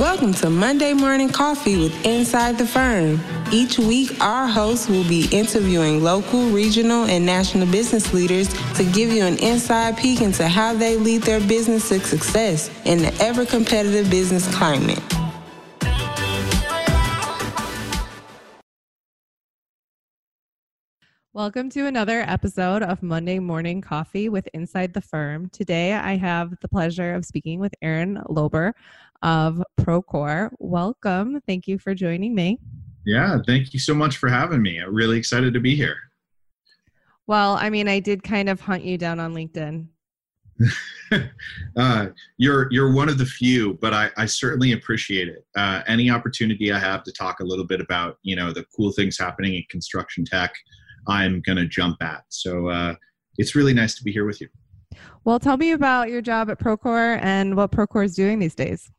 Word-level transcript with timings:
Welcome 0.00 0.34
to 0.34 0.50
Monday 0.50 0.92
Morning 0.92 1.28
Coffee 1.28 1.76
with 1.76 2.04
Inside 2.04 2.58
the 2.58 2.66
Firm. 2.66 3.20
Each 3.52 3.78
week, 3.78 4.20
our 4.20 4.48
hosts 4.48 4.88
will 4.88 5.06
be 5.08 5.28
interviewing 5.30 6.02
local, 6.02 6.48
regional, 6.48 7.04
and 7.04 7.24
national 7.24 7.68
business 7.68 8.12
leaders 8.12 8.48
to 8.74 8.84
give 8.84 9.12
you 9.12 9.24
an 9.24 9.38
inside 9.38 9.96
peek 9.96 10.20
into 10.20 10.48
how 10.48 10.74
they 10.74 10.96
lead 10.96 11.22
their 11.22 11.38
business 11.38 11.90
to 11.90 12.00
success 12.00 12.70
in 12.84 12.98
the 12.98 13.14
ever 13.22 13.46
competitive 13.46 14.10
business 14.10 14.52
climate. 14.52 14.98
Welcome 21.34 21.68
to 21.70 21.88
another 21.88 22.20
episode 22.20 22.84
of 22.84 23.02
Monday 23.02 23.40
Morning 23.40 23.80
Coffee 23.80 24.28
with 24.28 24.48
Inside 24.54 24.94
the 24.94 25.00
Firm. 25.00 25.48
Today 25.48 25.92
I 25.92 26.14
have 26.14 26.54
the 26.60 26.68
pleasure 26.68 27.12
of 27.12 27.24
speaking 27.24 27.58
with 27.58 27.74
Aaron 27.82 28.22
Lober 28.28 28.72
of 29.20 29.60
Procore. 29.80 30.50
Welcome. 30.60 31.40
Thank 31.44 31.66
you 31.66 31.76
for 31.80 31.92
joining 31.92 32.36
me. 32.36 32.60
Yeah, 33.04 33.38
thank 33.48 33.74
you 33.74 33.80
so 33.80 33.96
much 33.96 34.18
for 34.18 34.28
having 34.28 34.62
me. 34.62 34.78
I'm 34.78 34.94
really 34.94 35.18
excited 35.18 35.52
to 35.54 35.60
be 35.60 35.74
here. 35.74 35.96
Well, 37.26 37.56
I 37.56 37.68
mean, 37.68 37.88
I 37.88 37.98
did 37.98 38.22
kind 38.22 38.48
of 38.48 38.60
hunt 38.60 38.84
you 38.84 38.96
down 38.96 39.18
on 39.18 39.34
LinkedIn. 39.34 39.88
uh, 41.76 42.06
you're 42.38 42.68
you're 42.70 42.92
one 42.92 43.08
of 43.08 43.18
the 43.18 43.26
few, 43.26 43.74
but 43.82 43.92
I, 43.92 44.08
I 44.16 44.26
certainly 44.26 44.70
appreciate 44.70 45.26
it. 45.26 45.44
Uh, 45.56 45.82
any 45.88 46.10
opportunity 46.10 46.70
I 46.70 46.78
have 46.78 47.02
to 47.02 47.10
talk 47.10 47.40
a 47.40 47.44
little 47.44 47.66
bit 47.66 47.80
about 47.80 48.18
you 48.22 48.36
know 48.36 48.52
the 48.52 48.64
cool 48.76 48.92
things 48.92 49.18
happening 49.18 49.56
in 49.56 49.64
construction 49.68 50.24
tech, 50.24 50.54
I'm 51.08 51.40
going 51.42 51.58
to 51.58 51.66
jump 51.66 52.02
at. 52.02 52.24
So 52.28 52.68
uh, 52.68 52.94
it's 53.38 53.54
really 53.54 53.74
nice 53.74 53.94
to 53.96 54.04
be 54.04 54.12
here 54.12 54.26
with 54.26 54.40
you. 54.40 54.48
Well, 55.24 55.38
tell 55.38 55.56
me 55.56 55.72
about 55.72 56.10
your 56.10 56.20
job 56.20 56.50
at 56.50 56.58
Procore 56.58 57.18
and 57.22 57.56
what 57.56 57.72
Procore 57.72 58.04
is 58.04 58.14
doing 58.14 58.38
these 58.38 58.54
days. 58.54 58.90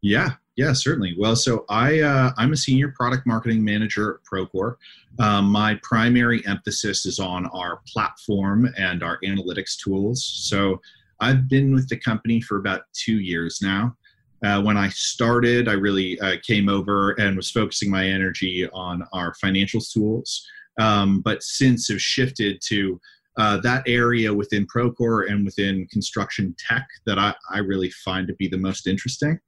Yeah, 0.00 0.30
yeah, 0.56 0.72
certainly. 0.72 1.14
Well, 1.18 1.36
so 1.36 1.64
I 1.68 2.00
uh, 2.00 2.32
I'm 2.36 2.52
a 2.52 2.56
senior 2.56 2.92
product 2.96 3.26
marketing 3.26 3.64
manager 3.64 4.14
at 4.14 4.20
Procore. 4.24 4.76
Um, 5.18 5.46
my 5.46 5.78
primary 5.82 6.44
emphasis 6.46 7.06
is 7.06 7.18
on 7.18 7.46
our 7.46 7.80
platform 7.86 8.68
and 8.76 9.02
our 9.02 9.18
analytics 9.24 9.76
tools. 9.82 10.24
So 10.48 10.80
I've 11.20 11.48
been 11.48 11.72
with 11.72 11.88
the 11.88 11.98
company 11.98 12.40
for 12.40 12.58
about 12.58 12.82
two 12.92 13.20
years 13.20 13.60
now. 13.62 13.96
Uh, 14.44 14.60
when 14.60 14.76
I 14.76 14.88
started, 14.88 15.68
I 15.68 15.74
really 15.74 16.18
uh, 16.20 16.36
came 16.44 16.68
over 16.68 17.12
and 17.12 17.36
was 17.36 17.50
focusing 17.50 17.90
my 17.90 18.08
energy 18.08 18.68
on 18.72 19.06
our 19.12 19.34
financial 19.34 19.80
tools 19.80 20.44
um, 20.78 21.20
but 21.20 21.42
since 21.42 21.88
have 21.88 22.00
shifted 22.00 22.60
to 22.68 23.00
uh, 23.38 23.58
that 23.58 23.82
area 23.86 24.32
within 24.32 24.66
Procore 24.66 25.30
and 25.30 25.44
within 25.44 25.86
construction 25.90 26.54
tech 26.58 26.86
that 27.06 27.18
I, 27.18 27.34
I 27.50 27.58
really 27.58 27.90
find 27.90 28.26
to 28.28 28.34
be 28.34 28.48
the 28.48 28.58
most 28.58 28.86
interesting. 28.86 29.38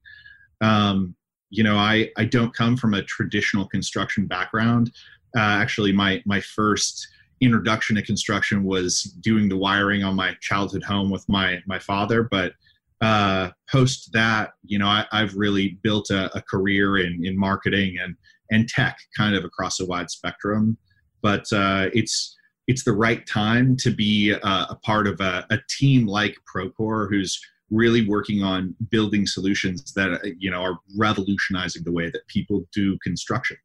Um, 0.61 1.15
you 1.51 1.63
know, 1.63 1.77
I, 1.77 2.09
I 2.17 2.25
don't 2.25 2.55
come 2.55 2.75
from 2.77 2.95
a 2.95 3.03
traditional 3.03 3.67
construction 3.67 4.25
background. 4.25 4.91
Uh, 5.37 5.41
actually, 5.41 5.91
my, 5.91 6.21
my 6.25 6.41
first 6.41 7.07
introduction 7.41 7.95
to 7.97 8.01
construction 8.01 8.63
was 8.63 9.03
doing 9.03 9.49
the 9.49 9.57
wiring 9.57 10.03
on 10.03 10.15
my 10.15 10.35
childhood 10.41 10.83
home 10.83 11.11
with 11.11 11.27
my, 11.29 11.61
my 11.67 11.77
father. 11.77 12.23
But 12.23 12.53
uh, 13.01 13.51
post 13.69 14.11
that, 14.13 14.53
you 14.63 14.79
know, 14.79 14.87
I, 14.87 15.05
have 15.11 15.35
really 15.35 15.77
built 15.83 16.09
a, 16.09 16.35
a, 16.35 16.41
career 16.41 16.97
in, 16.97 17.23
in 17.25 17.37
marketing 17.37 17.97
and, 18.01 18.15
and 18.51 18.67
tech 18.69 18.97
kind 19.15 19.35
of 19.35 19.43
across 19.43 19.79
a 19.81 19.85
wide 19.85 20.09
spectrum 20.09 20.77
but 21.25 21.51
uh, 21.53 21.89
it's 21.91 22.37
it's 22.67 22.83
the 22.83 22.91
right 22.91 23.25
time 23.25 23.75
to 23.77 23.89
be 23.89 24.31
uh, 24.31 24.65
a 24.69 24.75
part 24.83 25.07
of 25.07 25.19
a, 25.19 25.43
a, 25.49 25.57
team 25.69 26.05
like 26.05 26.37
Procore, 26.45 27.09
who's 27.09 27.39
really 27.71 28.07
working 28.07 28.43
on 28.43 28.75
building 28.91 29.25
solutions 29.25 29.91
that 29.93 30.11
uh, 30.11 30.19
you 30.37 30.51
know 30.51 30.61
are 30.61 30.77
revolutionizing 30.95 31.83
the 31.83 31.91
way 31.91 32.11
that 32.11 32.27
people 32.27 32.65
do 32.71 32.95
construction. 32.99 33.57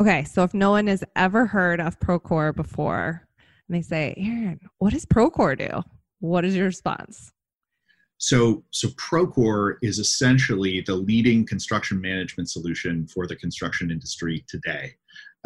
Okay, 0.00 0.24
so 0.24 0.42
if 0.42 0.54
no 0.54 0.70
one 0.70 0.86
has 0.86 1.04
ever 1.14 1.44
heard 1.44 1.78
of 1.78 2.00
Procore 2.00 2.56
before, 2.56 3.28
and 3.68 3.76
they 3.76 3.82
say, 3.82 4.14
"Aaron, 4.16 4.60
what 4.78 4.94
does 4.94 5.04
Procore 5.04 5.58
do?" 5.58 5.82
What 6.20 6.46
is 6.46 6.56
your 6.56 6.66
response? 6.66 7.32
So, 8.16 8.64
so 8.70 8.88
Procore 8.88 9.76
is 9.82 9.98
essentially 9.98 10.80
the 10.80 10.94
leading 10.94 11.46
construction 11.46 12.00
management 12.00 12.48
solution 12.48 13.06
for 13.08 13.26
the 13.26 13.36
construction 13.36 13.90
industry 13.90 14.42
today 14.48 14.94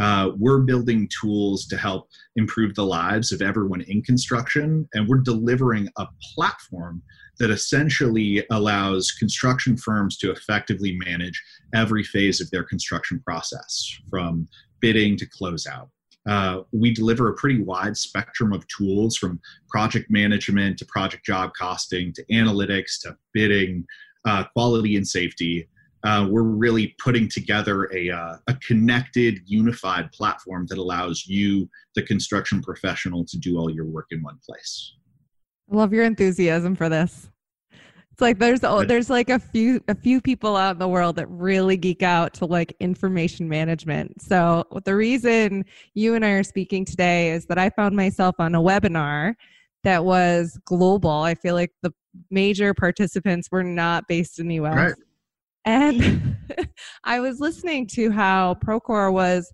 uh, 0.00 0.30
we're 0.36 0.58
building 0.58 1.08
tools 1.20 1.66
to 1.66 1.76
help 1.76 2.08
improve 2.36 2.74
the 2.74 2.84
lives 2.84 3.32
of 3.32 3.42
everyone 3.42 3.82
in 3.82 4.02
construction, 4.02 4.88
and 4.94 5.08
we're 5.08 5.18
delivering 5.18 5.88
a 5.96 6.06
platform 6.34 7.02
that 7.38 7.50
essentially 7.50 8.44
allows 8.50 9.12
construction 9.12 9.76
firms 9.76 10.16
to 10.18 10.30
effectively 10.30 10.96
manage 11.04 11.40
every 11.74 12.02
phase 12.02 12.40
of 12.40 12.50
their 12.50 12.64
construction 12.64 13.20
process 13.24 13.98
from 14.10 14.48
bidding 14.80 15.16
to 15.16 15.26
closeout. 15.26 15.88
Uh, 16.26 16.62
we 16.72 16.92
deliver 16.92 17.28
a 17.28 17.34
pretty 17.34 17.62
wide 17.62 17.96
spectrum 17.96 18.52
of 18.52 18.66
tools 18.68 19.16
from 19.16 19.38
project 19.68 20.10
management 20.10 20.78
to 20.78 20.86
project 20.86 21.24
job 21.24 21.52
costing 21.58 22.12
to 22.14 22.24
analytics 22.26 23.00
to 23.02 23.14
bidding, 23.32 23.84
uh, 24.24 24.44
quality 24.54 24.96
and 24.96 25.06
safety 25.06 25.68
uh, 26.04 26.26
we're 26.30 26.42
really 26.42 26.94
putting 27.02 27.28
together 27.28 27.90
a, 27.94 28.10
uh, 28.10 28.36
a 28.46 28.54
connected, 28.56 29.40
unified 29.46 30.12
platform 30.12 30.66
that 30.68 30.76
allows 30.76 31.26
you, 31.26 31.68
the 31.94 32.02
construction 32.02 32.62
professional, 32.62 33.24
to 33.24 33.38
do 33.38 33.56
all 33.56 33.70
your 33.70 33.86
work 33.86 34.06
in 34.10 34.22
one 34.22 34.38
place. 34.46 34.94
I 35.72 35.76
love 35.76 35.94
your 35.94 36.04
enthusiasm 36.04 36.76
for 36.76 36.90
this. 36.90 37.30
It's 38.12 38.20
like 38.20 38.38
there's 38.38 38.62
oh, 38.62 38.84
there's 38.84 39.10
like 39.10 39.28
a 39.28 39.40
few 39.40 39.80
a 39.88 39.94
few 39.94 40.20
people 40.20 40.56
out 40.56 40.76
in 40.76 40.78
the 40.78 40.86
world 40.86 41.16
that 41.16 41.28
really 41.28 41.76
geek 41.76 42.04
out 42.04 42.32
to 42.34 42.44
like 42.44 42.76
information 42.78 43.48
management. 43.48 44.22
So 44.22 44.62
the 44.84 44.94
reason 44.94 45.64
you 45.94 46.14
and 46.14 46.24
I 46.24 46.30
are 46.30 46.44
speaking 46.44 46.84
today 46.84 47.32
is 47.32 47.46
that 47.46 47.58
I 47.58 47.70
found 47.70 47.96
myself 47.96 48.36
on 48.38 48.54
a 48.54 48.60
webinar 48.60 49.34
that 49.82 50.04
was 50.04 50.56
global. 50.64 51.10
I 51.10 51.34
feel 51.34 51.56
like 51.56 51.72
the 51.82 51.92
major 52.30 52.72
participants 52.72 53.48
were 53.50 53.64
not 53.64 54.06
based 54.06 54.38
in 54.38 54.46
the 54.46 54.60
US. 54.60 54.76
Right 54.76 54.94
and 55.64 56.36
I 57.04 57.20
was 57.20 57.40
listening 57.40 57.86
to 57.88 58.10
how 58.10 58.54
Procore 58.54 59.12
was 59.12 59.52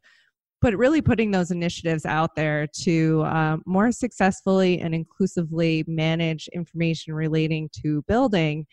but 0.60 0.76
really 0.76 1.00
putting 1.00 1.30
those 1.30 1.50
initiatives 1.50 2.04
out 2.04 2.36
there 2.36 2.66
to 2.82 3.24
um, 3.24 3.62
more 3.66 3.90
successfully 3.90 4.80
and 4.80 4.94
inclusively 4.94 5.84
manage 5.86 6.48
information 6.48 7.14
relating 7.14 7.70
to 7.82 8.02
building. 8.02 8.66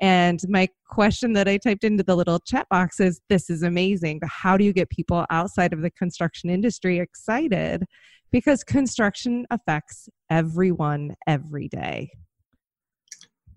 And 0.00 0.40
my 0.48 0.68
question 0.90 1.34
that 1.34 1.46
I 1.46 1.58
typed 1.58 1.84
into 1.84 2.02
the 2.02 2.16
little 2.16 2.40
chat 2.40 2.66
box 2.68 2.98
is 2.98 3.20
this 3.28 3.50
is 3.50 3.62
amazing, 3.62 4.18
but 4.20 4.30
how 4.30 4.56
do 4.56 4.64
you 4.64 4.72
get 4.72 4.90
people 4.90 5.24
outside 5.30 5.72
of 5.72 5.82
the 5.82 5.90
construction 5.90 6.50
industry 6.50 6.98
excited? 6.98 7.84
Because 8.32 8.64
construction 8.64 9.46
affects 9.50 10.08
everyone 10.30 11.14
every 11.26 11.68
day. 11.68 12.10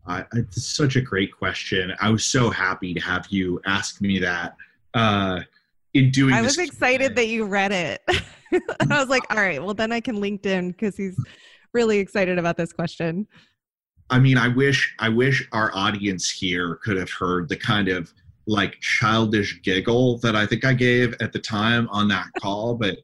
Uh, 0.08 0.24
it's 0.34 0.66
such 0.66 0.96
a 0.96 1.02
great 1.02 1.36
question. 1.36 1.94
I 2.00 2.10
was 2.10 2.26
so 2.26 2.50
happy 2.50 2.94
to 2.94 3.00
have 3.02 3.28
you 3.30 3.62
ask 3.66 4.02
me 4.02 4.20
that. 4.20 4.56
Uh, 4.94 5.42
in 5.94 6.12
doing, 6.12 6.34
I 6.34 6.42
was 6.42 6.58
excited 6.58 7.16
that 7.16 7.28
you 7.28 7.46
read 7.46 7.72
it. 7.72 8.02
I 8.10 9.00
was 9.00 9.10
like, 9.10 9.24
all 9.30 9.38
right, 9.38 9.62
well 9.64 9.74
then 9.74 9.92
I 9.92 10.00
can 10.00 10.18
LinkedIn 10.18 10.70
because 10.70 10.96
he's 10.96 11.18
really 11.74 11.98
excited 12.00 12.38
about 12.38 12.58
this 12.58 12.72
question. 12.72 13.28
I 14.10 14.20
mean, 14.20 14.38
I 14.38 14.48
wish 14.48 14.96
I 15.00 15.10
wish 15.10 15.48
our 15.52 15.72
audience 15.76 16.30
here 16.30 16.76
could 16.84 16.98
have 16.98 17.12
heard 17.12 17.50
the 17.50 17.58
kind 17.58 17.90
of 17.90 18.14
like 18.48 18.80
childish 18.80 19.62
giggle 19.62 20.20
that 20.20 20.36
I 20.36 20.46
think 20.46 20.64
I 20.64 20.74
gave 20.74 21.14
at 21.20 21.34
the 21.34 21.40
time 21.40 21.90
on 21.90 22.08
that 22.08 22.28
call. 22.42 22.76
But 22.76 23.00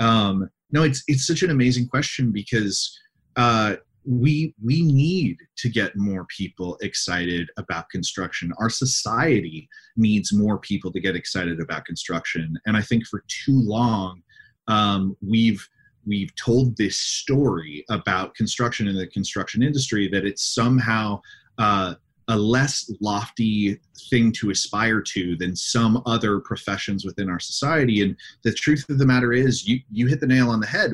um, 0.00 0.50
no, 0.72 0.82
it's 0.82 1.04
it's 1.06 1.26
such 1.26 1.42
an 1.42 1.50
amazing 1.50 1.86
question 1.86 2.32
because 2.32 2.98
uh, 3.36 3.76
we 4.08 4.54
we 4.64 4.82
need 4.82 5.36
to 5.58 5.68
get 5.68 5.94
more 5.94 6.24
people 6.26 6.78
excited 6.80 7.50
about 7.58 7.90
construction. 7.90 8.52
Our 8.58 8.70
society 8.70 9.68
needs 9.96 10.32
more 10.32 10.58
people 10.58 10.90
to 10.92 11.00
get 11.00 11.14
excited 11.14 11.60
about 11.60 11.84
construction. 11.84 12.58
And 12.64 12.76
i 12.76 12.82
think 12.82 13.06
for 13.06 13.22
too 13.28 13.60
long 13.60 14.22
um, 14.66 15.16
we've 15.20 15.66
we've 16.06 16.34
told 16.36 16.76
this 16.76 16.96
story 16.96 17.84
about 17.90 18.34
construction 18.34 18.88
and 18.88 18.98
the 18.98 19.06
construction 19.08 19.62
industry 19.62 20.08
that 20.08 20.24
it's 20.24 20.54
somehow 20.54 21.20
uh, 21.58 21.94
a 22.28 22.36
less 22.36 22.90
lofty 23.00 23.78
thing 24.10 24.32
to 24.32 24.50
aspire 24.50 25.02
to 25.02 25.36
than 25.36 25.54
some 25.54 26.02
other 26.06 26.40
professions 26.40 27.04
within 27.04 27.28
our 27.28 27.40
society. 27.40 28.02
And 28.02 28.16
the 28.42 28.52
truth 28.52 28.86
of 28.88 28.98
the 28.98 29.06
matter 29.06 29.32
is 29.34 29.66
you 29.66 29.80
you 29.90 30.06
hit 30.06 30.20
the 30.20 30.26
nail 30.26 30.48
on 30.48 30.60
the 30.60 30.66
head 30.66 30.92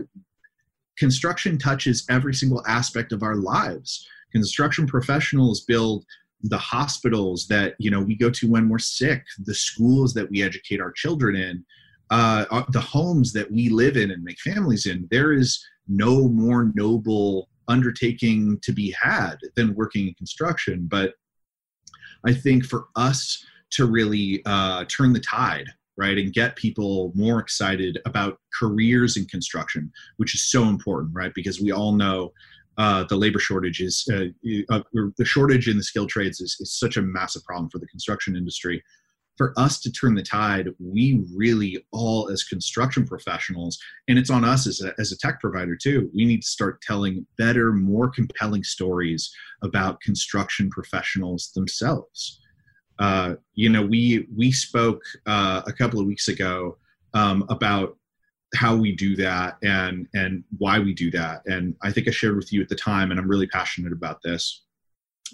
construction 0.99 1.59
touches 1.59 2.05
every 2.09 2.35
single 2.35 2.63
aspect 2.67 3.13
of 3.13 3.23
our 3.23 3.37
lives. 3.37 4.07
Construction 4.33 4.87
professionals 4.87 5.63
build 5.63 6.05
the 6.43 6.59
hospitals 6.59 7.47
that 7.49 7.75
you 7.79 7.91
know 7.91 8.01
we 8.01 8.15
go 8.15 8.31
to 8.31 8.51
when 8.51 8.69
we're 8.69 8.79
sick, 8.79 9.25
the 9.45 9.55
schools 9.55 10.13
that 10.15 10.31
we 10.31 10.43
educate 10.43 10.81
our 10.81 10.93
children 10.93 11.37
in, 11.37 11.65
uh, 12.11 12.45
uh, 12.51 12.65
the 12.71 12.81
homes 12.81 13.33
that 13.33 13.51
we 13.51 13.69
live 13.69 13.97
in 13.97 14.11
and 14.11 14.23
make 14.23 14.39
families 14.41 14.87
in. 14.87 15.09
There 15.11 15.33
is 15.33 15.65
no 15.89 16.29
more 16.29 16.71
noble 16.75 17.49
undertaking 17.69 18.59
to 18.63 18.73
be 18.73 18.95
had 19.01 19.37
than 19.57 19.75
working 19.75 20.09
in 20.09 20.15
construction. 20.15 20.87
But 20.91 21.15
I 22.27 22.33
think 22.33 22.65
for 22.65 22.87
us 22.97 23.45
to 23.71 23.87
really 23.87 24.43
uh, 24.47 24.85
turn 24.85 25.13
the 25.13 25.21
tide 25.21 25.69
right 25.97 26.19
and 26.19 26.33
get 26.33 26.57
people 26.57 27.13
more 27.15 27.39
excited 27.39 27.99
about 28.05 28.39
careers 28.59 29.17
in 29.17 29.25
construction 29.27 29.91
which 30.17 30.35
is 30.35 30.43
so 30.43 30.65
important 30.65 31.15
right 31.15 31.33
because 31.35 31.61
we 31.61 31.73
all 31.73 31.93
know 31.93 32.33
uh, 32.77 33.05
the 33.05 33.17
labor 33.17 33.39
shortage 33.39 33.81
is 33.81 34.07
uh, 34.13 34.25
uh, 34.71 34.81
the 35.17 35.25
shortage 35.25 35.69
in 35.69 35.77
the 35.77 35.83
skilled 35.83 36.09
trades 36.09 36.41
is, 36.41 36.57
is 36.61 36.77
such 36.77 36.97
a 36.97 37.03
massive 37.03 37.45
problem 37.45 37.71
for 37.71 37.79
the 37.79 37.87
construction 37.87 38.37
industry. 38.37 38.83
For 39.37 39.53
us 39.57 39.81
to 39.81 39.91
turn 39.91 40.15
the 40.15 40.23
tide 40.23 40.69
we 40.79 41.25
really 41.35 41.85
all 41.93 42.31
as 42.31 42.45
construction 42.45 43.05
professionals 43.05 43.79
and 44.09 44.17
it's 44.19 44.31
on 44.31 44.45
us 44.45 44.67
as 44.67 44.81
a, 44.81 44.93
as 44.99 45.11
a 45.11 45.19
tech 45.19 45.41
provider 45.41 45.77
too 45.77 46.09
we 46.15 46.25
need 46.25 46.43
to 46.43 46.49
start 46.49 46.81
telling 46.83 47.27
better 47.37 47.73
more 47.73 48.09
compelling 48.09 48.63
stories 48.63 49.35
about 49.63 50.01
construction 50.01 50.71
professionals 50.71 51.51
themselves 51.57 52.41
uh, 52.99 53.35
you 53.55 53.69
know, 53.69 53.85
we 53.85 54.27
we 54.35 54.53
spoke 54.53 55.03
uh, 55.27 55.63
a 55.67 55.73
couple 55.73 56.01
of 56.01 56.07
weeks 56.07 56.29
ago 56.29 56.79
um, 57.13 57.45
about 57.49 57.97
how 58.55 58.77
we 58.77 58.95
do 58.95 59.17
that 59.17 59.57
and 59.63 60.07
and 60.15 60.45
why 60.59 60.79
we 60.79 60.95
do 60.95 61.11
that. 61.11 61.43
And 61.47 61.75
I 61.83 61.91
think 61.91 62.09
I 62.09 62.13
shared 62.13 62.37
with 62.37 62.53
you 62.53 62.63
at 62.63 62.69
the 62.69 62.77
time, 62.77 63.11
and 63.11 63.19
I'm 63.19 63.29
really 63.29 63.49
passionate 63.49 63.93
about 63.93 64.21
this. 64.23 64.65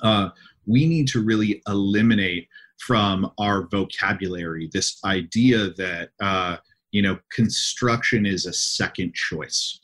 Uh, 0.03 0.31
we 0.67 0.87
need 0.87 1.09
to 1.09 1.23
really 1.23 1.63
eliminate 1.69 2.49
from 2.79 3.31
our 3.39 3.67
vocabulary 3.69 4.71
this 4.73 4.99
idea 5.05 5.71
that 5.75 6.11
uh, 6.21 6.57
you 6.93 7.03
know 7.03 7.19
construction 7.33 8.25
is 8.25 8.47
a 8.47 8.53
second 8.53 9.15
choice. 9.15 9.81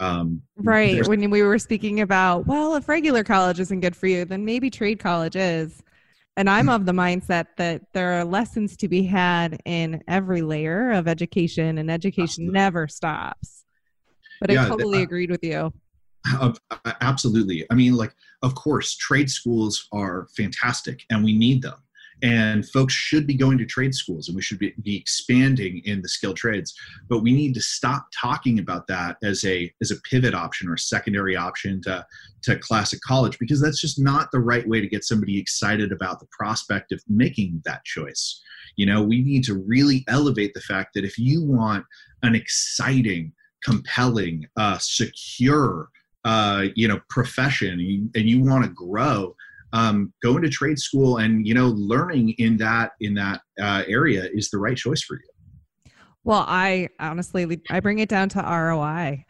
Um, 0.00 0.42
right. 0.56 1.06
When 1.06 1.30
we 1.30 1.42
were 1.42 1.58
speaking 1.58 2.00
about, 2.00 2.48
well, 2.48 2.74
if 2.74 2.88
regular 2.88 3.22
college 3.22 3.60
isn't 3.60 3.78
good 3.78 3.94
for 3.94 4.08
you, 4.08 4.24
then 4.24 4.44
maybe 4.44 4.68
trade 4.68 4.98
college 4.98 5.36
is. 5.36 5.82
And 6.36 6.50
I'm 6.50 6.68
of 6.68 6.84
the 6.84 6.92
mindset 6.92 7.46
that 7.58 7.82
there 7.92 8.18
are 8.18 8.24
lessons 8.24 8.76
to 8.78 8.88
be 8.88 9.04
had 9.04 9.60
in 9.64 10.02
every 10.08 10.42
layer 10.42 10.90
of 10.90 11.06
education, 11.06 11.78
and 11.78 11.90
education 11.90 12.44
absolutely. 12.44 12.52
never 12.52 12.88
stops. 12.88 13.64
But 14.40 14.50
yeah, 14.50 14.64
I 14.64 14.68
totally 14.68 14.98
uh, 14.98 15.02
agreed 15.02 15.30
with 15.30 15.44
you. 15.44 15.72
Uh, 16.26 16.52
absolutely. 17.00 17.64
I 17.70 17.74
mean, 17.74 17.94
like, 17.94 18.14
of 18.42 18.54
course, 18.54 18.96
trade 18.96 19.30
schools 19.30 19.88
are 19.92 20.26
fantastic 20.36 21.04
and 21.10 21.22
we 21.22 21.36
need 21.36 21.62
them 21.62 21.83
and 22.22 22.68
folks 22.68 22.94
should 22.94 23.26
be 23.26 23.34
going 23.34 23.58
to 23.58 23.66
trade 23.66 23.94
schools 23.94 24.28
and 24.28 24.36
we 24.36 24.42
should 24.42 24.58
be, 24.58 24.72
expanding 24.96 25.82
in 25.84 26.00
the 26.00 26.08
skilled 26.08 26.36
trades. 26.36 26.74
But 27.08 27.20
we 27.20 27.32
need 27.32 27.54
to 27.54 27.60
stop 27.60 28.06
talking 28.18 28.58
about 28.58 28.86
that 28.86 29.16
as 29.22 29.44
a 29.44 29.72
as 29.80 29.90
a 29.90 30.00
pivot 30.08 30.34
option 30.34 30.68
or 30.68 30.74
a 30.74 30.78
secondary 30.78 31.36
option 31.36 31.82
to 31.82 32.06
to 32.42 32.58
classic 32.58 33.00
college 33.06 33.38
because 33.38 33.60
that's 33.60 33.80
just 33.80 33.98
not 33.98 34.30
the 34.30 34.40
right 34.40 34.66
way 34.68 34.80
to 34.80 34.88
get 34.88 35.04
somebody 35.04 35.38
excited 35.38 35.92
about 35.92 36.20
the 36.20 36.26
prospect 36.30 36.92
of 36.92 37.02
making 37.08 37.60
that 37.64 37.84
choice. 37.84 38.40
You 38.76 38.86
know 38.86 39.02
we 39.02 39.22
need 39.22 39.44
to 39.44 39.54
really 39.66 40.04
elevate 40.08 40.54
the 40.54 40.60
fact 40.60 40.94
that 40.94 41.04
if 41.04 41.18
you 41.18 41.42
want 41.42 41.84
an 42.22 42.34
exciting 42.34 43.32
compelling 43.64 44.46
uh, 44.56 44.78
secure 44.78 45.88
uh, 46.24 46.66
you 46.74 46.88
know 46.88 47.00
profession 47.10 47.72
and 47.72 47.82
you, 47.82 48.10
and 48.14 48.28
you 48.28 48.42
want 48.42 48.64
to 48.64 48.70
grow 48.70 49.34
um, 49.74 50.12
going 50.22 50.40
to 50.42 50.48
trade 50.48 50.78
school 50.78 51.18
and 51.18 51.46
you 51.46 51.52
know 51.52 51.68
learning 51.76 52.30
in 52.38 52.56
that 52.56 52.92
in 53.00 53.12
that 53.14 53.40
uh, 53.60 53.82
area 53.86 54.28
is 54.32 54.48
the 54.48 54.58
right 54.58 54.76
choice 54.76 55.02
for 55.02 55.16
you. 55.16 55.92
Well 56.22 56.44
i 56.48 56.88
honestly 57.00 57.60
i 57.68 57.80
bring 57.80 57.98
it 57.98 58.08
down 58.08 58.30
to 58.30 58.38
roi 58.38 59.22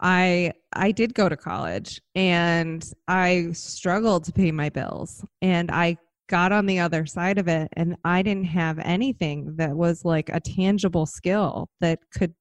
i 0.00 0.52
i 0.72 0.90
did 0.90 1.14
go 1.14 1.28
to 1.28 1.36
college 1.36 2.00
and 2.16 2.92
i 3.06 3.48
struggled 3.52 4.24
to 4.24 4.32
pay 4.32 4.50
my 4.50 4.68
bills 4.68 5.24
and 5.42 5.70
i 5.70 5.96
got 6.28 6.50
on 6.50 6.66
the 6.66 6.80
other 6.80 7.06
side 7.06 7.38
of 7.38 7.46
it 7.46 7.68
and 7.74 7.96
i 8.04 8.20
didn't 8.20 8.46
have 8.46 8.80
anything 8.80 9.54
that 9.56 9.70
was 9.76 10.04
like 10.04 10.28
a 10.30 10.40
tangible 10.40 11.06
skill 11.06 11.68
that 11.80 12.00
could 12.12 12.34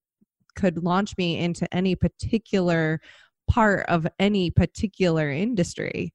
could 0.56 0.84
launch 0.84 1.16
me 1.18 1.38
into 1.38 1.72
any 1.72 1.96
particular 1.96 3.00
part 3.48 3.86
of 3.90 4.08
any 4.18 4.50
particular 4.50 5.30
industry 5.30 6.12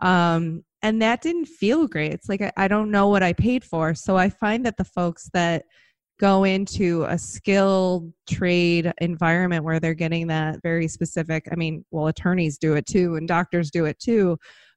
um, 0.00 0.64
and 0.82 1.02
that 1.02 1.20
didn't 1.20 1.46
feel 1.46 1.86
great. 1.86 2.12
It's 2.12 2.28
like 2.28 2.40
I, 2.40 2.52
I, 2.56 2.68
don't 2.68 2.90
know 2.90 3.08
what 3.08 3.22
i 3.22 3.32
paid 3.32 3.64
for. 3.64 3.94
So 3.94 4.16
i 4.16 4.28
find 4.28 4.64
that 4.66 4.76
the 4.76 4.84
folks 4.84 5.28
that 5.34 5.64
go 6.20 6.44
into 6.44 7.04
a 7.04 7.18
skilled 7.18 8.12
trade 8.28 8.92
environment 9.00 9.64
where 9.64 9.80
they're 9.80 9.94
getting 9.94 10.26
that 10.26 10.60
very 10.62 10.86
specific 10.86 11.48
i 11.50 11.56
mean 11.56 11.82
well 11.90 12.08
attorneys 12.08 12.58
do 12.58 12.74
it 12.74 12.84
too 12.84 13.16
and 13.16 13.26
doctors 13.26 13.70
do 13.70 13.86
it 13.86 13.98
too 13.98 14.36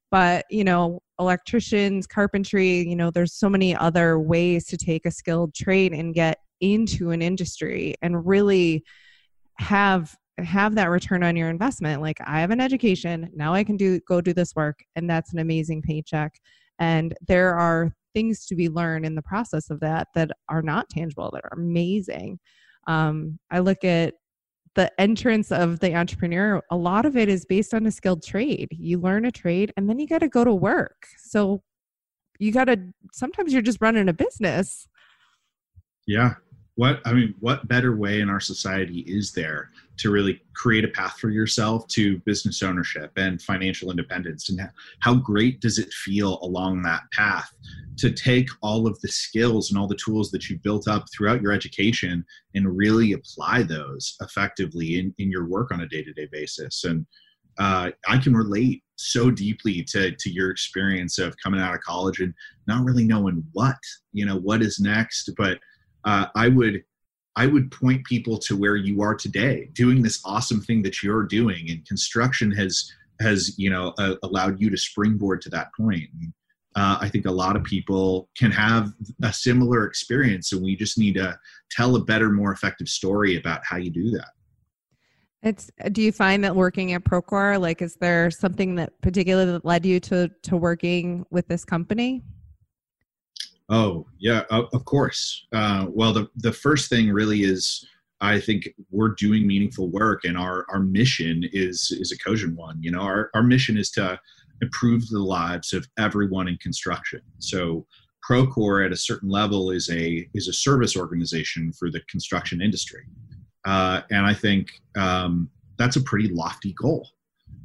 but 0.09 0.45
you 0.49 0.63
know 0.63 1.01
electricians 1.19 2.07
carpentry 2.07 2.87
you 2.87 2.95
know 2.95 3.11
there's 3.11 3.33
so 3.33 3.49
many 3.49 3.75
other 3.75 4.17
ways 4.17 4.65
to 4.65 4.77
take 4.77 5.05
a 5.05 5.11
skilled 5.11 5.53
trade 5.53 5.91
and 5.91 6.13
get 6.13 6.37
into 6.61 7.11
an 7.11 7.21
industry 7.21 7.93
and 8.01 8.25
really 8.25 8.81
have 9.57 10.15
have 10.39 10.75
that 10.75 10.89
return 10.89 11.23
on 11.23 11.35
your 11.35 11.49
investment 11.49 12.01
like 12.01 12.17
i 12.25 12.39
have 12.39 12.49
an 12.49 12.59
education 12.59 13.29
now 13.35 13.53
i 13.53 13.63
can 13.63 13.77
do 13.77 13.99
go 14.07 14.19
do 14.19 14.33
this 14.33 14.55
work 14.55 14.83
and 14.95 15.09
that's 15.09 15.33
an 15.33 15.39
amazing 15.39 15.81
paycheck. 15.81 16.39
And 16.79 17.13
there 17.27 17.53
are 17.55 17.93
things 18.13 18.45
to 18.47 18.55
be 18.55 18.69
learned 18.69 19.05
in 19.05 19.15
the 19.15 19.21
process 19.21 19.69
of 19.69 19.79
that 19.79 20.07
that 20.15 20.31
are 20.49 20.61
not 20.61 20.89
tangible 20.89 21.29
that 21.33 21.43
are 21.45 21.57
amazing. 21.57 22.39
Um, 22.87 23.39
i 23.51 23.59
look 23.59 23.83
at 23.83 24.15
the 24.75 24.91
entrance 24.99 25.51
of 25.51 25.79
the 25.79 25.95
entrepreneur 25.95 26.59
a 26.71 26.75
lot 26.75 27.05
of 27.05 27.15
it 27.15 27.29
is 27.29 27.45
based 27.45 27.73
on 27.73 27.85
a 27.85 27.91
skilled 27.91 28.23
trade. 28.23 28.69
You 28.71 28.99
learn 28.99 29.25
a 29.25 29.31
trade 29.31 29.71
and 29.77 29.87
then 29.87 29.99
you 29.99 30.07
got 30.07 30.19
to 30.19 30.27
go 30.27 30.43
to 30.43 30.53
work. 30.53 31.05
So 31.19 31.61
you 32.39 32.51
got 32.51 32.65
to 32.65 32.77
sometimes 33.13 33.53
you're 33.53 33.61
just 33.61 33.81
running 33.81 34.09
a 34.09 34.13
business. 34.13 34.87
Yeah 36.07 36.33
what 36.75 36.99
i 37.05 37.13
mean 37.13 37.33
what 37.39 37.67
better 37.67 37.95
way 37.95 38.19
in 38.21 38.29
our 38.29 38.39
society 38.39 38.99
is 39.01 39.31
there 39.31 39.69
to 39.97 40.09
really 40.09 40.41
create 40.53 40.83
a 40.83 40.89
path 40.89 41.17
for 41.19 41.29
yourself 41.29 41.87
to 41.87 42.17
business 42.19 42.63
ownership 42.63 43.11
and 43.15 43.41
financial 43.41 43.91
independence? 43.91 44.49
And 44.49 44.61
how 44.99 45.15
great 45.15 45.61
does 45.61 45.77
it 45.77 45.93
feel 45.93 46.39
along 46.41 46.81
that 46.83 47.03
path 47.11 47.51
to 47.97 48.11
take 48.11 48.49
all 48.61 48.87
of 48.87 48.99
the 49.01 49.07
skills 49.07 49.69
and 49.69 49.79
all 49.79 49.87
the 49.87 49.95
tools 49.95 50.31
that 50.31 50.49
you 50.49 50.57
built 50.59 50.87
up 50.87 51.05
throughout 51.11 51.41
your 51.41 51.51
education 51.51 52.25
and 52.55 52.75
really 52.75 53.13
apply 53.13 53.63
those 53.63 54.15
effectively 54.21 54.99
in, 54.99 55.13
in 55.19 55.29
your 55.29 55.47
work 55.47 55.71
on 55.71 55.81
a 55.81 55.87
day-to-day 55.87 56.27
basis? 56.31 56.83
And 56.83 57.05
uh, 57.59 57.91
i 58.07 58.17
can 58.17 58.35
relate 58.35 58.81
so 58.95 59.29
deeply 59.29 59.83
to, 59.83 60.11
to 60.15 60.31
your 60.31 60.49
experience 60.49 61.19
of 61.19 61.35
coming 61.37 61.59
out 61.59 61.75
of 61.75 61.81
college 61.81 62.19
and 62.19 62.33
not 62.65 62.83
really 62.83 63.03
knowing 63.03 63.43
what 63.51 63.77
you 64.11 64.25
know 64.25 64.37
what 64.37 64.63
is 64.63 64.79
next 64.79 65.29
but 65.37 65.59
uh, 66.05 66.27
I 66.35 66.49
would 66.49 66.83
I 67.35 67.47
would 67.47 67.71
point 67.71 68.05
people 68.05 68.37
to 68.39 68.55
where 68.55 68.75
you 68.75 69.01
are 69.01 69.15
today, 69.15 69.69
doing 69.73 70.01
this 70.01 70.21
awesome 70.23 70.61
thing 70.61 70.83
that 70.83 71.01
you're 71.01 71.23
doing, 71.23 71.69
and 71.69 71.85
construction 71.87 72.51
has 72.51 72.91
has 73.21 73.57
you 73.57 73.69
know 73.69 73.93
uh, 73.97 74.15
allowed 74.23 74.59
you 74.59 74.69
to 74.69 74.77
springboard 74.77 75.41
to 75.41 75.49
that 75.49 75.69
point. 75.75 76.09
And, 76.19 76.33
uh, 76.75 76.97
I 76.99 77.09
think 77.09 77.25
a 77.27 77.31
lot 77.31 77.55
of 77.55 77.63
people 77.63 78.29
can 78.35 78.51
have 78.51 78.93
a 79.21 79.31
similar 79.31 79.85
experience, 79.85 80.51
and 80.53 80.63
we 80.63 80.75
just 80.75 80.97
need 80.97 81.13
to 81.15 81.37
tell 81.69 81.95
a 81.95 82.03
better, 82.03 82.31
more 82.31 82.51
effective 82.51 82.89
story 82.89 83.37
about 83.37 83.61
how 83.63 83.77
you 83.77 83.91
do 83.91 84.09
that. 84.11 84.29
It's. 85.43 85.69
Do 85.91 86.01
you 86.01 86.11
find 86.11 86.43
that 86.43 86.55
working 86.55 86.93
at 86.93 87.03
Procore, 87.03 87.59
like, 87.59 87.81
is 87.81 87.95
there 87.95 88.31
something 88.31 88.75
that 88.75 88.99
particularly 89.01 89.51
that 89.51 89.65
led 89.65 89.85
you 89.85 89.99
to 90.01 90.29
to 90.43 90.57
working 90.57 91.25
with 91.31 91.47
this 91.47 91.65
company? 91.65 92.23
Oh 93.69 94.05
yeah, 94.19 94.43
of 94.49 94.85
course. 94.85 95.47
Uh, 95.53 95.87
well, 95.89 96.13
the 96.13 96.29
the 96.37 96.51
first 96.51 96.89
thing 96.89 97.11
really 97.11 97.43
is 97.43 97.85
I 98.19 98.39
think 98.39 98.69
we're 98.91 99.15
doing 99.15 99.47
meaningful 99.47 99.89
work, 99.89 100.25
and 100.25 100.37
our 100.37 100.65
our 100.69 100.79
mission 100.79 101.43
is 101.53 101.91
is 101.91 102.11
a 102.11 102.17
cogent 102.17 102.57
one. 102.57 102.81
You 102.81 102.91
know, 102.91 103.01
our 103.01 103.29
our 103.33 103.43
mission 103.43 103.77
is 103.77 103.89
to 103.91 104.19
improve 104.61 105.07
the 105.09 105.19
lives 105.19 105.73
of 105.73 105.87
everyone 105.97 106.47
in 106.47 106.57
construction. 106.57 107.21
So 107.39 107.85
Procore 108.27 108.85
at 108.85 108.91
a 108.91 108.97
certain 108.97 109.29
level 109.29 109.71
is 109.71 109.89
a 109.89 110.27
is 110.33 110.47
a 110.47 110.53
service 110.53 110.97
organization 110.97 111.71
for 111.73 111.89
the 111.89 112.01
construction 112.09 112.61
industry, 112.61 113.05
uh, 113.65 114.01
and 114.11 114.25
I 114.25 114.33
think 114.33 114.71
um, 114.97 115.49
that's 115.77 115.95
a 115.95 116.01
pretty 116.01 116.29
lofty 116.29 116.73
goal, 116.73 117.09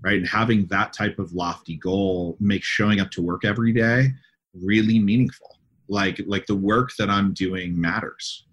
right? 0.03 0.19
And 0.19 0.29
having 0.29 0.67
that 0.67 0.93
type 0.93 1.19
of 1.19 1.33
lofty 1.33 1.77
goal 1.77 2.37
makes 2.41 2.67
showing 2.67 3.01
up 3.01 3.11
to 3.13 3.23
work 3.23 3.45
every 3.45 3.73
day 3.73 4.09
really 4.55 4.99
meaningful 4.99 5.58
like 5.89 6.21
like 6.27 6.47
the 6.47 6.55
work 6.55 6.91
that 6.99 7.11
i'm 7.11 7.33
doing 7.33 7.79
matters. 7.81 8.45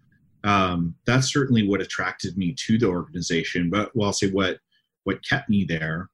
Um, 0.44 0.94
that's 1.08 1.34
certainly 1.34 1.68
what 1.68 1.82
attracted 1.82 2.38
me 2.38 2.54
to 2.68 2.78
the 2.78 2.86
organization 2.86 3.70
but 3.70 3.96
well 3.96 4.08
i'll 4.08 4.14
say 4.14 4.30
what 4.30 4.60
what 5.04 5.26
kept 5.28 5.50
me 5.50 5.64
there 5.64 6.10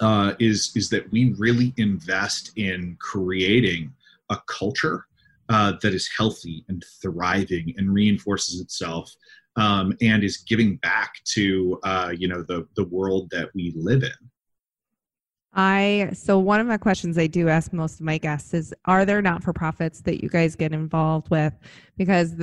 uh, 0.00 0.34
is 0.38 0.72
is 0.76 0.88
that 0.90 1.10
we 1.10 1.34
really 1.36 1.74
invest 1.76 2.52
in 2.56 2.96
creating 3.00 3.92
a 4.30 4.38
culture 4.46 5.06
uh, 5.48 5.72
that 5.82 5.92
is 5.92 6.08
healthy 6.16 6.64
and 6.68 6.84
thriving 7.02 7.74
and 7.76 7.92
reinforces 7.92 8.60
itself 8.60 9.12
um, 9.56 9.92
and 10.00 10.22
is 10.22 10.38
giving 10.38 10.76
back 10.76 11.14
to 11.24 11.78
uh, 11.82 12.12
you 12.16 12.28
know 12.28 12.42
the 12.42 12.66
the 12.76 12.84
world 12.84 13.28
that 13.30 13.50
we 13.54 13.72
live 13.76 14.02
in 14.02 14.30
I 15.52 16.10
so 16.12 16.38
one 16.38 16.60
of 16.60 16.66
my 16.66 16.76
questions 16.76 17.18
I 17.18 17.26
do 17.26 17.48
ask 17.48 17.72
most 17.72 18.00
of 18.00 18.06
my 18.06 18.18
guests 18.18 18.54
is 18.54 18.72
are 18.84 19.04
there 19.04 19.20
not 19.20 19.42
for 19.42 19.52
profits 19.52 20.00
that 20.02 20.22
you 20.22 20.28
guys 20.28 20.54
get 20.54 20.72
involved 20.72 21.28
with? 21.30 21.52
Because 21.96 22.34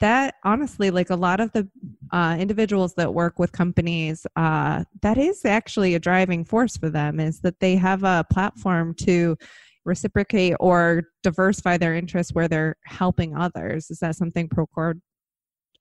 that 0.00 0.34
honestly 0.44 0.90
like 0.90 1.10
a 1.10 1.16
lot 1.16 1.40
of 1.40 1.50
the 1.52 1.68
uh, 2.12 2.36
individuals 2.38 2.94
that 2.94 3.14
work 3.14 3.38
with 3.38 3.52
companies 3.52 4.26
uh, 4.36 4.84
that 5.02 5.18
is 5.18 5.44
actually 5.44 5.94
a 5.94 5.98
driving 5.98 6.44
force 6.44 6.76
for 6.76 6.90
them 6.90 7.20
is 7.20 7.40
that 7.40 7.60
they 7.60 7.76
have 7.76 8.04
a 8.04 8.24
platform 8.30 8.94
to 8.94 9.36
reciprocate 9.84 10.54
or 10.60 11.04
diversify 11.22 11.76
their 11.76 11.94
interests 11.94 12.34
where 12.34 12.48
they're 12.48 12.76
helping 12.84 13.34
others. 13.36 13.90
Is 13.90 13.98
that 14.00 14.16
something 14.16 14.48
procore 14.48 15.00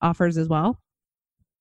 offers 0.02 0.38
as 0.38 0.48
well? 0.48 0.80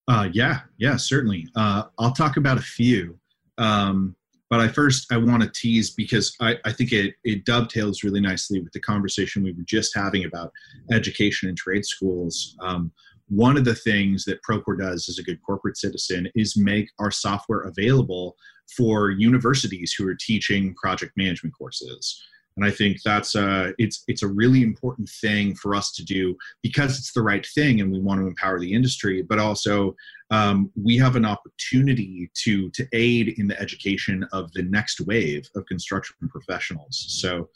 Uh, 0.08 0.28
yeah 0.32 0.60
yeah 0.76 0.96
certainly. 0.96 1.48
Uh, 1.56 1.84
i'll 1.98 2.12
talk 2.12 2.36
about 2.36 2.58
a 2.58 2.62
few. 2.62 3.18
Um, 3.58 4.14
but 4.48 4.60
I 4.60 4.68
first 4.68 5.12
I 5.12 5.16
want 5.16 5.42
to 5.42 5.50
tease 5.50 5.90
because 5.90 6.34
I, 6.40 6.56
I 6.64 6.72
think 6.72 6.92
it, 6.92 7.14
it 7.24 7.44
dovetails 7.44 8.02
really 8.02 8.20
nicely 8.20 8.60
with 8.60 8.72
the 8.72 8.80
conversation 8.80 9.42
we 9.42 9.52
were 9.52 9.64
just 9.66 9.94
having 9.94 10.24
about 10.24 10.52
education 10.92 11.48
and 11.48 11.58
trade 11.58 11.84
schools. 11.84 12.56
Um, 12.60 12.92
one 13.28 13.56
of 13.56 13.64
the 13.64 13.74
things 13.74 14.24
that 14.24 14.38
Procore 14.48 14.78
does 14.78 15.08
as 15.08 15.18
a 15.18 15.22
good 15.22 15.42
corporate 15.42 15.76
citizen 15.76 16.30
is 16.36 16.56
make 16.56 16.88
our 17.00 17.10
software 17.10 17.62
available 17.62 18.36
for 18.76 19.10
universities 19.10 19.92
who 19.92 20.06
are 20.08 20.14
teaching 20.14 20.74
project 20.74 21.12
management 21.16 21.54
courses 21.56 22.22
and 22.56 22.64
I 22.64 22.70
think 22.70 23.02
that's 23.02 23.34
a 23.34 23.74
it's 23.78 24.02
it's 24.08 24.22
a 24.22 24.28
really 24.28 24.62
important 24.62 25.08
thing 25.08 25.54
for 25.54 25.74
us 25.74 25.92
to 25.92 26.04
do 26.04 26.36
because 26.62 26.98
it's 26.98 27.12
the 27.12 27.22
right 27.22 27.46
thing, 27.54 27.80
and 27.80 27.92
we 27.92 28.00
want 28.00 28.20
to 28.20 28.26
empower 28.26 28.58
the 28.58 28.72
industry. 28.72 29.22
But 29.22 29.38
also, 29.38 29.94
um, 30.30 30.70
we 30.82 30.96
have 30.96 31.16
an 31.16 31.26
opportunity 31.26 32.30
to 32.44 32.70
to 32.70 32.86
aid 32.92 33.34
in 33.38 33.46
the 33.46 33.60
education 33.60 34.26
of 34.32 34.50
the 34.52 34.62
next 34.62 35.00
wave 35.00 35.48
of 35.54 35.66
construction 35.66 36.16
professionals. 36.28 37.04
So, 37.08 37.50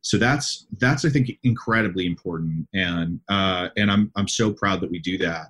so 0.00 0.16
that's 0.16 0.66
that's 0.78 1.04
I 1.04 1.10
think 1.10 1.32
incredibly 1.42 2.06
important, 2.06 2.66
and 2.72 3.20
uh, 3.28 3.68
and 3.76 3.90
I'm 3.90 4.10
I'm 4.16 4.28
so 4.28 4.52
proud 4.52 4.80
that 4.80 4.90
we 4.90 4.98
do 4.98 5.18
that. 5.18 5.48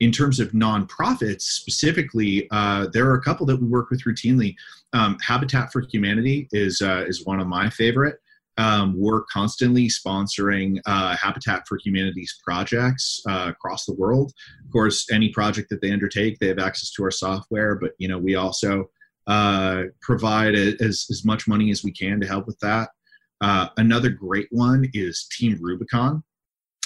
In 0.00 0.12
terms 0.12 0.38
of 0.38 0.52
nonprofits 0.52 1.42
specifically, 1.42 2.48
uh, 2.52 2.86
there 2.92 3.08
are 3.08 3.14
a 3.14 3.22
couple 3.22 3.46
that 3.46 3.60
we 3.60 3.66
work 3.66 3.90
with 3.90 4.04
routinely. 4.04 4.54
Um, 4.92 5.16
Habitat 5.20 5.72
for 5.72 5.82
Humanity 5.92 6.48
is 6.50 6.82
uh, 6.82 7.04
is 7.06 7.24
one 7.24 7.38
of 7.38 7.46
my 7.46 7.70
favorite. 7.70 8.18
Um, 8.58 8.94
we're 8.96 9.22
constantly 9.32 9.88
sponsoring 9.88 10.80
uh, 10.84 11.16
Habitat 11.16 11.62
for 11.66 11.78
Humanity's 11.84 12.38
projects 12.44 13.20
uh, 13.28 13.46
across 13.48 13.86
the 13.86 13.94
world. 13.94 14.32
Of 14.64 14.72
course, 14.72 15.06
any 15.10 15.30
project 15.30 15.70
that 15.70 15.80
they 15.80 15.92
undertake, 15.92 16.38
they 16.38 16.48
have 16.48 16.58
access 16.58 16.90
to 16.92 17.04
our 17.04 17.10
software. 17.10 17.76
But 17.76 17.92
you 17.98 18.08
know, 18.08 18.18
we 18.18 18.34
also 18.34 18.90
uh, 19.28 19.84
provide 20.02 20.54
a, 20.54 20.74
as 20.82 21.06
as 21.10 21.24
much 21.24 21.46
money 21.46 21.70
as 21.70 21.84
we 21.84 21.92
can 21.92 22.20
to 22.20 22.26
help 22.26 22.46
with 22.46 22.58
that. 22.60 22.90
Uh, 23.40 23.68
another 23.76 24.10
great 24.10 24.48
one 24.50 24.90
is 24.92 25.28
Team 25.30 25.56
Rubicon 25.60 26.24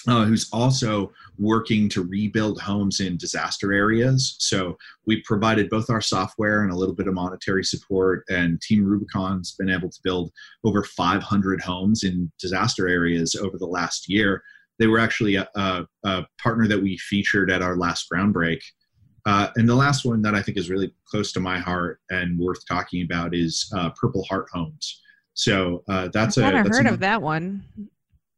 uh, 0.09 0.25
who's 0.25 0.49
also 0.53 1.13
working 1.39 1.89
to 1.89 2.03
rebuild 2.03 2.61
homes 2.61 3.01
in 3.01 3.17
disaster 3.17 3.73
areas. 3.73 4.37
So 4.39 4.77
we 5.07 5.23
provided 5.23 5.71
both 5.71 5.91
our 5.91 6.01
software 6.01 6.63
and 6.63 6.73
a 6.73 6.77
little 6.77 6.95
bit 6.95 7.07
of 7.07 7.15
monetary 7.15 7.65
support. 7.65 8.25
And 8.29 8.61
Team 8.61 8.85
Rubicon's 8.85 9.53
been 9.53 9.71
able 9.71 9.91
to 9.91 10.01
build 10.03 10.33
over 10.65 10.83
500 10.83 11.61
homes 11.61 12.05
in 12.05 12.31
disaster 12.41 12.89
areas 12.89 13.35
over 13.37 13.59
the 13.59 13.67
last 13.67 14.09
year. 14.09 14.43
They 14.79 14.87
were 14.87 14.99
actually 14.99 15.37
a, 15.37 15.49
a, 15.55 15.87
a 16.05 16.27
partner 16.43 16.67
that 16.69 16.83
we 16.83 16.99
featured 16.99 17.51
at 17.51 17.63
our 17.63 17.77
last 17.77 18.09
groundbreak. 18.13 18.61
Uh, 19.25 19.49
and 19.55 19.69
the 19.69 19.75
last 19.75 20.05
one 20.05 20.21
that 20.23 20.35
I 20.35 20.43
think 20.43 20.59
is 20.59 20.69
really 20.69 20.93
close 21.07 21.31
to 21.33 21.41
my 21.41 21.59
heart 21.59 22.01
and 22.11 22.39
worth 22.39 22.67
talking 22.67 23.03
about 23.03 23.35
is 23.35 23.73
uh, 23.77 23.91
Purple 23.91 24.25
Heart 24.25 24.49
Homes. 24.53 25.01
So 25.35 25.85
uh, 25.89 26.09
that's 26.13 26.37
I've 26.39 26.55
a. 26.55 26.59
I've 26.59 26.67
heard 26.67 26.87
of 26.87 26.99
that 27.01 27.23
one. 27.23 27.65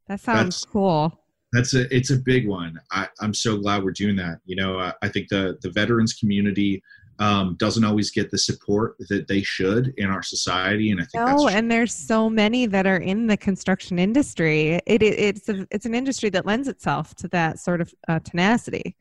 That 0.08 0.20
sounds 0.20 0.66
cool 0.66 1.23
that's 1.54 1.74
a 1.74 1.94
it's 1.94 2.10
a 2.10 2.16
big 2.16 2.48
one. 2.48 2.80
I, 2.90 3.08
I'm 3.20 3.34
so 3.34 3.56
glad 3.56 3.84
we're 3.84 3.92
doing 3.92 4.16
that. 4.16 4.40
You 4.44 4.56
know, 4.56 4.78
I, 4.78 4.92
I 5.02 5.08
think 5.08 5.28
the 5.28 5.58
the 5.62 5.70
veterans 5.70 6.14
community 6.14 6.82
um, 7.20 7.54
doesn't 7.58 7.84
always 7.84 8.10
get 8.10 8.30
the 8.30 8.38
support 8.38 8.96
that 9.08 9.28
they 9.28 9.42
should 9.42 9.94
in 9.96 10.10
our 10.10 10.22
society, 10.22 10.90
and 10.90 11.00
I 11.00 11.04
think 11.04 11.26
no, 11.26 11.48
and 11.48 11.70
there's 11.70 11.94
so 11.94 12.28
many 12.28 12.66
that 12.66 12.86
are 12.86 12.96
in 12.96 13.28
the 13.28 13.36
construction 13.36 13.98
industry. 13.98 14.80
It, 14.86 15.02
it 15.02 15.18
it's 15.18 15.48
a, 15.48 15.66
it's 15.70 15.86
an 15.86 15.94
industry 15.94 16.28
that 16.30 16.44
lends 16.44 16.66
itself 16.66 17.14
to 17.16 17.28
that 17.28 17.60
sort 17.60 17.80
of 17.80 17.94
uh, 18.08 18.18
tenacity. 18.20 18.96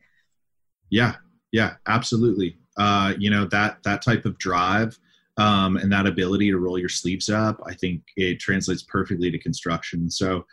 Yeah, 0.90 1.16
yeah, 1.50 1.74
absolutely. 1.88 2.58
Uh, 2.76 3.14
you 3.18 3.30
know 3.30 3.46
that 3.46 3.82
that 3.82 4.02
type 4.02 4.24
of 4.24 4.38
drive 4.38 4.96
um, 5.36 5.76
and 5.76 5.92
that 5.92 6.06
ability 6.06 6.50
to 6.50 6.58
roll 6.58 6.78
your 6.78 6.88
sleeves 6.88 7.28
up, 7.28 7.60
I 7.66 7.74
think 7.74 8.02
it 8.16 8.38
translates 8.38 8.82
perfectly 8.82 9.30
to 9.30 9.38
construction. 9.38 10.08
So 10.10 10.46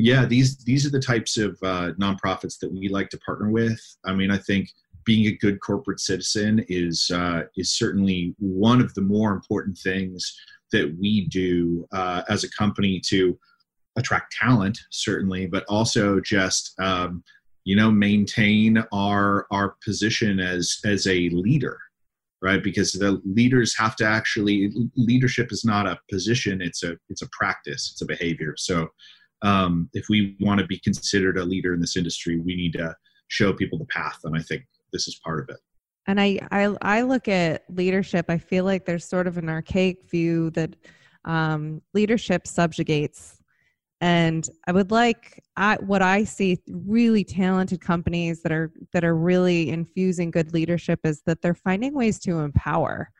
yeah, 0.00 0.24
these 0.24 0.58
these 0.58 0.86
are 0.86 0.90
the 0.90 1.00
types 1.00 1.36
of 1.36 1.58
uh, 1.62 1.92
nonprofits 2.00 2.58
that 2.60 2.72
we 2.72 2.88
like 2.88 3.08
to 3.10 3.18
partner 3.18 3.50
with. 3.50 3.80
I 4.04 4.14
mean, 4.14 4.30
I 4.30 4.38
think 4.38 4.70
being 5.04 5.26
a 5.26 5.36
good 5.36 5.60
corporate 5.60 6.00
citizen 6.00 6.64
is 6.68 7.10
uh, 7.12 7.42
is 7.56 7.72
certainly 7.72 8.34
one 8.38 8.80
of 8.80 8.94
the 8.94 9.00
more 9.00 9.32
important 9.32 9.76
things 9.78 10.38
that 10.72 10.94
we 11.00 11.26
do 11.28 11.86
uh, 11.92 12.22
as 12.28 12.44
a 12.44 12.50
company 12.50 13.00
to 13.06 13.38
attract 13.96 14.36
talent, 14.40 14.78
certainly, 14.90 15.46
but 15.46 15.64
also 15.68 16.20
just 16.20 16.78
um, 16.78 17.24
you 17.64 17.74
know 17.74 17.90
maintain 17.90 18.84
our 18.92 19.46
our 19.50 19.76
position 19.84 20.38
as 20.38 20.78
as 20.84 21.06
a 21.06 21.28
leader 21.30 21.78
right 22.40 22.62
because 22.62 22.92
the 22.92 23.20
leaders 23.24 23.76
have 23.76 23.96
to 23.96 24.06
actually 24.06 24.72
leadership 24.96 25.50
is 25.50 25.64
not 25.64 25.86
a 25.86 25.98
position 26.10 26.62
it's 26.62 26.82
a 26.82 26.96
it's 27.08 27.22
a 27.22 27.28
practice 27.32 27.90
it's 27.92 28.00
a 28.00 28.06
behavior 28.06 28.54
so 28.56 28.88
um, 29.42 29.88
if 29.92 30.06
we 30.08 30.36
want 30.40 30.60
to 30.60 30.66
be 30.66 30.78
considered 30.78 31.38
a 31.38 31.44
leader 31.44 31.74
in 31.74 31.80
this 31.80 31.96
industry, 31.96 32.38
we 32.38 32.56
need 32.56 32.72
to 32.74 32.94
show 33.28 33.52
people 33.52 33.78
the 33.78 33.86
path, 33.86 34.18
and 34.24 34.36
I 34.36 34.42
think 34.42 34.64
this 34.92 35.06
is 35.06 35.20
part 35.24 35.40
of 35.40 35.48
it. 35.50 35.60
And 36.06 36.18
I, 36.18 36.38
I, 36.50 36.74
I 36.80 37.02
look 37.02 37.28
at 37.28 37.64
leadership. 37.68 38.26
I 38.30 38.38
feel 38.38 38.64
like 38.64 38.86
there's 38.86 39.04
sort 39.04 39.26
of 39.26 39.36
an 39.36 39.50
archaic 39.50 40.08
view 40.10 40.48
that 40.50 40.74
um, 41.26 41.82
leadership 41.92 42.46
subjugates. 42.46 43.42
And 44.00 44.48
I 44.66 44.72
would 44.72 44.90
like 44.90 45.42
I, 45.56 45.76
what 45.80 46.02
I 46.02 46.24
see 46.24 46.58
really 46.70 47.24
talented 47.24 47.80
companies 47.80 48.42
that 48.42 48.52
are 48.52 48.72
that 48.92 49.04
are 49.04 49.16
really 49.16 49.70
infusing 49.70 50.30
good 50.30 50.54
leadership 50.54 51.00
is 51.04 51.22
that 51.26 51.42
they're 51.42 51.52
finding 51.52 51.94
ways 51.94 52.18
to 52.20 52.38
empower 52.38 53.10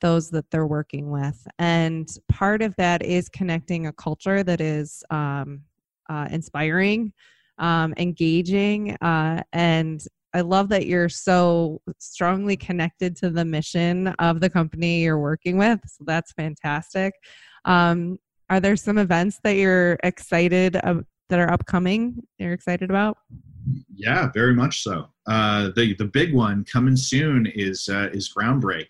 those 0.00 0.30
that 0.30 0.50
they're 0.50 0.66
working 0.66 1.10
with. 1.10 1.46
And 1.58 2.08
part 2.28 2.62
of 2.62 2.74
that 2.76 3.02
is 3.02 3.28
connecting 3.28 3.86
a 3.86 3.92
culture 3.92 4.42
that 4.42 4.60
is 4.60 5.02
um, 5.10 5.62
uh, 6.08 6.28
inspiring, 6.30 7.12
um, 7.58 7.94
engaging, 7.96 8.96
uh, 9.00 9.42
and 9.52 10.02
I 10.34 10.42
love 10.42 10.68
that 10.68 10.84
you're 10.84 11.08
so 11.08 11.80
strongly 11.98 12.58
connected 12.58 13.16
to 13.16 13.30
the 13.30 13.44
mission 13.44 14.08
of 14.18 14.40
the 14.40 14.50
company 14.50 15.02
you're 15.02 15.18
working 15.18 15.56
with. 15.56 15.80
So 15.86 16.04
that's 16.06 16.32
fantastic. 16.32 17.14
Um, 17.64 18.18
are 18.50 18.60
there 18.60 18.76
some 18.76 18.98
events 18.98 19.40
that 19.44 19.56
you're 19.56 19.98
excited 20.04 20.74
that 20.74 21.38
are 21.38 21.50
upcoming? 21.50 22.22
You're 22.38 22.52
excited 22.52 22.90
about? 22.90 23.16
Yeah, 23.94 24.30
very 24.32 24.54
much 24.54 24.82
so. 24.82 25.08
Uh, 25.26 25.70
the 25.74 25.94
the 25.94 26.04
big 26.04 26.34
one 26.34 26.64
coming 26.70 26.96
soon 26.96 27.46
is 27.46 27.88
uh, 27.88 28.10
is 28.12 28.32
Groundbreak 28.32 28.86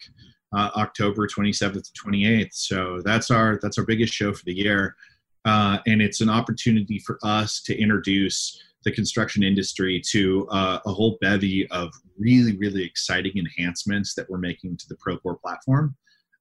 uh, 0.55 0.71
October 0.77 1.27
27th 1.27 1.93
to 1.93 2.03
28th. 2.05 2.53
So 2.53 3.01
that's 3.05 3.31
our 3.31 3.59
that's 3.63 3.79
our 3.79 3.85
biggest 3.85 4.13
show 4.13 4.33
for 4.33 4.45
the 4.45 4.55
year, 4.55 4.97
uh, 5.45 5.79
and 5.87 6.01
it's 6.03 6.21
an 6.21 6.29
opportunity 6.29 6.99
for 6.99 7.19
us 7.23 7.63
to 7.63 7.79
introduce 7.79 8.63
the 8.85 8.93
construction 8.93 9.43
industry 9.43 10.01
to 10.11 10.47
uh, 10.51 10.79
a 10.87 10.93
whole 10.93 11.19
bevy 11.21 11.69
of 11.71 11.93
really 12.19 12.57
really 12.57 12.85
exciting 12.85 13.33
enhancements 13.37 14.15
that 14.15 14.29
we're 14.31 14.39
making 14.39 14.77
to 14.77 14.89
the 14.89 14.97
Procore 14.97 15.41
platform. 15.41 15.97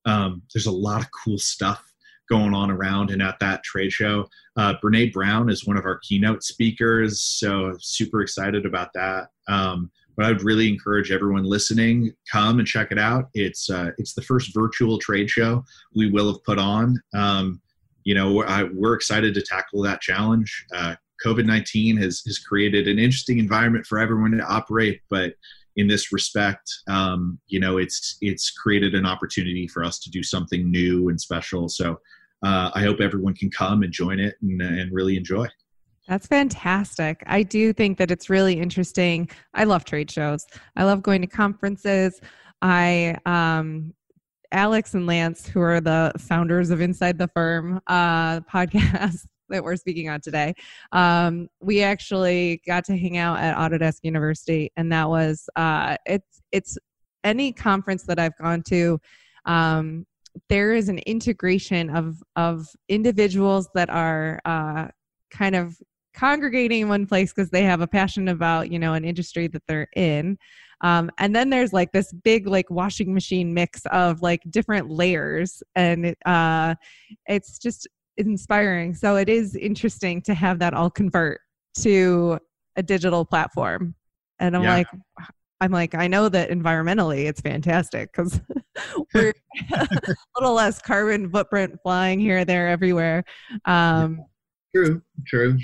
Um, 0.05 0.43
there's 0.53 0.67
a 0.67 0.71
lot 0.71 1.01
of 1.01 1.07
cool 1.11 1.39
stuff 1.39 1.83
going 2.29 2.53
on 2.53 2.71
around 2.71 3.11
and 3.11 3.21
at 3.21 3.39
that 3.39 3.63
trade 3.63 3.91
show. 3.91 4.27
Uh, 4.57 4.73
Brene 4.83 5.13
Brown 5.13 5.49
is 5.49 5.65
one 5.65 5.77
of 5.77 5.85
our 5.85 5.99
keynote 5.99 6.43
speakers, 6.43 7.21
so 7.21 7.73
super 7.79 8.21
excited 8.21 8.65
about 8.65 8.89
that. 8.93 9.27
Um, 9.47 9.91
but 10.15 10.25
I 10.25 10.29
would 10.31 10.43
really 10.43 10.67
encourage 10.67 11.11
everyone 11.11 11.43
listening 11.43 12.13
come 12.31 12.59
and 12.59 12.67
check 12.67 12.91
it 12.91 12.99
out. 12.99 13.29
It's 13.33 13.69
uh, 13.69 13.91
it's 13.97 14.13
the 14.13 14.21
first 14.21 14.53
virtual 14.53 14.97
trade 14.97 15.29
show 15.29 15.63
we 15.95 16.09
will 16.09 16.31
have 16.31 16.43
put 16.43 16.59
on. 16.59 17.01
Um, 17.13 17.61
you 18.03 18.13
know, 18.13 18.43
I, 18.43 18.63
we're 18.63 18.93
excited 18.93 19.33
to 19.33 19.41
tackle 19.41 19.81
that 19.83 20.01
challenge. 20.01 20.65
Uh, 20.73 20.95
COVID 21.25 21.45
nineteen 21.45 21.97
has 21.97 22.21
has 22.25 22.39
created 22.39 22.87
an 22.87 22.99
interesting 22.99 23.39
environment 23.39 23.85
for 23.85 23.99
everyone 23.99 24.31
to 24.31 24.43
operate, 24.43 25.01
but 25.09 25.33
in 25.77 25.87
this 25.87 26.13
respect, 26.13 26.71
um, 26.87 27.39
you 27.47 27.59
know, 27.59 27.77
it's 27.77 28.17
it's 28.21 28.51
created 28.51 28.95
an 28.95 29.05
opportunity 29.05 29.67
for 29.67 29.83
us 29.83 29.99
to 29.99 30.09
do 30.09 30.23
something 30.23 30.71
new 30.71 31.09
and 31.09 31.19
special. 31.19 31.67
So 31.67 31.99
uh, 32.43 32.71
I 32.73 32.81
hope 32.81 33.01
everyone 33.01 33.33
can 33.33 33.49
come 33.49 33.83
and 33.83 33.91
join 33.91 34.19
it 34.19 34.35
and, 34.41 34.61
and 34.61 34.91
really 34.93 35.17
enjoy. 35.17 35.47
That's 36.07 36.27
fantastic. 36.27 37.23
I 37.25 37.43
do 37.43 37.73
think 37.73 37.97
that 37.97 38.11
it's 38.11 38.29
really 38.29 38.59
interesting. 38.59 39.29
I 39.53 39.63
love 39.63 39.85
trade 39.85 40.11
shows. 40.11 40.45
I 40.75 40.83
love 40.83 41.01
going 41.01 41.21
to 41.21 41.27
conferences. 41.27 42.21
I 42.61 43.17
um 43.25 43.93
Alex 44.51 44.93
and 44.93 45.05
Lance, 45.05 45.47
who 45.47 45.59
are 45.59 45.81
the 45.81 46.11
founders 46.17 46.69
of 46.69 46.79
Inside 46.79 47.17
the 47.17 47.27
Firm 47.27 47.81
uh, 47.87 48.39
podcast 48.53 49.25
that 49.49 49.63
we're 49.63 49.75
speaking 49.75 50.09
on 50.09 50.21
today, 50.21 50.53
um, 50.91 51.47
we 51.61 51.83
actually 51.83 52.61
got 52.65 52.85
to 52.85 52.97
hang 52.97 53.17
out 53.17 53.39
at 53.39 53.55
Autodesk 53.57 53.99
University, 54.03 54.71
and 54.77 54.91
that 54.91 55.09
was 55.09 55.49
uh, 55.55 55.97
it's 56.05 56.41
it's 56.51 56.77
any 57.23 57.51
conference 57.51 58.03
that 58.03 58.19
I've 58.19 58.37
gone 58.37 58.63
to. 58.69 58.99
Um, 59.45 60.05
there 60.49 60.73
is 60.73 60.89
an 60.89 60.99
integration 60.99 61.89
of 61.89 62.21
of 62.35 62.67
individuals 62.87 63.67
that 63.73 63.89
are 63.89 64.39
uh, 64.45 64.87
kind 65.31 65.55
of 65.55 65.77
congregating 66.15 66.81
in 66.83 66.89
one 66.89 67.05
place 67.05 67.33
because 67.33 67.49
they 67.49 67.63
have 67.63 67.81
a 67.81 67.87
passion 67.87 68.29
about 68.29 68.71
you 68.71 68.79
know 68.79 68.93
an 68.93 69.05
industry 69.05 69.47
that 69.47 69.63
they're 69.67 69.87
in. 69.95 70.37
Um, 70.81 71.09
and 71.17 71.35
then 71.35 71.49
there's 71.49 71.73
like 71.73 71.91
this 71.91 72.11
big 72.11 72.47
like 72.47 72.69
washing 72.69 73.13
machine 73.13 73.53
mix 73.53 73.81
of 73.91 74.21
like 74.21 74.41
different 74.49 74.89
layers 74.89 75.63
and 75.75 76.15
uh, 76.25 76.75
it's 77.27 77.57
just 77.57 77.87
inspiring. 78.17 78.93
So 78.93 79.15
it 79.15 79.29
is 79.29 79.55
interesting 79.55 80.21
to 80.23 80.33
have 80.33 80.59
that 80.59 80.73
all 80.73 80.89
convert 80.89 81.39
to 81.79 82.39
a 82.75 82.83
digital 82.83 83.25
platform. 83.25 83.95
And 84.39 84.55
i'm 84.55 84.63
yeah. 84.63 84.73
like 84.75 84.87
i'm 85.61 85.71
like 85.71 85.95
i 85.95 86.07
know 86.07 86.27
that 86.27 86.49
environmentally 86.49 87.25
it's 87.25 87.39
fantastic 87.39 88.11
because 88.11 88.41
we're 89.13 89.33
a 89.71 89.87
little 90.37 90.53
less 90.53 90.81
carbon 90.81 91.29
footprint 91.29 91.79
flying 91.81 92.19
here 92.19 92.43
there 92.43 92.67
everywhere. 92.67 93.23
Um, 93.63 94.25
true 94.75 95.01
true 95.25 95.57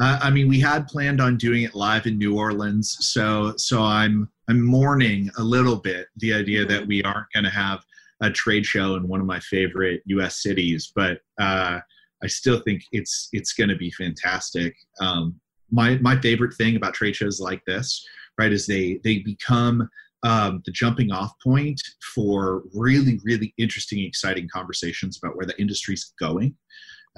uh, 0.00 0.18
I 0.22 0.30
mean, 0.30 0.48
we 0.48 0.58
had 0.58 0.88
planned 0.88 1.20
on 1.20 1.36
doing 1.36 1.62
it 1.62 1.74
live 1.74 2.06
in 2.06 2.16
New 2.16 2.36
Orleans, 2.36 2.96
so 3.00 3.54
so 3.56 3.82
I'm 3.82 4.30
I'm 4.48 4.64
mourning 4.64 5.30
a 5.36 5.42
little 5.42 5.76
bit 5.76 6.08
the 6.16 6.32
idea 6.32 6.64
that 6.64 6.86
we 6.86 7.02
aren't 7.02 7.30
going 7.34 7.44
to 7.44 7.50
have 7.50 7.84
a 8.22 8.30
trade 8.30 8.64
show 8.64 8.96
in 8.96 9.08
one 9.08 9.20
of 9.20 9.26
my 9.26 9.40
favorite 9.40 10.02
U.S. 10.06 10.42
cities, 10.42 10.92
but 10.94 11.20
uh, 11.38 11.80
I 12.22 12.26
still 12.26 12.60
think 12.60 12.82
it's 12.92 13.28
it's 13.32 13.52
going 13.52 13.68
to 13.68 13.76
be 13.76 13.90
fantastic. 13.90 14.74
Um, 15.00 15.38
my 15.70 15.98
my 15.98 16.18
favorite 16.20 16.54
thing 16.54 16.76
about 16.76 16.94
trade 16.94 17.16
shows 17.16 17.38
like 17.38 17.62
this, 17.66 18.06
right, 18.38 18.52
is 18.52 18.66
they 18.66 19.00
they 19.04 19.18
become 19.18 19.86
um, 20.22 20.62
the 20.64 20.72
jumping 20.72 21.12
off 21.12 21.32
point 21.42 21.80
for 22.14 22.62
really 22.74 23.20
really 23.22 23.52
interesting, 23.58 24.02
exciting 24.02 24.48
conversations 24.50 25.18
about 25.22 25.36
where 25.36 25.46
the 25.46 25.60
industry's 25.60 26.14
going. 26.18 26.54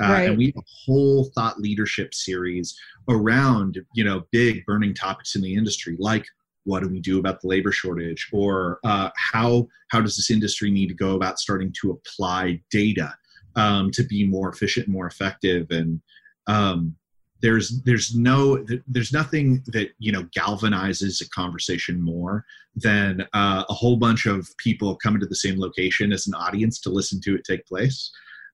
Uh, 0.00 0.08
right. 0.08 0.28
And 0.28 0.38
we 0.38 0.46
have 0.46 0.56
a 0.56 0.66
whole 0.66 1.30
thought 1.34 1.60
leadership 1.60 2.14
series 2.14 2.78
around, 3.08 3.78
you 3.94 4.04
know, 4.04 4.24
big 4.30 4.64
burning 4.64 4.94
topics 4.94 5.34
in 5.34 5.42
the 5.42 5.54
industry, 5.54 5.96
like 5.98 6.24
what 6.64 6.82
do 6.82 6.88
we 6.88 7.00
do 7.00 7.18
about 7.18 7.40
the 7.40 7.48
labor 7.48 7.72
shortage, 7.72 8.28
or 8.32 8.78
uh, 8.84 9.10
how 9.16 9.68
how 9.88 10.00
does 10.00 10.16
this 10.16 10.30
industry 10.30 10.70
need 10.70 10.88
to 10.88 10.94
go 10.94 11.16
about 11.16 11.38
starting 11.38 11.72
to 11.80 11.90
apply 11.90 12.60
data 12.70 13.14
um, 13.56 13.90
to 13.90 14.04
be 14.04 14.26
more 14.26 14.48
efficient, 14.48 14.88
more 14.88 15.06
effective, 15.06 15.66
and 15.70 16.00
um, 16.46 16.96
there's 17.42 17.82
there's 17.82 18.14
no 18.14 18.64
there's 18.86 19.12
nothing 19.12 19.62
that 19.66 19.90
you 19.98 20.12
know 20.12 20.22
galvanizes 20.36 21.20
a 21.20 21.28
conversation 21.30 22.00
more 22.00 22.44
than 22.76 23.22
uh, 23.34 23.64
a 23.68 23.74
whole 23.74 23.96
bunch 23.96 24.26
of 24.26 24.48
people 24.56 24.96
coming 24.96 25.20
to 25.20 25.26
the 25.26 25.34
same 25.34 25.58
location 25.58 26.12
as 26.12 26.26
an 26.26 26.34
audience 26.34 26.80
to 26.80 26.90
listen 26.90 27.20
to 27.20 27.34
it 27.34 27.44
take 27.44 27.66
place 27.66 28.10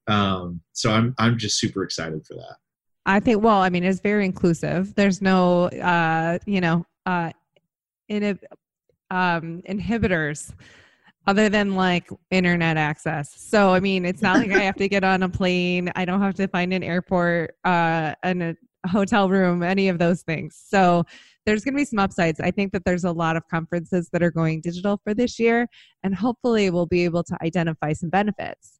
um, 0.08 0.60
so 0.72 0.90
I'm 0.90 1.14
I'm 1.18 1.38
just 1.38 1.58
super 1.58 1.84
excited 1.84 2.24
for 2.26 2.34
that. 2.34 2.56
I 3.06 3.20
think 3.20 3.42
well, 3.42 3.60
I 3.60 3.68
mean, 3.68 3.84
it's 3.84 4.00
very 4.00 4.24
inclusive. 4.24 4.94
There's 4.94 5.22
no 5.22 5.64
uh, 5.66 6.38
you 6.46 6.60
know, 6.60 6.84
uh 7.06 7.30
um 9.10 9.62
inhibitors 9.68 10.52
other 11.26 11.48
than 11.48 11.74
like 11.74 12.08
internet 12.30 12.76
access. 12.76 13.34
So 13.38 13.72
I 13.74 13.80
mean, 13.80 14.04
it's 14.04 14.22
not 14.22 14.38
like 14.38 14.50
I 14.50 14.62
have 14.62 14.76
to 14.76 14.88
get 14.88 15.04
on 15.04 15.22
a 15.22 15.28
plane. 15.28 15.90
I 15.94 16.04
don't 16.04 16.22
have 16.22 16.34
to 16.34 16.48
find 16.48 16.72
an 16.72 16.82
airport 16.82 17.54
uh 17.64 18.14
and 18.22 18.42
a 18.42 18.56
hotel 18.86 19.28
room, 19.28 19.62
any 19.62 19.88
of 19.88 19.98
those 19.98 20.22
things. 20.22 20.62
So 20.68 21.04
there's 21.44 21.64
going 21.64 21.74
to 21.74 21.78
be 21.78 21.84
some 21.84 21.98
upsides. 21.98 22.40
I 22.40 22.50
think 22.50 22.72
that 22.72 22.84
there's 22.84 23.04
a 23.04 23.12
lot 23.12 23.36
of 23.36 23.42
conferences 23.48 24.10
that 24.12 24.22
are 24.22 24.30
going 24.30 24.60
digital 24.60 25.00
for 25.02 25.14
this 25.14 25.38
year, 25.38 25.66
and 26.02 26.14
hopefully 26.14 26.68
we'll 26.68 26.86
be 26.86 27.04
able 27.04 27.24
to 27.24 27.38
identify 27.42 27.94
some 27.94 28.10
benefits 28.10 28.78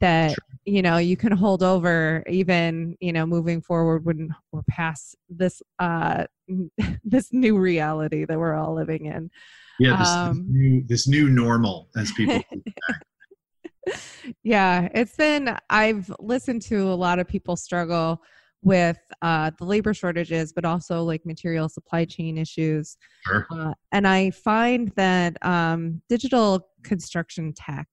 that 0.00 0.30
sure. 0.30 0.38
you 0.64 0.82
know 0.82 0.96
you 0.96 1.16
can 1.16 1.32
hold 1.32 1.62
over 1.62 2.22
even 2.28 2.96
you 3.00 3.12
know 3.12 3.24
moving 3.26 3.60
forward 3.60 4.04
when 4.04 4.34
we're 4.52 4.62
past 4.68 5.16
this 5.28 5.62
uh 5.78 6.24
this 7.04 7.32
new 7.32 7.58
reality 7.58 8.24
that 8.24 8.38
we're 8.38 8.54
all 8.54 8.74
living 8.74 9.06
in 9.06 9.30
yeah 9.78 9.96
this, 9.96 10.08
um, 10.08 10.36
this 10.36 10.46
new 10.48 10.84
this 10.86 11.08
new 11.08 11.28
normal 11.30 11.88
as 11.96 12.12
people 12.12 12.40
yeah 14.42 14.88
it's 14.94 15.16
been 15.16 15.56
i've 15.70 16.12
listened 16.18 16.62
to 16.62 16.82
a 16.90 16.94
lot 16.94 17.18
of 17.18 17.28
people 17.28 17.56
struggle 17.56 18.20
with 18.64 18.98
uh, 19.20 19.50
the 19.58 19.64
labor 19.64 19.92
shortages, 19.92 20.52
but 20.52 20.64
also 20.64 21.02
like 21.02 21.24
material 21.26 21.68
supply 21.68 22.04
chain 22.04 22.38
issues. 22.38 22.96
Sure. 23.26 23.46
Uh, 23.50 23.74
and 23.92 24.08
I 24.08 24.30
find 24.30 24.90
that 24.96 25.36
um, 25.44 26.00
digital 26.08 26.70
construction 26.82 27.52
tech 27.52 27.86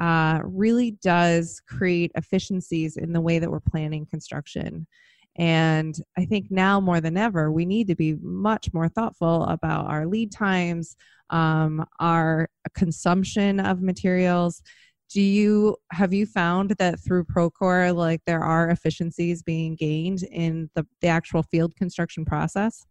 uh, 0.00 0.40
really 0.44 0.92
does 1.02 1.60
create 1.68 2.10
efficiencies 2.14 2.96
in 2.96 3.12
the 3.12 3.20
way 3.20 3.38
that 3.38 3.50
we're 3.50 3.60
planning 3.60 4.06
construction. 4.06 4.86
And 5.36 5.94
I 6.18 6.24
think 6.24 6.46
now 6.50 6.80
more 6.80 7.00
than 7.00 7.16
ever, 7.16 7.52
we 7.52 7.66
need 7.66 7.86
to 7.88 7.94
be 7.94 8.16
much 8.20 8.72
more 8.72 8.88
thoughtful 8.88 9.44
about 9.44 9.86
our 9.86 10.06
lead 10.06 10.32
times, 10.32 10.96
um, 11.28 11.84
our 12.00 12.48
consumption 12.74 13.60
of 13.60 13.82
materials. 13.82 14.62
Do 15.12 15.20
you 15.20 15.76
have 15.92 16.12
you 16.12 16.24
found 16.24 16.70
that 16.78 17.00
through 17.00 17.24
Procore, 17.24 17.94
like 17.94 18.22
there 18.26 18.42
are 18.42 18.70
efficiencies 18.70 19.42
being 19.42 19.76
gained 19.76 20.22
in 20.22 20.70
the, 20.74 20.86
the 21.00 21.08
actual 21.08 21.42
field 21.42 21.76
construction 21.76 22.24
process? 22.24 22.86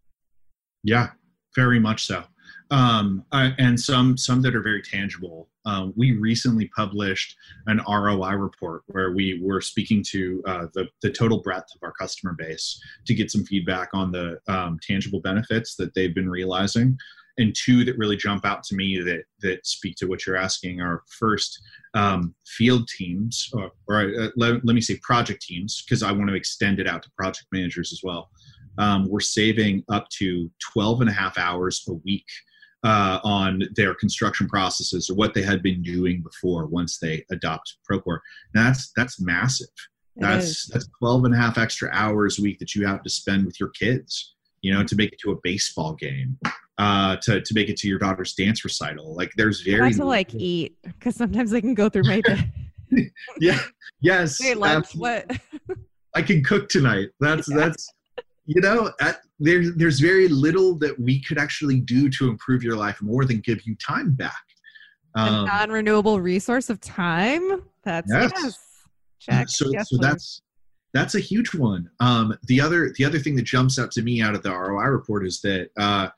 Yeah, 0.83 1.09
very 1.55 1.79
much 1.79 2.05
so 2.05 2.23
um, 2.71 3.25
uh, 3.31 3.51
and 3.57 3.79
some 3.79 4.15
some 4.17 4.41
that 4.43 4.55
are 4.55 4.61
very 4.61 4.81
tangible. 4.81 5.49
Um, 5.65 5.93
we 5.95 6.13
recently 6.13 6.67
published 6.75 7.35
an 7.67 7.81
ROI 7.87 8.33
report 8.33 8.83
where 8.87 9.11
we 9.11 9.39
were 9.41 9.61
speaking 9.61 10.03
to 10.09 10.43
uh, 10.45 10.67
the 10.73 10.87
the 11.01 11.11
total 11.11 11.41
breadth 11.41 11.73
of 11.75 11.81
our 11.83 11.91
customer 11.91 12.33
base 12.33 12.81
to 13.05 13.13
get 13.13 13.31
some 13.31 13.45
feedback 13.45 13.89
on 13.93 14.11
the 14.11 14.39
um, 14.47 14.79
tangible 14.81 15.19
benefits 15.19 15.75
that 15.75 15.93
they've 15.95 16.15
been 16.15 16.29
realizing. 16.29 16.97
And 17.37 17.55
two 17.55 17.85
that 17.85 17.97
really 17.97 18.17
jump 18.17 18.45
out 18.45 18.63
to 18.65 18.75
me 18.75 18.99
that 19.01 19.23
that 19.41 19.65
speak 19.65 19.95
to 19.97 20.07
what 20.07 20.25
you're 20.25 20.37
asking 20.37 20.81
are 20.81 21.03
first 21.07 21.59
um, 21.95 22.35
field 22.45 22.87
teams, 22.87 23.49
or, 23.53 23.71
or 23.87 24.01
uh, 24.01 24.29
let, 24.35 24.63
let 24.63 24.75
me 24.75 24.81
say 24.81 24.97
project 24.97 25.41
teams, 25.41 25.83
because 25.83 26.03
I 26.03 26.11
want 26.11 26.29
to 26.29 26.35
extend 26.35 26.79
it 26.79 26.87
out 26.87 27.01
to 27.03 27.09
project 27.17 27.47
managers 27.51 27.91
as 27.91 28.01
well. 28.03 28.29
Um, 28.77 29.09
we're 29.09 29.19
saving 29.21 29.83
up 29.89 30.07
to 30.09 30.51
12 30.71 31.01
and 31.01 31.09
a 31.09 31.13
half 31.13 31.37
hours 31.37 31.83
a 31.89 31.93
week 31.93 32.27
uh, 32.83 33.19
on 33.23 33.63
their 33.75 33.93
construction 33.93 34.47
processes 34.47 35.09
or 35.09 35.15
what 35.15 35.33
they 35.33 35.41
had 35.41 35.61
been 35.61 35.81
doing 35.81 36.21
before 36.21 36.65
once 36.65 36.97
they 36.99 37.25
adopt 37.31 37.77
Procore. 37.89 38.19
That's 38.53 38.91
that's 38.95 39.19
massive. 39.19 39.67
It 40.15 40.21
that's 40.21 40.45
is. 40.45 40.69
that's 40.73 40.89
12 40.99 41.25
and 41.25 41.33
a 41.33 41.37
half 41.37 41.57
extra 41.57 41.89
hours 41.91 42.39
a 42.39 42.41
week 42.41 42.59
that 42.59 42.75
you 42.75 42.85
have 42.85 43.03
to 43.03 43.09
spend 43.09 43.45
with 43.45 43.59
your 43.59 43.69
kids, 43.69 44.35
you 44.61 44.73
know, 44.73 44.83
to 44.83 44.95
make 44.95 45.13
it 45.13 45.19
to 45.23 45.31
a 45.31 45.37
baseball 45.43 45.93
game, 45.93 46.37
uh, 46.77 47.17
to, 47.23 47.41
to 47.41 47.53
make 47.53 47.69
it 47.69 47.77
to 47.77 47.87
your 47.87 47.99
daughter's 47.99 48.33
dance 48.33 48.63
recital. 48.63 49.15
Like 49.15 49.31
there's 49.35 49.61
very 49.61 49.87
I 49.87 49.91
to 49.91 50.05
like 50.05 50.33
eat 50.33 50.77
because 50.83 51.15
sometimes 51.15 51.53
I 51.53 51.61
can 51.61 51.73
go 51.73 51.89
through 51.89 52.03
my 52.03 52.21
day. 52.21 52.51
yeah. 53.39 53.59
Yes. 54.01 54.41
Hey, 54.41 54.55
lunch. 54.55 54.95
What? 54.95 55.29
I 56.15 56.21
can 56.21 56.43
cook 56.43 56.69
tonight. 56.69 57.09
That's 57.19 57.49
yeah. 57.51 57.57
that's 57.57 57.91
you 58.49 58.61
know, 58.61 58.91
at, 58.99 59.21
there, 59.39 59.69
there's 59.69 59.99
very 59.99 60.27
little 60.27 60.73
that 60.79 60.99
we 60.99 61.21
could 61.21 61.37
actually 61.37 61.79
do 61.79 62.09
to 62.09 62.27
improve 62.27 62.63
your 62.63 62.75
life 62.75 62.99
more 62.99 63.23
than 63.23 63.41
give 63.41 63.61
you 63.67 63.75
time 63.75 64.15
back. 64.15 64.33
Um, 65.13 65.43
a 65.43 65.45
non-renewable 65.45 66.19
resource 66.19 66.71
of 66.71 66.81
time. 66.81 67.61
That's 67.83 68.11
yes. 68.11 68.31
yes. 68.35 68.57
Check. 69.19 69.49
So, 69.49 69.69
yes, 69.71 69.89
so 69.91 69.97
that's 70.01 70.41
that's 70.95 71.13
a 71.13 71.19
huge 71.19 71.53
one. 71.53 71.91
Um, 71.99 72.35
the 72.47 72.59
other 72.59 72.91
the 72.97 73.05
other 73.05 73.19
thing 73.19 73.35
that 73.35 73.43
jumps 73.43 73.77
out 73.77 73.91
to 73.91 74.01
me 74.01 74.19
out 74.19 74.33
of 74.33 74.41
the 74.41 74.49
ROI 74.49 74.85
report 74.85 75.27
is 75.27 75.41
that 75.41 75.69
uh, 75.77 76.09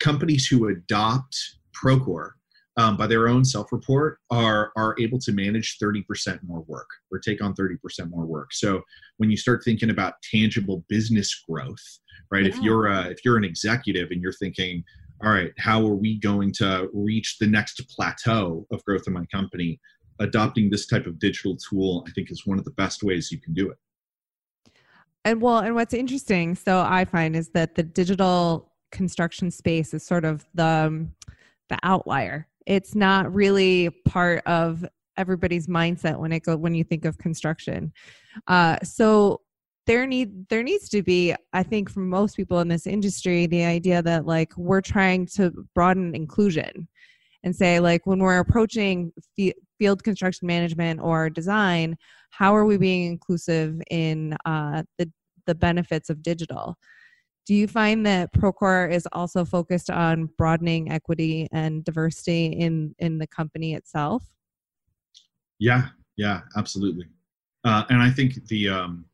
companies 0.00 0.48
who 0.48 0.68
adopt 0.68 1.36
Procore 1.72 2.32
um, 2.80 2.96
by 2.96 3.06
their 3.06 3.28
own 3.28 3.44
self-report 3.44 4.18
are 4.30 4.72
are 4.74 4.96
able 4.98 5.18
to 5.18 5.32
manage 5.32 5.76
30% 5.78 6.40
more 6.42 6.62
work 6.62 6.88
or 7.12 7.18
take 7.18 7.42
on 7.42 7.54
30% 7.54 7.76
more 8.08 8.24
work. 8.24 8.52
So 8.52 8.82
when 9.18 9.30
you 9.30 9.36
start 9.36 9.62
thinking 9.64 9.90
about 9.90 10.14
tangible 10.30 10.84
business 10.88 11.42
growth 11.48 11.84
right 12.30 12.44
yeah. 12.44 12.48
if 12.48 12.58
you're 12.62 12.86
a, 12.86 13.06
if 13.08 13.18
you're 13.24 13.36
an 13.36 13.44
executive 13.44 14.10
and 14.10 14.22
you're 14.22 14.32
thinking 14.32 14.82
all 15.22 15.30
right 15.30 15.52
how 15.58 15.84
are 15.86 15.94
we 15.94 16.18
going 16.20 16.52
to 16.52 16.88
reach 16.94 17.36
the 17.38 17.46
next 17.46 17.82
plateau 17.94 18.66
of 18.72 18.82
growth 18.84 19.02
in 19.06 19.12
my 19.12 19.26
company? 19.26 19.78
Adopting 20.18 20.68
this 20.70 20.86
type 20.86 21.06
of 21.06 21.18
digital 21.18 21.56
tool 21.56 22.04
i 22.08 22.10
think 22.12 22.30
is 22.30 22.46
one 22.46 22.58
of 22.58 22.64
the 22.64 22.72
best 22.72 23.02
ways 23.02 23.30
you 23.30 23.40
can 23.40 23.52
do 23.52 23.70
it. 23.70 23.78
And 25.24 25.42
well 25.42 25.58
and 25.58 25.74
what's 25.74 25.94
interesting 25.94 26.54
so 26.54 26.80
i 26.80 27.04
find 27.04 27.36
is 27.36 27.50
that 27.50 27.74
the 27.74 27.82
digital 27.82 28.72
construction 28.90 29.50
space 29.50 29.92
is 29.92 30.02
sort 30.02 30.24
of 30.24 30.46
the 30.54 30.64
um, 30.64 31.14
the 31.68 31.78
outlier 31.84 32.48
it's 32.66 32.94
not 32.94 33.32
really 33.32 33.90
part 34.06 34.42
of 34.46 34.84
everybody's 35.16 35.66
mindset 35.66 36.18
when 36.18 36.32
it 36.32 36.44
go 36.44 36.56
when 36.56 36.74
you 36.74 36.84
think 36.84 37.04
of 37.04 37.18
construction. 37.18 37.92
Uh, 38.46 38.78
so 38.82 39.40
there 39.86 40.06
need 40.06 40.48
there 40.48 40.62
needs 40.62 40.88
to 40.88 41.02
be 41.02 41.34
i 41.52 41.62
think 41.62 41.90
for 41.90 42.00
most 42.00 42.36
people 42.36 42.60
in 42.60 42.68
this 42.68 42.86
industry 42.86 43.46
the 43.46 43.64
idea 43.64 44.02
that 44.02 44.26
like 44.26 44.56
we're 44.56 44.80
trying 44.80 45.26
to 45.26 45.50
broaden 45.74 46.14
inclusion 46.14 46.86
and 47.42 47.56
say 47.56 47.80
like 47.80 48.06
when 48.06 48.18
we're 48.18 48.38
approaching 48.38 49.10
field 49.78 50.04
construction 50.04 50.46
management 50.46 51.00
or 51.00 51.30
design 51.30 51.96
how 52.30 52.54
are 52.54 52.66
we 52.66 52.76
being 52.76 53.10
inclusive 53.10 53.80
in 53.90 54.36
uh, 54.44 54.82
the 54.98 55.10
the 55.46 55.54
benefits 55.54 56.10
of 56.10 56.22
digital 56.22 56.76
do 57.46 57.54
you 57.54 57.66
find 57.66 58.06
that 58.06 58.32
procore 58.32 58.90
is 58.90 59.08
also 59.12 59.44
focused 59.44 59.90
on 59.90 60.28
broadening 60.38 60.92
equity 60.92 61.48
and 61.52 61.84
diversity 61.84 62.46
in 62.46 62.94
in 62.98 63.18
the 63.18 63.26
company 63.26 63.74
itself? 63.74 64.24
Yeah 65.58 65.88
yeah 66.16 66.40
absolutely. 66.56 67.06
Uh, 67.64 67.84
and 67.90 68.02
i 68.02 68.10
think 68.10 68.46
the 68.46 68.68
um, 68.68 69.04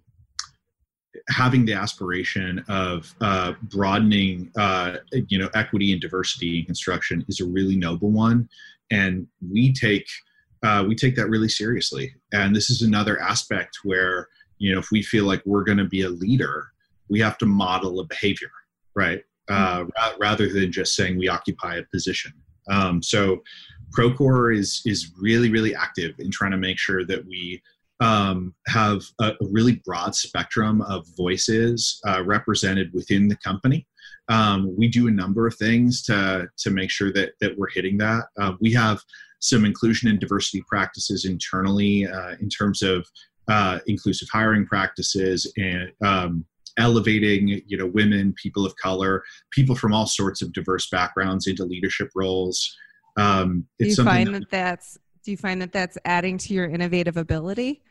having 1.28 1.64
the 1.64 1.72
aspiration 1.72 2.64
of 2.68 3.14
uh, 3.20 3.52
broadening, 3.64 4.50
uh, 4.58 4.96
you 5.28 5.38
know, 5.38 5.48
equity 5.54 5.92
and 5.92 6.00
diversity 6.00 6.60
in 6.60 6.64
construction 6.64 7.24
is 7.28 7.40
a 7.40 7.44
really 7.44 7.76
noble 7.76 8.10
one, 8.10 8.48
and 8.90 9.26
we 9.50 9.72
take 9.72 10.06
uh, 10.62 10.84
we 10.86 10.94
take 10.94 11.14
that 11.16 11.28
really 11.28 11.48
seriously. 11.48 12.14
And 12.32 12.54
this 12.54 12.70
is 12.70 12.82
another 12.82 13.20
aspect 13.20 13.78
where 13.84 14.28
you 14.58 14.72
know 14.72 14.78
if 14.78 14.90
we 14.90 15.02
feel 15.02 15.24
like 15.24 15.42
we're 15.44 15.64
going 15.64 15.78
to 15.78 15.84
be 15.84 16.02
a 16.02 16.08
leader, 16.08 16.68
we 17.08 17.20
have 17.20 17.38
to 17.38 17.46
model 17.46 18.00
a 18.00 18.04
behavior, 18.04 18.50
right? 18.94 19.22
Uh, 19.48 19.80
mm-hmm. 19.80 19.88
Ra- 19.96 20.16
rather 20.18 20.52
than 20.52 20.72
just 20.72 20.94
saying 20.94 21.18
we 21.18 21.28
occupy 21.28 21.76
a 21.76 21.82
position. 21.92 22.32
Um, 22.68 23.02
so, 23.02 23.42
Procore 23.96 24.56
is 24.56 24.82
is 24.84 25.12
really 25.20 25.50
really 25.50 25.74
active 25.74 26.14
in 26.18 26.30
trying 26.30 26.50
to 26.50 26.56
make 26.56 26.78
sure 26.78 27.04
that 27.04 27.24
we 27.26 27.62
um, 28.00 28.54
have 28.68 29.02
a, 29.20 29.28
a, 29.28 29.46
really 29.50 29.80
broad 29.84 30.14
spectrum 30.14 30.82
of 30.82 31.06
voices 31.16 32.00
uh, 32.06 32.22
represented 32.24 32.92
within 32.92 33.28
the 33.28 33.36
company. 33.36 33.86
Um, 34.28 34.74
we 34.76 34.88
do 34.88 35.08
a 35.08 35.10
number 35.10 35.46
of 35.46 35.54
things 35.54 36.02
to, 36.04 36.48
to 36.58 36.70
make 36.70 36.90
sure 36.90 37.12
that, 37.12 37.32
that 37.40 37.56
we're 37.56 37.70
hitting 37.70 37.96
that. 37.98 38.24
Uh, 38.38 38.52
we 38.60 38.72
have 38.72 39.00
some 39.40 39.64
inclusion 39.64 40.08
and 40.08 40.18
diversity 40.18 40.62
practices 40.68 41.24
internally 41.24 42.06
uh, 42.06 42.34
in 42.40 42.48
terms 42.48 42.82
of 42.82 43.06
uh, 43.48 43.78
inclusive 43.86 44.28
hiring 44.32 44.66
practices 44.66 45.50
and 45.56 45.92
um, 46.04 46.44
elevating 46.78 47.48
you 47.48 47.76
know 47.76 47.86
women 47.86 48.34
people 48.40 48.66
of 48.66 48.74
color 48.76 49.22
people 49.50 49.74
from 49.74 49.94
all 49.94 50.06
sorts 50.06 50.42
of 50.42 50.52
diverse 50.52 50.88
backgrounds 50.90 51.46
into 51.46 51.64
leadership 51.64 52.10
roles 52.14 52.76
um, 53.16 53.66
do 53.78 53.86
you 53.86 53.94
find 53.96 54.34
that, 54.34 54.40
that 54.40 54.50
that's 54.50 54.98
do 55.24 55.30
you 55.30 55.36
find 55.36 55.60
that 55.62 55.72
that's 55.72 55.96
adding 56.04 56.36
to 56.36 56.52
your 56.52 56.66
innovative 56.66 57.16
ability 57.16 57.82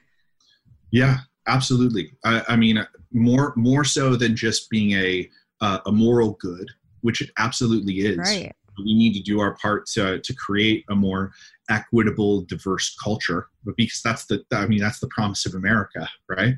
yeah, 0.95 1.17
absolutely. 1.47 2.13
I, 2.23 2.41
I 2.49 2.55
mean, 2.55 2.85
more 3.11 3.53
more 3.57 3.83
so 3.83 4.15
than 4.15 4.35
just 4.35 4.69
being 4.69 4.91
a 4.91 5.29
uh, 5.59 5.79
a 5.85 5.91
moral 5.91 6.37
good, 6.39 6.69
which 7.01 7.21
it 7.21 7.31
absolutely 7.37 7.95
is. 7.95 8.17
Right. 8.17 8.53
We 8.77 8.93
need 8.93 9.13
to 9.13 9.21
do 9.21 9.41
our 9.41 9.55
part 9.55 9.87
to 9.87 10.19
to 10.19 10.33
create 10.35 10.85
a 10.89 10.95
more 10.95 11.31
equitable, 11.69 12.41
diverse 12.41 12.95
culture. 13.03 13.47
Because 13.77 14.01
that's 14.03 14.25
the 14.25 14.43
I 14.51 14.67
mean 14.67 14.79
that's 14.79 14.99
the 14.99 15.09
promise 15.09 15.45
of 15.45 15.55
America, 15.55 16.07
right? 16.29 16.55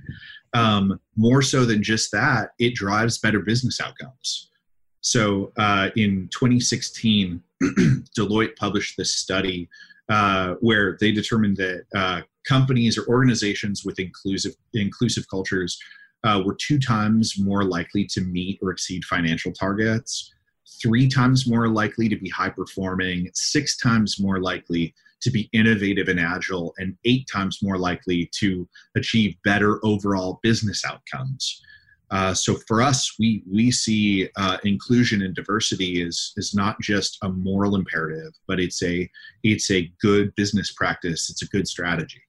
Um, 0.53 0.99
more 1.15 1.41
so 1.41 1.65
than 1.65 1.83
just 1.83 2.11
that, 2.11 2.49
it 2.59 2.75
drives 2.75 3.19
better 3.19 3.39
business 3.39 3.79
outcomes. 3.79 4.49
So 5.01 5.51
uh, 5.57 5.89
in 5.95 6.29
2016, 6.33 7.41
Deloitte 8.17 8.55
published 8.55 8.97
this 8.97 9.13
study 9.13 9.69
uh, 10.09 10.55
where 10.59 10.97
they 10.99 11.11
determined 11.11 11.57
that 11.57 11.85
uh, 11.95 12.21
companies 12.45 12.97
or 12.97 13.05
organizations 13.07 13.83
with 13.83 13.99
inclusive 13.99 14.53
inclusive 14.73 15.29
cultures 15.29 15.77
uh, 16.23 16.41
were 16.45 16.55
two 16.55 16.79
times 16.79 17.39
more 17.39 17.63
likely 17.63 18.05
to 18.05 18.21
meet 18.21 18.59
or 18.61 18.71
exceed 18.71 19.03
financial 19.05 19.51
targets, 19.51 20.33
three 20.82 21.08
times 21.08 21.47
more 21.47 21.67
likely 21.67 22.10
to 22.10 22.15
be 22.15 22.30
high 22.30 22.49
performing, 22.49 23.30
six 23.34 23.77
times 23.77 24.19
more 24.19 24.39
likely 24.39 24.93
to 25.21 25.32
be 25.32 25.49
innovative 25.53 26.10
and 26.10 26.19
agile, 26.19 26.73
and 26.77 26.95
eight 27.06 27.27
times 27.32 27.60
more 27.63 27.77
likely 27.77 28.30
to 28.39 28.67
achieve 28.95 29.36
better 29.43 29.84
overall 29.84 30.39
business 30.43 30.84
outcomes. 30.86 31.62
Uh, 32.10 32.34
so 32.34 32.56
for 32.67 32.82
us, 32.82 33.15
we 33.19 33.43
we 33.51 33.69
see 33.69 34.30
uh, 34.38 34.58
inclusion 34.63 35.21
and 35.21 35.36
diversity 35.36 36.01
is 36.01 36.34
is 36.38 36.53
not 36.56 36.80
just 36.80 37.17
a 37.23 37.30
moral 37.30 37.75
imperative, 37.75 38.32
but 38.47 38.60
it's 38.60 38.82
a 38.82 39.10
it's 39.43 39.69
a 39.71 39.91
good 40.01 40.34
business 40.36 40.71
practice. 40.71 41.30
It's 41.30 41.41
a 41.41 41.47
good 41.47 41.67
strategy. 41.67 42.21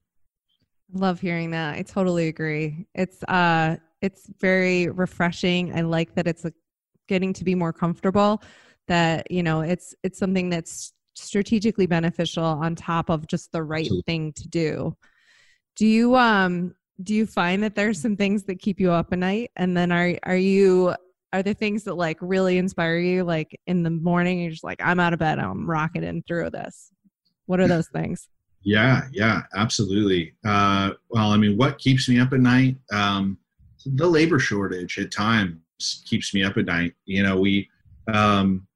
Love 0.92 1.20
hearing 1.20 1.50
that. 1.52 1.76
I 1.76 1.82
totally 1.82 2.28
agree. 2.28 2.86
It's 2.94 3.22
uh, 3.24 3.76
it's 4.00 4.28
very 4.40 4.88
refreshing. 4.88 5.76
I 5.76 5.82
like 5.82 6.14
that 6.14 6.26
it's 6.26 6.44
a, 6.44 6.52
getting 7.08 7.32
to 7.32 7.44
be 7.44 7.54
more 7.54 7.72
comfortable. 7.72 8.42
That 8.86 9.30
you 9.30 9.42
know, 9.42 9.60
it's 9.60 9.94
it's 10.02 10.18
something 10.18 10.48
that's 10.48 10.92
strategically 11.18 11.86
beneficial 11.86 12.44
on 12.44 12.74
top 12.74 13.10
of 13.10 13.26
just 13.26 13.52
the 13.52 13.62
right 13.62 13.90
thing 14.06 14.32
to 14.34 14.48
do. 14.48 14.96
Do 15.76 15.86
you 15.86 16.16
um 16.16 16.74
do 17.02 17.14
you 17.14 17.26
find 17.26 17.62
that 17.62 17.74
there's 17.74 18.00
some 18.00 18.16
things 18.16 18.44
that 18.44 18.60
keep 18.60 18.80
you 18.80 18.90
up 18.90 19.12
at 19.12 19.18
night? 19.18 19.50
And 19.56 19.76
then 19.76 19.92
are 19.92 20.14
are 20.22 20.36
you 20.36 20.94
are 21.32 21.42
there 21.42 21.54
things 21.54 21.84
that 21.84 21.94
like 21.94 22.18
really 22.20 22.58
inspire 22.58 22.98
you? 22.98 23.24
Like 23.24 23.58
in 23.66 23.82
the 23.82 23.90
morning 23.90 24.40
you're 24.40 24.50
just 24.50 24.64
like 24.64 24.80
i'm 24.82 25.00
out 25.00 25.12
of 25.12 25.18
bed 25.18 25.38
i'm 25.38 25.68
rocketing 25.68 26.22
through 26.26 26.50
this. 26.50 26.90
What 27.46 27.60
are 27.60 27.68
those 27.68 27.88
things? 27.88 28.28
Yeah 28.62 29.02
yeah 29.12 29.42
absolutely. 29.54 30.34
Uh, 30.46 30.92
well 31.10 31.32
i 31.32 31.36
mean 31.36 31.56
what 31.56 31.78
keeps 31.78 32.08
me 32.08 32.20
up 32.20 32.32
at 32.32 32.40
night? 32.40 32.76
Um, 32.92 33.38
the 33.84 34.06
labor 34.06 34.38
shortage 34.38 34.98
at 34.98 35.12
times 35.12 35.56
keeps 36.06 36.34
me 36.34 36.42
up 36.42 36.56
at 36.56 36.66
night 36.66 36.92
you 37.06 37.22
know 37.22 37.38
we 37.38 37.68
um, 38.12 38.66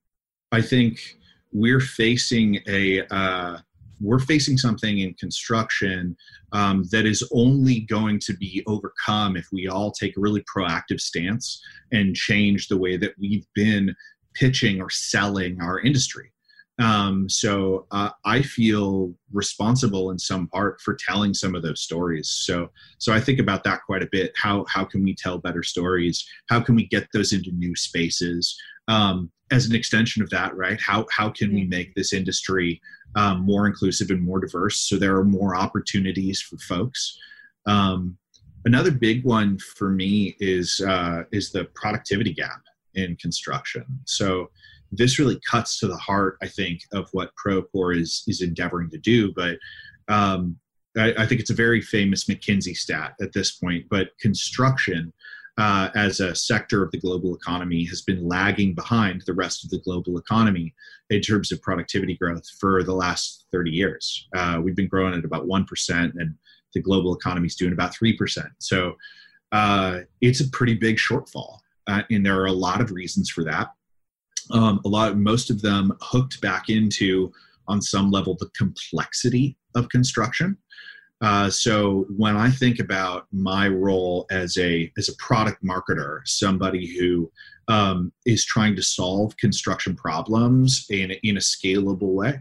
i 0.52 0.60
think 0.60 1.16
we're 1.52 1.80
facing 1.80 2.58
a 2.66 3.02
uh, 3.10 3.58
we're 4.00 4.18
facing 4.18 4.58
something 4.58 4.98
in 4.98 5.14
construction 5.14 6.16
um, 6.52 6.84
that 6.90 7.06
is 7.06 7.26
only 7.32 7.80
going 7.80 8.18
to 8.18 8.34
be 8.34 8.62
overcome 8.66 9.36
if 9.36 9.46
we 9.52 9.68
all 9.68 9.92
take 9.92 10.16
a 10.16 10.20
really 10.20 10.44
proactive 10.54 11.00
stance 11.00 11.62
and 11.92 12.16
change 12.16 12.68
the 12.68 12.76
way 12.76 12.96
that 12.96 13.14
we've 13.18 13.46
been 13.54 13.94
pitching 14.34 14.80
or 14.80 14.90
selling 14.90 15.60
our 15.60 15.80
industry. 15.80 16.32
Um, 16.78 17.28
so 17.28 17.86
uh, 17.90 18.10
I 18.24 18.42
feel 18.42 19.14
responsible 19.32 20.10
in 20.10 20.18
some 20.18 20.48
part 20.48 20.80
for 20.80 20.96
telling 21.08 21.34
some 21.34 21.54
of 21.54 21.62
those 21.62 21.82
stories. 21.82 22.30
So 22.30 22.70
so 22.98 23.12
I 23.12 23.20
think 23.20 23.38
about 23.38 23.62
that 23.64 23.80
quite 23.84 24.02
a 24.02 24.08
bit. 24.10 24.32
How 24.36 24.64
how 24.68 24.84
can 24.84 25.04
we 25.04 25.14
tell 25.14 25.38
better 25.38 25.62
stories? 25.62 26.26
How 26.48 26.60
can 26.60 26.74
we 26.74 26.86
get 26.86 27.06
those 27.12 27.32
into 27.32 27.50
new 27.52 27.76
spaces? 27.76 28.56
Um, 28.88 29.30
as 29.50 29.66
an 29.66 29.74
extension 29.74 30.22
of 30.22 30.30
that, 30.30 30.56
right? 30.56 30.80
How 30.80 31.06
how 31.10 31.28
can 31.28 31.54
we 31.54 31.64
make 31.64 31.94
this 31.94 32.12
industry 32.12 32.80
um, 33.14 33.40
more 33.42 33.66
inclusive 33.66 34.10
and 34.10 34.22
more 34.22 34.40
diverse 34.40 34.78
so 34.78 34.96
there 34.96 35.16
are 35.16 35.24
more 35.24 35.54
opportunities 35.54 36.40
for 36.40 36.56
folks? 36.58 37.18
Um, 37.66 38.16
another 38.64 38.90
big 38.90 39.24
one 39.24 39.58
for 39.58 39.90
me 39.90 40.36
is 40.40 40.80
uh, 40.80 41.24
is 41.32 41.52
the 41.52 41.66
productivity 41.74 42.32
gap 42.32 42.62
in 42.94 43.16
construction. 43.16 43.84
So 44.06 44.50
this 44.92 45.18
really 45.18 45.40
cuts 45.50 45.78
to 45.80 45.88
the 45.88 45.96
heart, 45.96 46.36
I 46.42 46.46
think, 46.46 46.82
of 46.92 47.08
what 47.12 47.32
Procore 47.34 47.98
is 47.98 48.22
is 48.28 48.42
endeavoring 48.42 48.90
to 48.90 48.98
do. 48.98 49.32
But 49.32 49.58
um, 50.08 50.58
I, 50.96 51.14
I, 51.18 51.26
think 51.26 51.40
it's 51.40 51.50
a 51.50 51.54
very 51.54 51.80
famous 51.80 52.24
McKinsey 52.24 52.76
stat 52.76 53.14
at 53.20 53.32
this 53.32 53.52
point. 53.52 53.86
But 53.88 54.10
construction 54.20 55.12
uh, 55.58 55.90
as 55.94 56.20
a 56.20 56.34
sector 56.34 56.82
of 56.82 56.90
the 56.90 56.98
global 56.98 57.34
economy 57.34 57.84
has 57.84 58.02
been 58.02 58.26
lagging 58.26 58.74
behind 58.74 59.22
the 59.26 59.34
rest 59.34 59.64
of 59.64 59.70
the 59.70 59.80
global 59.80 60.18
economy 60.18 60.74
in 61.10 61.20
terms 61.20 61.52
of 61.52 61.60
productivity 61.62 62.16
growth 62.16 62.48
for 62.58 62.82
the 62.82 62.94
last 62.94 63.46
30 63.52 63.70
years. 63.70 64.28
Uh, 64.34 64.60
we've 64.62 64.76
been 64.76 64.88
growing 64.88 65.14
at 65.14 65.24
about 65.24 65.46
1%, 65.46 65.66
and 65.90 66.34
the 66.74 66.80
global 66.80 67.14
economy 67.14 67.46
is 67.46 67.54
doing 67.54 67.72
about 67.72 67.94
3%. 67.94 68.46
So 68.58 68.94
uh, 69.52 70.00
it's 70.20 70.40
a 70.40 70.48
pretty 70.50 70.74
big 70.74 70.96
shortfall. 70.96 71.58
Uh, 71.86 72.02
and 72.10 72.24
there 72.24 72.40
are 72.40 72.46
a 72.46 72.52
lot 72.52 72.80
of 72.80 72.90
reasons 72.90 73.28
for 73.28 73.44
that. 73.44 73.68
Um, 74.50 74.80
a 74.84 74.88
lot, 74.88 75.16
most 75.16 75.50
of 75.50 75.62
them 75.62 75.96
hooked 76.00 76.40
back 76.40 76.68
into, 76.68 77.32
on 77.68 77.80
some 77.80 78.10
level, 78.10 78.36
the 78.38 78.50
complexity 78.56 79.56
of 79.74 79.88
construction. 79.88 80.56
Uh, 81.22 81.48
so 81.48 82.04
when 82.16 82.36
I 82.36 82.50
think 82.50 82.80
about 82.80 83.28
my 83.30 83.68
role 83.68 84.26
as 84.30 84.58
a 84.58 84.92
as 84.98 85.08
a 85.08 85.16
product 85.16 85.64
marketer, 85.64 86.20
somebody 86.24 86.84
who 86.98 87.30
um, 87.68 88.12
is 88.26 88.44
trying 88.44 88.74
to 88.74 88.82
solve 88.82 89.36
construction 89.36 89.94
problems 89.94 90.84
in 90.90 91.12
in 91.22 91.36
a 91.36 91.40
scalable 91.40 92.14
way, 92.14 92.40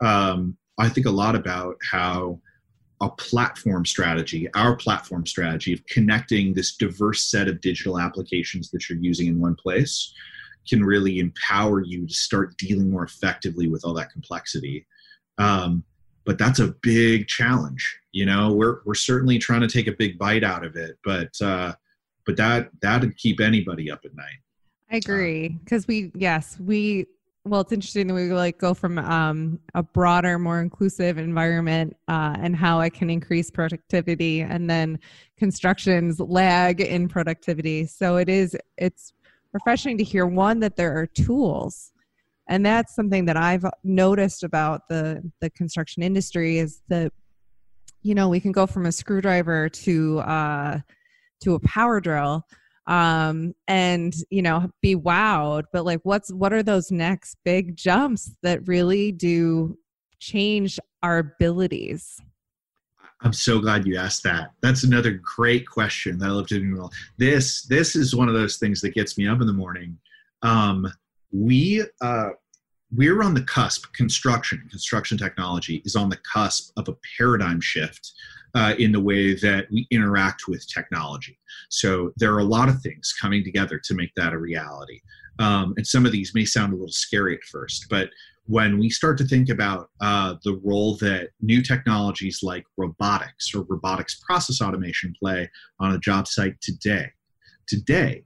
um, 0.00 0.56
I 0.78 0.88
think 0.88 1.06
a 1.06 1.10
lot 1.10 1.34
about 1.34 1.76
how 1.82 2.40
a 3.02 3.10
platform 3.10 3.84
strategy, 3.84 4.48
our 4.54 4.76
platform 4.76 5.26
strategy 5.26 5.74
of 5.74 5.84
connecting 5.86 6.54
this 6.54 6.76
diverse 6.76 7.24
set 7.24 7.48
of 7.48 7.60
digital 7.60 7.98
applications 7.98 8.70
that 8.70 8.88
you're 8.88 8.98
using 8.98 9.26
in 9.26 9.40
one 9.40 9.56
place, 9.56 10.14
can 10.68 10.84
really 10.84 11.18
empower 11.18 11.80
you 11.80 12.06
to 12.06 12.14
start 12.14 12.56
dealing 12.56 12.90
more 12.90 13.04
effectively 13.04 13.68
with 13.68 13.84
all 13.84 13.94
that 13.94 14.10
complexity 14.10 14.86
Um, 15.38 15.84
but 16.24 16.38
that's 16.38 16.60
a 16.60 16.74
big 16.82 17.26
challenge. 17.26 17.98
You 18.12 18.26
know, 18.26 18.52
we're 18.52 18.80
we're 18.84 18.94
certainly 18.94 19.38
trying 19.38 19.62
to 19.62 19.68
take 19.68 19.86
a 19.86 19.92
big 19.92 20.18
bite 20.18 20.44
out 20.44 20.64
of 20.64 20.76
it, 20.76 20.96
but 21.04 21.30
uh, 21.40 21.72
but 22.26 22.36
that 22.36 22.68
that'd 22.80 23.16
keep 23.16 23.40
anybody 23.40 23.90
up 23.90 24.00
at 24.04 24.14
night. 24.14 24.38
I 24.90 24.96
agree 24.96 25.48
because 25.48 25.88
we 25.88 26.12
yes 26.14 26.58
we 26.60 27.06
well 27.44 27.62
it's 27.62 27.72
interesting 27.72 28.06
that 28.08 28.14
we 28.14 28.32
like 28.32 28.58
go 28.58 28.74
from 28.74 28.98
um, 28.98 29.58
a 29.74 29.82
broader 29.82 30.38
more 30.38 30.60
inclusive 30.60 31.18
environment 31.18 31.96
uh, 32.08 32.36
and 32.38 32.54
how 32.54 32.80
it 32.80 32.92
can 32.92 33.08
increase 33.08 33.50
productivity 33.50 34.42
and 34.42 34.68
then 34.68 34.98
construction's 35.38 36.20
lag 36.20 36.80
in 36.80 37.08
productivity 37.08 37.86
so 37.86 38.16
it 38.16 38.28
is 38.28 38.56
it's 38.76 39.12
refreshing 39.52 39.98
to 39.98 40.04
hear 40.04 40.26
one 40.26 40.60
that 40.60 40.76
there 40.76 40.96
are 40.98 41.06
tools. 41.06 41.92
And 42.48 42.66
that's 42.66 42.94
something 42.94 43.26
that 43.26 43.36
i've 43.36 43.64
noticed 43.84 44.42
about 44.42 44.82
the 44.88 45.22
the 45.40 45.48
construction 45.50 46.02
industry 46.02 46.58
is 46.58 46.82
that 46.88 47.12
you 48.02 48.14
know 48.14 48.28
we 48.28 48.40
can 48.40 48.52
go 48.52 48.66
from 48.66 48.84
a 48.84 48.92
screwdriver 48.92 49.68
to 49.68 50.18
uh 50.20 50.80
to 51.40 51.54
a 51.54 51.60
power 51.60 52.00
drill 52.00 52.44
um 52.88 53.54
and 53.68 54.14
you 54.30 54.42
know 54.42 54.68
be 54.82 54.96
wowed. 54.96 55.64
But 55.72 55.84
like 55.84 56.00
what's 56.02 56.32
what 56.32 56.52
are 56.52 56.64
those 56.64 56.90
next 56.90 57.36
big 57.44 57.76
jumps 57.76 58.36
that 58.42 58.66
really 58.66 59.12
do 59.12 59.78
change 60.18 60.80
our 61.02 61.18
abilities 61.18 62.20
i'm 63.22 63.32
so 63.32 63.58
glad 63.58 63.86
you 63.86 63.96
asked 63.96 64.22
that 64.22 64.52
that's 64.60 64.84
another 64.84 65.12
great 65.12 65.66
question 65.68 66.18
that 66.18 66.26
i 66.26 66.30
love 66.30 66.46
to 66.46 66.58
do 66.58 66.88
this 67.18 67.62
this 67.62 67.96
is 67.96 68.14
one 68.14 68.28
of 68.28 68.34
those 68.34 68.56
things 68.56 68.80
that 68.80 68.94
gets 68.94 69.16
me 69.18 69.26
up 69.26 69.40
in 69.40 69.46
the 69.46 69.52
morning 69.52 69.96
um 70.42 70.86
we 71.32 71.82
uh 72.00 72.30
we're 72.94 73.22
on 73.22 73.32
the 73.32 73.42
cusp 73.42 73.92
construction 73.94 74.66
construction 74.70 75.16
technology 75.16 75.82
is 75.84 75.96
on 75.96 76.08
the 76.08 76.18
cusp 76.30 76.72
of 76.76 76.88
a 76.88 76.96
paradigm 77.16 77.60
shift 77.60 78.12
uh, 78.54 78.74
in 78.78 78.92
the 78.92 79.00
way 79.00 79.34
that 79.34 79.66
we 79.70 79.86
interact 79.90 80.46
with 80.48 80.66
technology. 80.68 81.38
So 81.70 82.12
there 82.16 82.34
are 82.34 82.40
a 82.40 82.44
lot 82.44 82.68
of 82.68 82.80
things 82.80 83.14
coming 83.18 83.44
together 83.44 83.80
to 83.84 83.94
make 83.94 84.14
that 84.16 84.32
a 84.32 84.38
reality. 84.38 85.00
Um, 85.38 85.74
and 85.76 85.86
some 85.86 86.06
of 86.06 86.12
these 86.12 86.34
may 86.34 86.44
sound 86.44 86.72
a 86.72 86.76
little 86.76 86.92
scary 86.92 87.34
at 87.34 87.44
first, 87.44 87.86
but 87.88 88.10
when 88.46 88.78
we 88.78 88.90
start 88.90 89.16
to 89.18 89.24
think 89.24 89.48
about 89.48 89.88
uh, 90.00 90.34
the 90.44 90.60
role 90.64 90.96
that 90.96 91.30
new 91.40 91.62
technologies 91.62 92.40
like 92.42 92.64
robotics 92.76 93.54
or 93.54 93.64
robotics 93.68 94.20
process 94.26 94.60
automation 94.60 95.14
play 95.18 95.48
on 95.78 95.94
a 95.94 95.98
job 95.98 96.26
site 96.26 96.60
today, 96.60 97.06
today, 97.68 98.24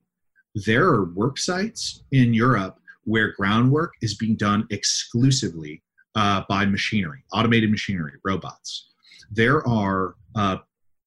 there 0.54 0.86
are 0.86 1.12
work 1.12 1.38
sites 1.38 2.02
in 2.12 2.32
Europe 2.32 2.78
where 3.04 3.32
groundwork 3.32 3.92
is 4.02 4.16
being 4.16 4.36
done 4.36 4.66
exclusively 4.70 5.82
uh, 6.14 6.42
by 6.48 6.64
machinery, 6.64 7.22
automated 7.32 7.70
machinery, 7.70 8.12
robots. 8.24 8.88
There 9.30 9.66
are 9.68 10.14
uh, 10.34 10.58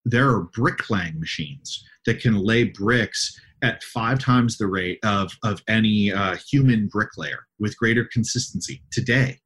there 0.05 0.29
are 0.29 0.43
bricklaying 0.43 1.19
machines 1.19 1.83
that 2.05 2.21
can 2.21 2.35
lay 2.35 2.63
bricks 2.65 3.39
at 3.61 3.83
five 3.83 4.19
times 4.19 4.57
the 4.57 4.67
rate 4.67 4.99
of, 5.03 5.31
of 5.43 5.61
any 5.67 6.11
uh, 6.11 6.35
human 6.49 6.87
bricklayer 6.87 7.45
with 7.59 7.77
greater 7.77 8.05
consistency 8.05 8.81
today. 8.91 9.39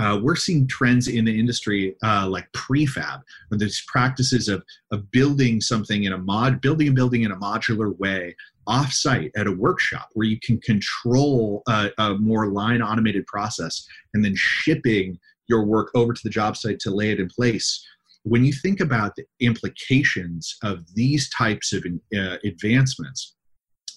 Uh, 0.00 0.18
we're 0.22 0.36
seeing 0.36 0.66
trends 0.68 1.08
in 1.08 1.24
the 1.24 1.38
industry 1.38 1.96
uh, 2.04 2.26
like 2.28 2.50
prefab, 2.52 3.20
or 3.50 3.58
these 3.58 3.82
practices 3.88 4.48
of, 4.48 4.62
of 4.92 5.10
building 5.10 5.60
something 5.60 6.04
in 6.04 6.12
a 6.12 6.18
mod, 6.18 6.60
building 6.60 6.86
and 6.86 6.96
building 6.96 7.22
in 7.22 7.32
a 7.32 7.36
modular 7.36 7.98
way 7.98 8.34
off-site 8.68 9.32
at 9.36 9.46
a 9.46 9.52
workshop 9.52 10.08
where 10.12 10.26
you 10.26 10.38
can 10.40 10.60
control 10.60 11.62
a, 11.68 11.90
a 11.98 12.14
more 12.14 12.48
line 12.48 12.82
automated 12.82 13.26
process 13.26 13.84
and 14.14 14.24
then 14.24 14.34
shipping 14.36 15.18
your 15.48 15.64
work 15.64 15.90
over 15.94 16.12
to 16.12 16.20
the 16.22 16.30
job 16.30 16.56
site 16.56 16.78
to 16.78 16.90
lay 16.90 17.10
it 17.10 17.18
in 17.18 17.28
place 17.28 17.84
when 18.28 18.44
you 18.44 18.52
think 18.52 18.80
about 18.80 19.16
the 19.16 19.24
implications 19.40 20.56
of 20.62 20.84
these 20.94 21.30
types 21.30 21.72
of 21.72 21.84
uh, 22.16 22.36
advancements, 22.44 23.34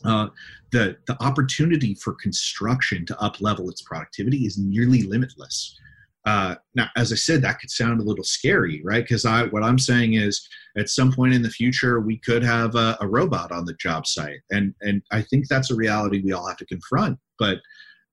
uh, 0.05 0.27
the, 0.71 0.97
the 1.07 1.21
opportunity 1.23 1.93
for 1.95 2.13
construction 2.13 3.05
to 3.05 3.19
up 3.19 3.41
level 3.41 3.69
its 3.69 3.81
productivity 3.81 4.45
is 4.45 4.57
nearly 4.57 5.03
limitless. 5.03 5.77
Uh, 6.25 6.55
now, 6.75 6.87
as 6.95 7.11
I 7.11 7.15
said, 7.15 7.41
that 7.41 7.59
could 7.59 7.71
sound 7.71 7.99
a 7.99 8.03
little 8.03 8.23
scary, 8.23 8.81
right? 8.85 9.03
Because 9.03 9.25
I, 9.25 9.45
what 9.45 9.63
I'm 9.63 9.79
saying 9.79 10.13
is, 10.13 10.47
at 10.77 10.87
some 10.87 11.11
point 11.11 11.33
in 11.33 11.41
the 11.41 11.49
future, 11.49 11.99
we 11.99 12.17
could 12.17 12.43
have 12.43 12.75
a, 12.75 12.95
a, 13.01 13.07
robot 13.07 13.51
on 13.51 13.65
the 13.65 13.73
job 13.73 14.05
site, 14.05 14.39
and 14.51 14.73
and 14.81 15.01
I 15.11 15.23
think 15.23 15.47
that's 15.47 15.71
a 15.71 15.75
reality 15.75 16.21
we 16.23 16.31
all 16.31 16.47
have 16.47 16.57
to 16.57 16.65
confront. 16.65 17.17
But, 17.39 17.57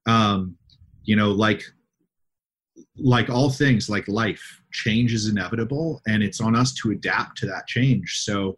um, 0.06 0.56
you 1.04 1.16
know, 1.16 1.30
like 1.30 1.62
like 2.96 3.28
all 3.28 3.50
things, 3.50 3.90
like 3.90 4.08
life, 4.08 4.62
change 4.72 5.12
is 5.12 5.28
inevitable, 5.28 6.00
and 6.06 6.22
it's 6.22 6.40
on 6.40 6.56
us 6.56 6.72
to 6.74 6.92
adapt 6.92 7.36
to 7.38 7.46
that 7.46 7.66
change. 7.66 8.20
So, 8.22 8.56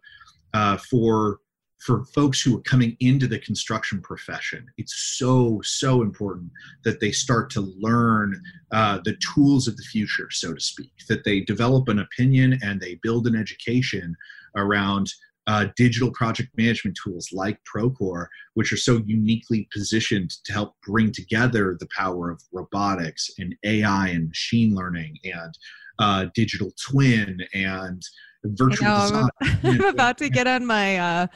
uh, 0.53 0.77
for 0.77 1.39
for 1.81 2.05
folks 2.05 2.41
who 2.41 2.57
are 2.57 2.61
coming 2.61 2.95
into 2.99 3.27
the 3.27 3.39
construction 3.39 4.01
profession, 4.01 4.67
it's 4.77 5.17
so 5.17 5.59
so 5.63 6.01
important 6.01 6.51
that 6.83 6.99
they 6.99 7.11
start 7.11 7.49
to 7.51 7.73
learn 7.79 8.41
uh, 8.71 8.99
the 9.03 9.17
tools 9.33 9.67
of 9.67 9.75
the 9.77 9.83
future, 9.83 10.29
so 10.29 10.53
to 10.53 10.59
speak. 10.59 10.91
That 11.09 11.23
they 11.23 11.41
develop 11.41 11.87
an 11.89 11.99
opinion 11.99 12.59
and 12.61 12.79
they 12.79 12.99
build 13.01 13.25
an 13.27 13.35
education 13.35 14.15
around 14.55 15.11
uh, 15.47 15.65
digital 15.75 16.11
project 16.11 16.49
management 16.55 16.97
tools 17.03 17.29
like 17.33 17.59
Procore, 17.63 18.27
which 18.53 18.71
are 18.71 18.77
so 18.77 19.01
uniquely 19.07 19.67
positioned 19.73 20.29
to 20.45 20.53
help 20.53 20.75
bring 20.85 21.11
together 21.11 21.75
the 21.79 21.89
power 21.97 22.29
of 22.29 22.43
robotics 22.51 23.29
and 23.39 23.55
AI 23.65 24.09
and 24.09 24.27
machine 24.27 24.75
learning 24.75 25.17
and 25.23 25.57
uh, 25.97 26.27
digital 26.35 26.71
twin 26.79 27.39
and 27.53 28.03
virtual 28.43 28.87
know, 28.87 29.29
design. 29.41 29.59
I'm, 29.63 29.81
about 29.85 30.17
to 30.19 30.29
get 30.29 30.47
on 30.47 30.65
my 30.65 30.97
uh, 30.97 31.27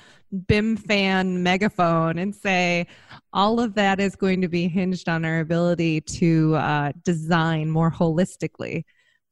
BIM 0.48 0.78
fan 0.78 1.44
megaphone 1.44 2.18
and 2.18 2.34
say 2.34 2.88
all 3.34 3.60
of 3.60 3.76
that 3.76 4.00
is 4.00 4.15
going 4.15 4.41
to 4.41 4.48
be 4.48 4.68
hinged 4.68 5.10
on 5.10 5.26
our 5.26 5.39
ability 5.39 6.02
to 6.02 6.56
uh, 6.56 6.91
design 7.04 7.70
more 7.70 7.91
holistically 7.91 8.84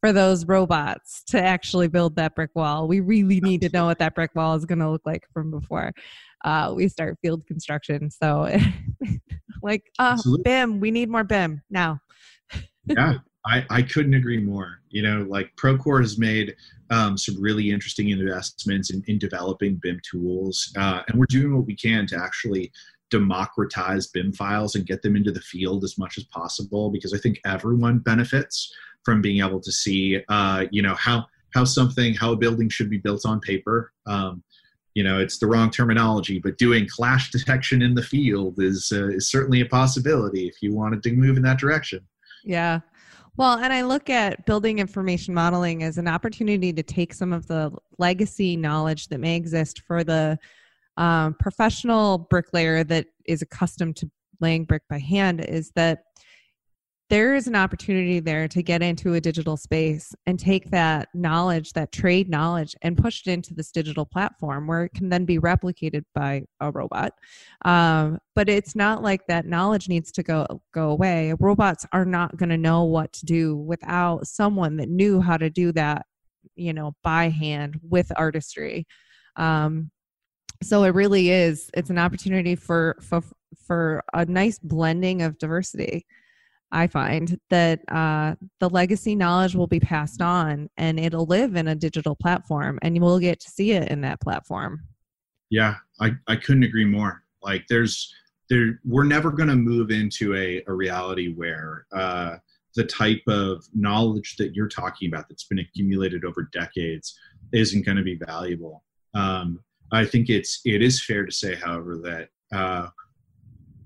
for 0.01 0.11
those 0.11 0.45
robots 0.45 1.23
to 1.23 1.41
actually 1.41 1.87
build 1.87 2.15
that 2.17 2.35
brick 2.35 2.51
wall. 2.55 2.87
We 2.87 2.99
really 2.99 3.39
need 3.39 3.61
to 3.61 3.69
know 3.69 3.85
what 3.85 3.99
that 3.99 4.15
brick 4.15 4.31
wall 4.35 4.55
is 4.55 4.65
going 4.65 4.79
to 4.79 4.89
look 4.89 5.05
like 5.05 5.25
from 5.33 5.49
before 5.49 5.93
uh, 6.43 6.73
we 6.75 6.87
start 6.87 7.17
field 7.21 7.45
construction. 7.47 8.09
So, 8.09 8.49
like, 9.63 9.83
uh, 9.99 10.17
BIM, 10.43 10.79
we 10.79 10.91
need 10.91 11.09
more 11.09 11.23
BIM 11.23 11.61
now. 11.69 11.99
yeah, 12.85 13.15
I, 13.45 13.65
I 13.69 13.81
couldn't 13.81 14.13
agree 14.13 14.39
more. 14.39 14.79
You 14.89 15.03
know, 15.03 15.25
like 15.29 15.55
Procore 15.55 16.01
has 16.01 16.17
made 16.17 16.55
um, 16.93 17.17
some 17.17 17.41
really 17.41 17.71
interesting 17.71 18.09
investments 18.09 18.91
in, 18.91 19.03
in 19.07 19.17
developing 19.17 19.79
BIM 19.81 19.99
tools, 20.09 20.71
uh, 20.77 21.01
and 21.07 21.19
we're 21.19 21.25
doing 21.27 21.55
what 21.55 21.65
we 21.65 21.75
can 21.75 22.05
to 22.07 22.17
actually 22.17 22.71
democratize 23.09 24.07
BIM 24.07 24.33
files 24.33 24.75
and 24.75 24.85
get 24.85 25.01
them 25.01 25.15
into 25.15 25.31
the 25.31 25.41
field 25.41 25.83
as 25.83 25.97
much 25.97 26.17
as 26.17 26.23
possible 26.25 26.91
because 26.91 27.13
I 27.13 27.17
think 27.17 27.39
everyone 27.45 27.99
benefits 27.99 28.73
from 29.03 29.21
being 29.21 29.43
able 29.43 29.59
to 29.59 29.71
see, 29.71 30.19
uh, 30.29 30.65
you 30.71 30.81
know, 30.81 30.95
how 30.95 31.25
how 31.53 31.63
something, 31.63 32.15
how 32.15 32.31
a 32.31 32.35
building 32.35 32.69
should 32.69 32.89
be 32.89 32.97
built 32.97 33.25
on 33.25 33.39
paper. 33.39 33.91
Um, 34.07 34.43
you 34.95 35.03
know, 35.03 35.19
it's 35.19 35.37
the 35.37 35.47
wrong 35.47 35.69
terminology, 35.69 36.39
but 36.39 36.57
doing 36.57 36.87
clash 36.87 37.31
detection 37.31 37.81
in 37.81 37.95
the 37.95 38.03
field 38.03 38.59
is 38.59 38.91
uh, 38.93 39.09
is 39.09 39.29
certainly 39.29 39.61
a 39.61 39.65
possibility 39.65 40.47
if 40.47 40.55
you 40.61 40.73
wanted 40.73 41.01
to 41.03 41.13
move 41.13 41.37
in 41.37 41.43
that 41.43 41.59
direction. 41.59 42.01
Yeah. 42.43 42.81
Well, 43.35 43.57
and 43.57 43.73
I 43.73 43.81
look 43.81 44.11
at 44.11 44.45
building 44.45 44.77
information 44.77 45.33
modeling 45.33 45.81
as 45.81 45.97
an 45.97 46.07
opportunity 46.07 46.71
to 46.71 46.83
take 46.83 47.13
some 47.13 47.33
of 47.33 47.47
the 47.47 47.71
legacy 47.97 48.55
knowledge 48.55 49.07
that 49.07 49.19
may 49.19 49.35
exist 49.35 49.81
for 49.87 50.03
the 50.03 50.37
um, 50.97 51.33
professional 51.39 52.19
bricklayer 52.19 52.83
that 52.83 53.07
is 53.25 53.41
accustomed 53.41 53.95
to 53.97 54.11
laying 54.39 54.65
brick 54.65 54.83
by 54.87 54.99
hand. 54.99 55.43
Is 55.43 55.71
that 55.71 56.03
there 57.09 57.35
is 57.35 57.47
an 57.47 57.55
opportunity 57.55 58.19
there 58.19 58.47
to 58.47 58.63
get 58.63 58.81
into 58.81 59.13
a 59.13 59.21
digital 59.21 59.57
space 59.57 60.15
and 60.25 60.39
take 60.39 60.71
that 60.71 61.09
knowledge, 61.13 61.73
that 61.73 61.91
trade 61.91 62.29
knowledge, 62.29 62.75
and 62.81 62.97
push 62.97 63.21
it 63.25 63.31
into 63.31 63.53
this 63.53 63.71
digital 63.71 64.05
platform 64.05 64.67
where 64.67 64.85
it 64.85 64.93
can 64.93 65.09
then 65.09 65.25
be 65.25 65.37
replicated 65.37 66.03
by 66.15 66.43
a 66.59 66.71
robot. 66.71 67.13
Um, 67.65 68.19
but 68.35 68.49
it's 68.49 68.75
not 68.75 69.03
like 69.03 69.27
that 69.27 69.45
knowledge 69.45 69.89
needs 69.89 70.11
to 70.13 70.23
go 70.23 70.61
go 70.73 70.89
away. 70.89 71.33
Robots 71.39 71.85
are 71.91 72.05
not 72.05 72.37
going 72.37 72.49
to 72.49 72.57
know 72.57 72.83
what 72.83 73.11
to 73.13 73.25
do 73.25 73.55
without 73.55 74.25
someone 74.25 74.77
that 74.77 74.89
knew 74.89 75.21
how 75.21 75.37
to 75.37 75.49
do 75.49 75.71
that, 75.73 76.05
you 76.55 76.73
know, 76.73 76.95
by 77.03 77.29
hand 77.29 77.79
with 77.83 78.11
artistry. 78.15 78.87
Um, 79.35 79.91
so 80.63 80.83
it 80.83 80.95
really 80.95 81.29
is. 81.29 81.69
It's 81.73 81.89
an 81.89 81.99
opportunity 81.99 82.55
for 82.55 82.95
for 83.01 83.21
for 83.67 84.03
a 84.13 84.25
nice 84.25 84.57
blending 84.57 85.21
of 85.21 85.37
diversity. 85.37 86.05
I 86.73 86.87
find 86.87 87.39
that 87.49 87.81
uh, 87.89 88.35
the 88.59 88.69
legacy 88.69 89.15
knowledge 89.15 89.55
will 89.55 89.67
be 89.67 89.79
passed 89.79 90.21
on 90.21 90.69
and 90.75 90.99
it'll 90.99 91.25
live 91.25 91.55
in 91.55 91.67
a 91.67 91.75
digital 91.75 92.15
platform 92.15 92.79
and 92.81 92.95
you 92.95 93.01
will 93.01 93.19
get 93.19 93.39
to 93.41 93.49
see 93.49 93.71
it 93.71 93.89
in 93.89 94.01
that 94.01 94.19
platform. 94.19 94.81
Yeah, 95.49 95.75
I, 96.01 96.13
I 96.27 96.35
couldn't 96.35 96.63
agree 96.63 96.85
more. 96.85 97.23
Like 97.41 97.65
there's 97.69 98.13
there 98.49 98.79
we're 98.83 99.03
never 99.03 99.31
going 99.31 99.49
to 99.49 99.55
move 99.55 99.91
into 99.91 100.35
a, 100.35 100.63
a 100.67 100.73
reality 100.73 101.33
where 101.33 101.85
uh, 101.93 102.37
the 102.75 102.85
type 102.85 103.21
of 103.27 103.63
knowledge 103.73 104.35
that 104.37 104.55
you're 104.55 104.67
talking 104.67 105.07
about 105.09 105.29
that's 105.29 105.45
been 105.45 105.59
accumulated 105.59 106.25
over 106.25 106.49
decades 106.51 107.17
isn't 107.53 107.85
going 107.85 107.97
to 107.97 108.03
be 108.03 108.15
valuable. 108.15 108.83
Um, 109.13 109.59
I 109.91 110.05
think 110.05 110.29
it's 110.29 110.61
it 110.65 110.81
is 110.81 111.03
fair 111.03 111.25
to 111.25 111.31
say, 111.31 111.55
however, 111.55 111.99
that 112.03 112.29
uh, 112.57 112.87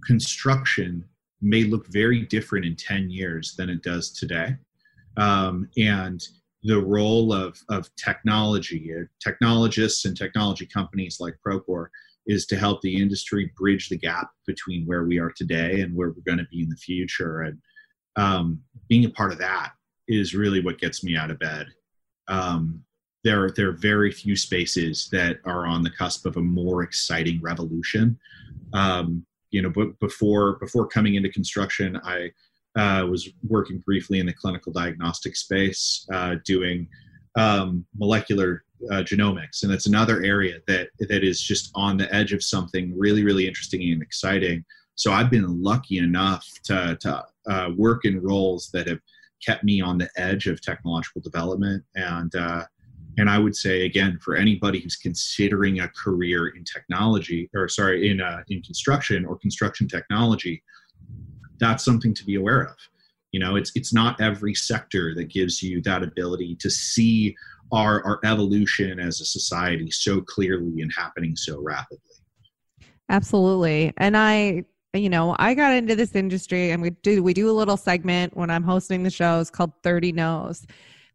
construction 0.06 1.04
may 1.42 1.64
look 1.64 1.88
very 1.88 2.22
different 2.22 2.66
in 2.66 2.76
10 2.76 3.10
years 3.10 3.56
than 3.56 3.70
it 3.70 3.84
does 3.84 4.12
today. 4.12 4.56
Um, 5.18 5.70
and 5.78 6.26
the 6.64 6.80
role 6.80 7.34
of, 7.34 7.60
of 7.70 7.90
technology, 7.96 8.92
uh, 8.94 9.04
technologists 9.20 10.06
and 10.06 10.18
technology 10.18 10.66
companies 10.66 11.20
like 11.20 11.36
Procore 11.46 11.88
is 12.26 12.46
to 12.48 12.58
help 12.58 12.82
the 12.82 13.02
industry 13.02 13.52
bridge 13.58 13.90
the 13.90 13.98
gap 13.98 14.30
between 14.46 14.86
where 14.86 15.06
we 15.06 15.18
are 15.18 15.32
today 15.32 15.82
and 15.82 15.96
where 15.96 16.10
we're 16.10 16.24
going 16.26 16.38
to 16.38 16.48
be 16.52 16.62
in 16.62 16.70
the 16.70 16.76
future. 16.76 17.42
And 17.42 17.58
um, 18.18 18.62
being 18.90 19.06
a 19.06 19.10
part 19.10 19.32
of 19.32 19.38
that 19.40 19.72
is 20.08 20.36
really 20.36 20.62
what 20.62 20.80
gets 20.80 21.04
me 21.04 21.16
out 21.16 21.32
of 21.32 21.40
bed. 21.40 21.68
Um, 22.28 22.84
there, 23.24 23.50
there 23.52 23.70
are 23.70 23.74
very 23.74 24.12
few 24.12 24.36
spaces 24.36 25.10
that 25.12 25.40
are 25.46 25.66
on 25.66 25.84
the 25.84 25.90
cusp 25.90 26.26
of 26.26 26.38
a 26.38 26.42
more 26.42 26.84
exciting 26.84 27.40
revolution. 27.42 28.20
Um, 28.74 29.26
you 29.52 29.62
know, 29.62 29.70
but 29.70 30.00
before 30.00 30.58
before 30.60 30.88
coming 30.88 31.16
into 31.16 31.30
construction, 31.30 32.00
I 32.04 32.32
uh, 32.78 33.06
was 33.06 33.30
working 33.48 33.80
briefly 33.80 34.20
in 34.20 34.26
the 34.26 34.34
clinical 34.34 34.72
diagnostic 34.72 35.36
space, 35.36 36.06
uh, 36.14 36.36
doing 36.46 36.88
um, 37.38 37.86
molecular 37.98 38.64
uh, 38.92 39.02
genomics, 39.02 39.64
and 39.64 39.72
that's 39.72 39.88
another 39.88 40.24
area 40.24 40.60
that 40.68 40.90
that 41.00 41.24
is 41.24 41.42
just 41.42 41.72
on 41.76 41.98
the 41.98 42.14
edge 42.14 42.34
of 42.34 42.44
something 42.44 42.98
really, 42.98 43.24
really 43.24 43.48
interesting 43.48 43.82
and 43.92 44.02
exciting. 44.02 44.64
So 44.96 45.12
I've 45.12 45.30
been 45.30 45.62
lucky 45.62 45.98
enough 45.98 46.46
to 46.66 46.98
to 47.02 47.26
uh, 47.50 47.70
work 47.76 48.06
in 48.06 48.22
roles 48.22 48.70
that 48.74 48.88
have 48.88 49.00
kept 49.46 49.64
me 49.64 49.82
on 49.82 49.98
the 49.98 50.10
edge 50.18 50.48
of 50.48 50.62
technological 50.62 51.22
development 51.22 51.84
and 51.96 52.34
uh, 52.36 52.64
and 53.18 53.30
I 53.30 53.40
would 53.40 53.56
say 53.56 53.86
again 53.86 54.20
for 54.22 54.36
anybody 54.36 54.80
who's 54.80 54.96
considering 54.96 55.80
a 55.80 55.90
career 55.90 56.50
in 56.50 56.64
technology 56.64 57.50
or 57.56 57.68
sorry 57.68 58.10
in 58.10 58.22
uh, 58.22 58.44
in 58.50 58.62
construction 58.62 59.26
or 59.26 59.38
construction 59.38 59.88
technology, 59.88 60.64
that's 61.60 61.84
something 61.84 62.14
to 62.14 62.26
be 62.26 62.36
aware 62.36 62.62
of. 62.62 62.76
You 63.32 63.40
know, 63.40 63.56
it's 63.56 63.72
it's 63.76 63.94
not 63.94 64.22
every 64.22 64.54
sector 64.54 65.14
that 65.16 65.26
gives 65.26 65.62
you 65.62 65.82
that 65.82 66.04
ability 66.04 66.56
to 66.58 66.70
see 66.70 67.36
our 67.72 68.04
our 68.06 68.20
evolution 68.24 69.00
as 69.00 69.20
a 69.20 69.26
society 69.26 69.92
so 69.92 70.22
clearly 70.22 70.82
and 70.82 70.92
happening 70.96 71.36
so 71.36 71.60
rapidly. 71.60 72.00
Absolutely, 73.10 73.94
and 73.98 74.16
I 74.16 74.66
you 74.94 75.10
know, 75.10 75.36
I 75.38 75.54
got 75.54 75.74
into 75.74 75.96
this 75.96 76.16
industry 76.16 76.72
and 76.72 76.82
we 76.82 76.92
do 76.92 77.24
we 77.24 77.34
do 77.34 77.50
a 77.50 77.52
little 77.52 77.78
segment 77.78 78.38
when 78.38 78.50
I'm 78.50 78.64
hosting 78.64 79.04
the 79.04 79.10
shows 79.10 79.50
called 79.50 79.74
30 79.84 80.14
No's 80.14 80.66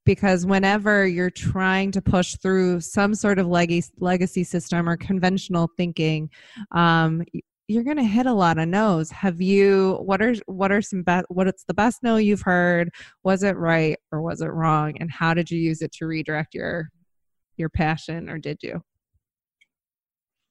because 0.04 0.44
whenever 0.44 1.06
you're 1.06 1.30
trying 1.30 1.92
to 1.92 2.02
push 2.02 2.36
through 2.36 2.80
some 2.80 3.14
sort 3.14 3.38
of 3.38 3.46
legacy 3.46 3.92
legacy 3.98 4.44
system 4.44 4.88
or 4.88 4.96
conventional 4.96 5.70
thinking, 5.76 6.30
um, 6.72 7.22
you're 7.68 7.84
going 7.84 7.96
to 7.96 8.02
hit 8.04 8.26
a 8.26 8.32
lot 8.32 8.58
of 8.58 8.68
no's. 8.68 9.10
Have 9.10 9.40
you? 9.40 9.98
What 10.02 10.20
are 10.20 10.34
what 10.46 10.72
are 10.72 10.82
some 10.82 11.02
best? 11.02 11.26
What's 11.28 11.64
the 11.64 11.74
best 11.74 12.02
no 12.02 12.16
you've 12.16 12.42
heard? 12.42 12.90
Was 13.22 13.42
it 13.42 13.56
right 13.56 13.96
or 14.10 14.20
was 14.20 14.40
it 14.40 14.48
wrong? 14.48 14.94
And 14.98 15.10
how 15.10 15.34
did 15.34 15.50
you 15.50 15.58
use 15.58 15.82
it 15.82 15.92
to 15.94 16.06
redirect 16.06 16.54
your 16.54 16.88
your 17.56 17.68
passion, 17.68 18.28
or 18.28 18.38
did 18.38 18.58
you? 18.62 18.82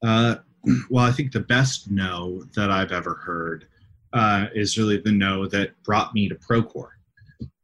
Uh, 0.03 0.35
well, 0.89 1.05
I 1.05 1.11
think 1.11 1.31
the 1.31 1.41
best 1.41 1.91
no 1.91 2.43
that 2.55 2.71
I've 2.71 2.91
ever 2.91 3.15
heard 3.15 3.67
uh, 4.13 4.47
is 4.53 4.77
really 4.77 4.97
the 4.97 5.11
no 5.11 5.47
that 5.47 5.81
brought 5.83 6.13
me 6.13 6.29
to 6.29 6.35
Procore 6.35 6.91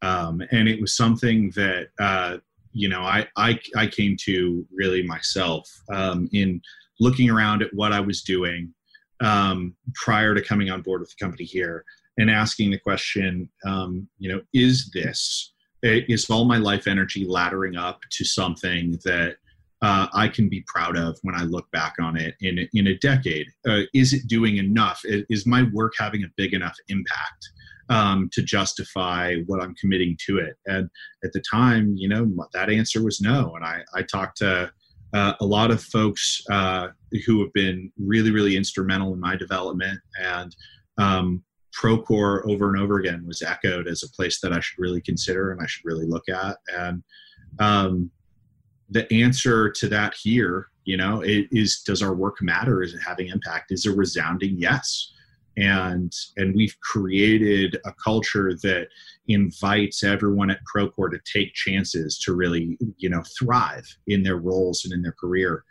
um, 0.02 0.42
and 0.52 0.68
it 0.68 0.80
was 0.80 0.96
something 0.96 1.52
that 1.52 1.88
uh, 2.00 2.38
you 2.74 2.90
know 2.90 3.02
I, 3.02 3.28
I, 3.36 3.60
I 3.76 3.88
came 3.88 4.16
to 4.22 4.66
really 4.74 5.04
myself 5.04 5.70
um, 5.94 6.30
in 6.34 6.62
looking 7.00 7.30
around 7.30 7.62
at 7.62 7.74
what 7.74 7.94
I 7.94 8.00
was 8.00 8.22
doing 8.22 8.74
um, 9.20 9.76
prior 9.96 10.34
to 10.36 10.42
coming 10.42 10.70
on 10.70 10.82
board 10.82 11.02
with 11.02 11.10
the 11.10 11.24
company 11.24 11.44
here 11.44 11.84
and 12.18 12.30
asking 12.30 12.72
the 12.72 12.80
question, 12.80 13.50
um, 13.66 14.08
you 14.18 14.30
know, 14.30 14.42
is 14.54 14.90
this 14.94 15.54
is 15.84 16.30
all 16.30 16.46
my 16.46 16.58
life 16.58 16.88
energy 16.88 17.26
laddering 17.26 17.80
up 17.80 18.00
to 18.12 18.26
something 18.26 18.98
that 19.06 19.36
uh, 19.84 20.08
I 20.14 20.28
can 20.28 20.50
be 20.50 20.64
proud 20.66 20.98
of 20.98 21.20
when 21.22 21.36
I 21.36 21.44
look 21.44 21.70
back 21.72 21.96
on 22.02 22.18
it 22.18 22.36
in 22.42 22.68
in 22.74 22.88
a 22.88 22.98
decade? 22.98 23.48
Uh, 23.68 23.82
is 23.94 24.14
it 24.14 24.28
doing 24.28 24.58
enough? 24.58 25.02
Is 25.06 25.46
my 25.46 25.64
work 25.74 25.94
having 26.00 26.24
a 26.24 26.32
big 26.36 26.54
enough 26.54 26.76
impact? 26.90 27.50
Um, 27.90 28.30
to 28.34 28.42
justify 28.42 29.36
what 29.46 29.62
I'm 29.62 29.76
committing 29.76 30.18
to 30.28 30.40
it. 30.40 30.56
And 30.66 30.90
at 31.24 31.34
the 31.34 31.42
time, 31.50 31.94
you 31.96 32.10
know, 32.10 32.30
that 32.54 32.70
answer 32.70 33.04
was 33.04 33.22
no. 33.22 33.56
And 33.56 33.66
I, 33.66 33.82
I 33.94 34.04
talked 34.04 34.38
to 34.38 34.72
uh, 35.14 35.34
a 35.40 35.46
lot 35.46 35.72
of 35.72 35.82
folks 35.82 36.42
uh, 36.52 36.90
who 37.26 37.42
have 37.42 37.54
been 37.54 37.92
really, 37.98 38.32
really 38.32 38.58
instrumental 38.58 39.14
in 39.14 39.20
my 39.20 39.36
development. 39.36 40.00
And 40.22 40.56
um, 40.98 41.44
Procore 41.76 42.50
over 42.50 42.74
and 42.74 42.82
over 42.82 43.00
again 43.00 43.24
was 43.26 43.42
echoed 43.42 43.88
as 43.88 44.04
a 44.04 44.10
place 44.10 44.42
that 44.42 44.52
I 44.52 44.60
should 44.60 44.80
really 44.80 45.02
consider 45.02 45.52
and 45.52 45.62
I 45.62 45.68
should 45.68 45.86
really 45.86 46.06
look 46.06 46.28
at. 46.28 46.58
And 46.76 47.04
um, 47.60 48.12
the 48.90 49.12
answer 49.14 49.70
to 49.70 49.88
that 49.90 50.16
here, 50.22 50.68
you 50.86 50.98
know, 50.98 51.22
is 51.26 51.82
does 51.82 52.02
our 52.02 52.16
work 52.16 52.42
matter? 52.42 52.82
Is 52.82 52.94
it 52.94 53.02
having 53.06 53.28
impact? 53.28 53.72
Is 53.72 53.86
a 53.86 53.94
resounding 53.94 54.56
yes 54.58 55.14
and 55.58 56.14
and 56.38 56.56
we've 56.56 56.80
created 56.82 57.80
a 57.86 57.94
culture 57.94 58.54
that 58.62 58.88
invites 59.28 60.04
everyone 60.04 60.52
at 60.52 60.60
Procore 60.64 61.12
to 61.12 61.20
take 61.32 61.54
chances 61.54 62.20
to 62.20 62.34
really 62.34 62.78
you 62.98 63.10
know 63.10 63.24
thrive 63.38 63.88
in 64.08 64.24
their 64.24 64.38
roles 64.38 64.86
and 64.86 64.94
in 64.94 65.02
their 65.02 65.16
career. 65.20 65.66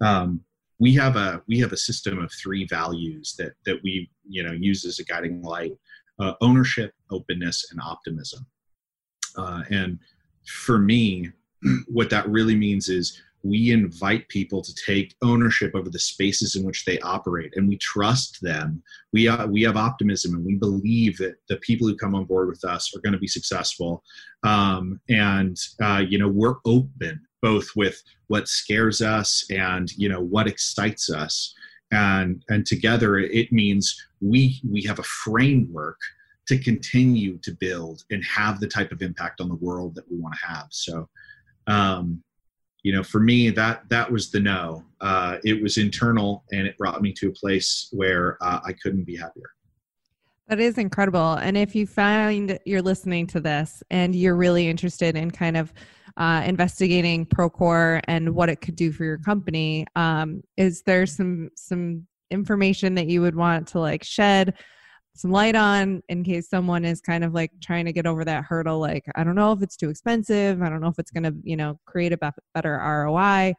Um, 0.00 0.40
we 0.78 0.94
have 0.94 1.16
a 1.16 1.42
we 1.48 1.58
have 1.58 1.72
a 1.72 1.76
system 1.76 2.18
of 2.18 2.32
three 2.32 2.66
values 2.66 3.34
that 3.38 3.52
that 3.66 3.82
we 3.82 4.10
you 4.28 4.42
know 4.42 4.52
use 4.52 4.84
as 4.84 5.00
a 5.00 5.04
guiding 5.04 5.42
light: 5.42 5.76
uh, 6.20 6.34
ownership, 6.40 6.92
openness, 7.10 7.66
and 7.72 7.80
optimism. 7.80 8.46
Uh, 9.36 9.62
and 9.70 9.98
for 10.46 10.78
me, 10.78 11.30
what 11.88 12.10
that 12.10 12.28
really 12.28 12.54
means 12.54 12.88
is 12.88 13.20
we 13.42 13.72
invite 13.72 14.28
people 14.28 14.62
to 14.62 14.74
take 14.74 15.14
ownership 15.22 15.74
over 15.74 15.90
the 15.90 15.98
spaces 15.98 16.54
in 16.54 16.64
which 16.64 16.84
they 16.84 16.98
operate 17.00 17.52
and 17.56 17.68
we 17.68 17.76
trust 17.78 18.40
them. 18.40 18.82
We 19.12 19.28
uh, 19.28 19.46
we 19.46 19.62
have 19.62 19.76
optimism 19.76 20.34
and 20.34 20.44
we 20.44 20.54
believe 20.54 21.18
that 21.18 21.36
the 21.48 21.56
people 21.56 21.88
who 21.88 21.96
come 21.96 22.14
on 22.14 22.24
board 22.24 22.48
with 22.48 22.64
us 22.64 22.94
are 22.94 23.00
going 23.00 23.14
to 23.14 23.18
be 23.18 23.28
successful. 23.28 24.02
Um, 24.42 25.00
and 25.08 25.56
uh, 25.82 26.02
you 26.08 26.18
know 26.18 26.28
we're 26.28 26.56
open 26.64 27.20
both 27.40 27.68
with 27.74 28.00
what 28.28 28.46
scares 28.46 29.02
us 29.02 29.44
and 29.50 29.90
you 29.96 30.08
know 30.08 30.20
what 30.20 30.46
excites 30.46 31.10
us. 31.10 31.54
And 31.90 32.42
and 32.48 32.64
together 32.64 33.18
it 33.18 33.52
means 33.52 34.00
we 34.20 34.60
we 34.68 34.82
have 34.82 35.00
a 35.00 35.04
framework 35.04 35.98
to 36.46 36.58
continue 36.58 37.38
to 37.38 37.52
build 37.52 38.04
and 38.10 38.24
have 38.24 38.60
the 38.60 38.66
type 38.66 38.92
of 38.92 39.02
impact 39.02 39.40
on 39.40 39.48
the 39.48 39.54
world 39.56 39.94
that 39.94 40.10
we 40.10 40.18
want 40.18 40.34
to 40.34 40.46
have. 40.46 40.66
So 40.70 41.08
um, 41.66 42.22
you 42.82 42.92
know 42.92 43.02
for 43.02 43.20
me 43.20 43.50
that 43.50 43.88
that 43.88 44.10
was 44.10 44.30
the 44.30 44.40
no. 44.40 44.84
Uh, 45.00 45.38
it 45.42 45.60
was 45.60 45.78
internal 45.78 46.44
and 46.52 46.66
it 46.66 46.78
brought 46.78 47.02
me 47.02 47.12
to 47.12 47.28
a 47.28 47.32
place 47.32 47.88
where 47.90 48.38
uh, 48.40 48.60
i 48.64 48.72
couldn't 48.72 49.04
be 49.04 49.16
happier. 49.16 49.50
That 50.48 50.60
is 50.60 50.76
incredible. 50.76 51.34
And 51.34 51.56
if 51.56 51.74
you 51.74 51.86
find 51.86 52.58
you're 52.66 52.82
listening 52.82 53.26
to 53.28 53.40
this 53.40 53.82
and 53.90 54.14
you're 54.14 54.36
really 54.36 54.68
interested 54.68 55.16
in 55.16 55.30
kind 55.30 55.56
of 55.56 55.72
uh, 56.16 56.42
investigating 56.44 57.24
procore 57.24 58.00
and 58.06 58.34
what 58.34 58.48
it 58.50 58.60
could 58.60 58.76
do 58.76 58.92
for 58.92 59.04
your 59.04 59.18
company 59.18 59.86
um, 59.96 60.42
is 60.56 60.82
there 60.82 61.06
some 61.06 61.48
some 61.56 62.06
information 62.30 62.94
that 62.94 63.06
you 63.06 63.20
would 63.20 63.34
want 63.34 63.66
to 63.68 63.78
like 63.80 64.02
shed 64.02 64.54
some 65.14 65.30
light 65.30 65.54
on 65.54 66.02
in 66.08 66.24
case 66.24 66.48
someone 66.48 66.84
is 66.84 67.00
kind 67.00 67.22
of 67.22 67.34
like 67.34 67.50
trying 67.60 67.84
to 67.84 67.92
get 67.92 68.06
over 68.06 68.24
that 68.24 68.44
hurdle 68.44 68.78
like 68.78 69.04
i 69.14 69.22
don't 69.22 69.34
know 69.34 69.52
if 69.52 69.62
it's 69.62 69.76
too 69.76 69.90
expensive 69.90 70.62
i 70.62 70.68
don't 70.68 70.80
know 70.80 70.88
if 70.88 70.98
it's 70.98 71.10
going 71.10 71.22
to 71.22 71.34
you 71.42 71.56
know 71.56 71.78
create 71.84 72.12
a 72.12 72.32
better 72.54 72.78
roi 72.78 73.52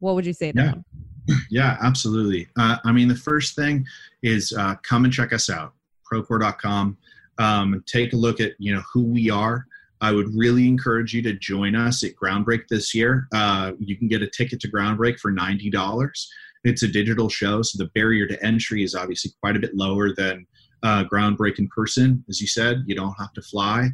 what 0.00 0.14
would 0.14 0.26
you 0.26 0.32
say 0.32 0.52
to 0.52 0.58
yeah. 0.58 0.70
them? 0.70 0.84
Yeah 1.50 1.76
absolutely. 1.82 2.48
Uh, 2.58 2.78
i 2.84 2.92
mean 2.92 3.08
the 3.08 3.14
first 3.14 3.54
thing 3.54 3.84
is 4.22 4.52
uh, 4.52 4.74
come 4.82 5.04
and 5.04 5.12
check 5.12 5.32
us 5.32 5.50
out 5.50 5.74
procore.com 6.10 6.96
um, 7.38 7.82
take 7.86 8.12
a 8.12 8.16
look 8.16 8.40
at 8.40 8.52
you 8.58 8.74
know 8.74 8.82
who 8.92 9.04
we 9.04 9.30
are. 9.30 9.66
I 10.00 10.12
would 10.12 10.28
really 10.34 10.68
encourage 10.68 11.12
you 11.12 11.22
to 11.22 11.32
join 11.32 11.74
us 11.74 12.04
at 12.04 12.14
groundbreak 12.14 12.68
this 12.68 12.94
year. 12.94 13.26
Uh, 13.32 13.72
you 13.80 13.96
can 13.96 14.06
get 14.06 14.22
a 14.22 14.28
ticket 14.28 14.60
to 14.60 14.70
groundbreak 14.70 15.18
for 15.18 15.32
$90 15.32 16.26
it's 16.64 16.82
a 16.82 16.88
digital 16.88 17.28
show, 17.28 17.62
so 17.62 17.82
the 17.82 17.90
barrier 17.94 18.26
to 18.26 18.44
entry 18.44 18.82
is 18.82 18.94
obviously 18.94 19.32
quite 19.40 19.56
a 19.56 19.60
bit 19.60 19.74
lower 19.74 20.14
than 20.14 20.46
uh, 20.82 21.04
Groundbreak 21.04 21.56
person. 21.68 22.24
As 22.28 22.40
you 22.40 22.46
said, 22.46 22.84
you 22.86 22.94
don't 22.94 23.14
have 23.18 23.32
to 23.34 23.42
fly, 23.42 23.88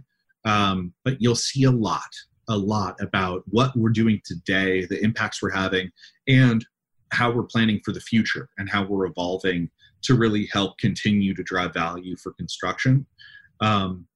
um, 0.44 0.92
but 1.04 1.20
you'll 1.20 1.34
see 1.34 1.64
a 1.64 1.70
lot, 1.70 2.10
a 2.48 2.56
lot 2.56 3.00
about 3.00 3.42
what 3.46 3.76
we're 3.76 3.90
doing 3.90 4.20
today, 4.24 4.84
the 4.86 5.02
impacts 5.02 5.42
we're 5.42 5.50
having, 5.50 5.90
and 6.28 6.64
how 7.12 7.30
we're 7.30 7.44
planning 7.44 7.80
for 7.84 7.92
the 7.92 8.00
future 8.00 8.48
and 8.58 8.68
how 8.68 8.84
we're 8.84 9.06
evolving 9.06 9.70
to 10.02 10.14
really 10.14 10.46
help 10.52 10.76
continue 10.78 11.34
to 11.34 11.42
drive 11.42 11.72
value 11.72 12.16
for 12.16 12.32
construction. 12.32 13.06
Um, 13.60 14.06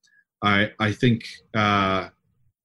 I 0.43 0.73
I 0.79 0.93
think 0.93 1.25
uh, 1.55 2.09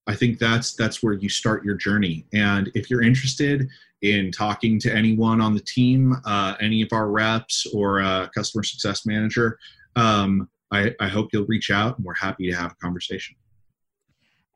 I 0.08 0.16
think 0.16 0.40
that's 0.40 0.74
that's 0.76 1.02
where 1.02 1.14
you 1.14 1.30
start 1.30 1.64
your 1.64 1.76
journey. 1.76 2.26
And 2.34 2.72
if 2.76 2.90
you're 2.90 3.02
interested 3.02 3.68
in 4.04 4.32
talking 4.32 4.78
to 4.80 4.94
anyone 4.94 5.42
on 5.42 5.54
the 5.54 5.62
team, 5.62 6.16
uh, 6.26 6.56
any 6.62 6.82
of 6.82 6.90
our 6.92 7.10
reps 7.10 7.66
or 7.74 8.00
a 8.00 8.30
customer 8.36 8.62
success 8.62 9.06
manager, 9.06 9.58
um, 9.96 10.50
I, 10.72 10.94
I 11.00 11.08
hope 11.08 11.30
you'll 11.32 11.46
reach 11.46 11.72
out, 11.72 11.98
and 11.98 12.06
we're 12.06 12.14
happy 12.14 12.50
to 12.52 12.56
have 12.56 12.74
a 12.74 12.76
conversation. 12.76 13.36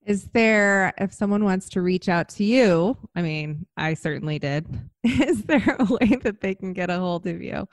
Is 0.06 0.26
there, 0.34 0.94
if 0.98 1.14
someone 1.14 1.44
wants 1.44 1.70
to 1.70 1.82
reach 1.82 2.10
out 2.10 2.30
to 2.30 2.44
you, 2.44 2.98
I 3.16 3.22
mean, 3.22 3.66
I 3.76 3.94
certainly 3.94 4.40
did. 4.40 4.66
Is 5.04 5.44
there 5.44 5.76
a 5.80 5.86
way 5.86 6.18
that 6.24 6.42
they 6.42 6.56
can 6.56 6.74
get 6.74 6.90
a 6.90 7.00
hold 7.00 7.26
of 7.28 7.42
you? 7.42 7.68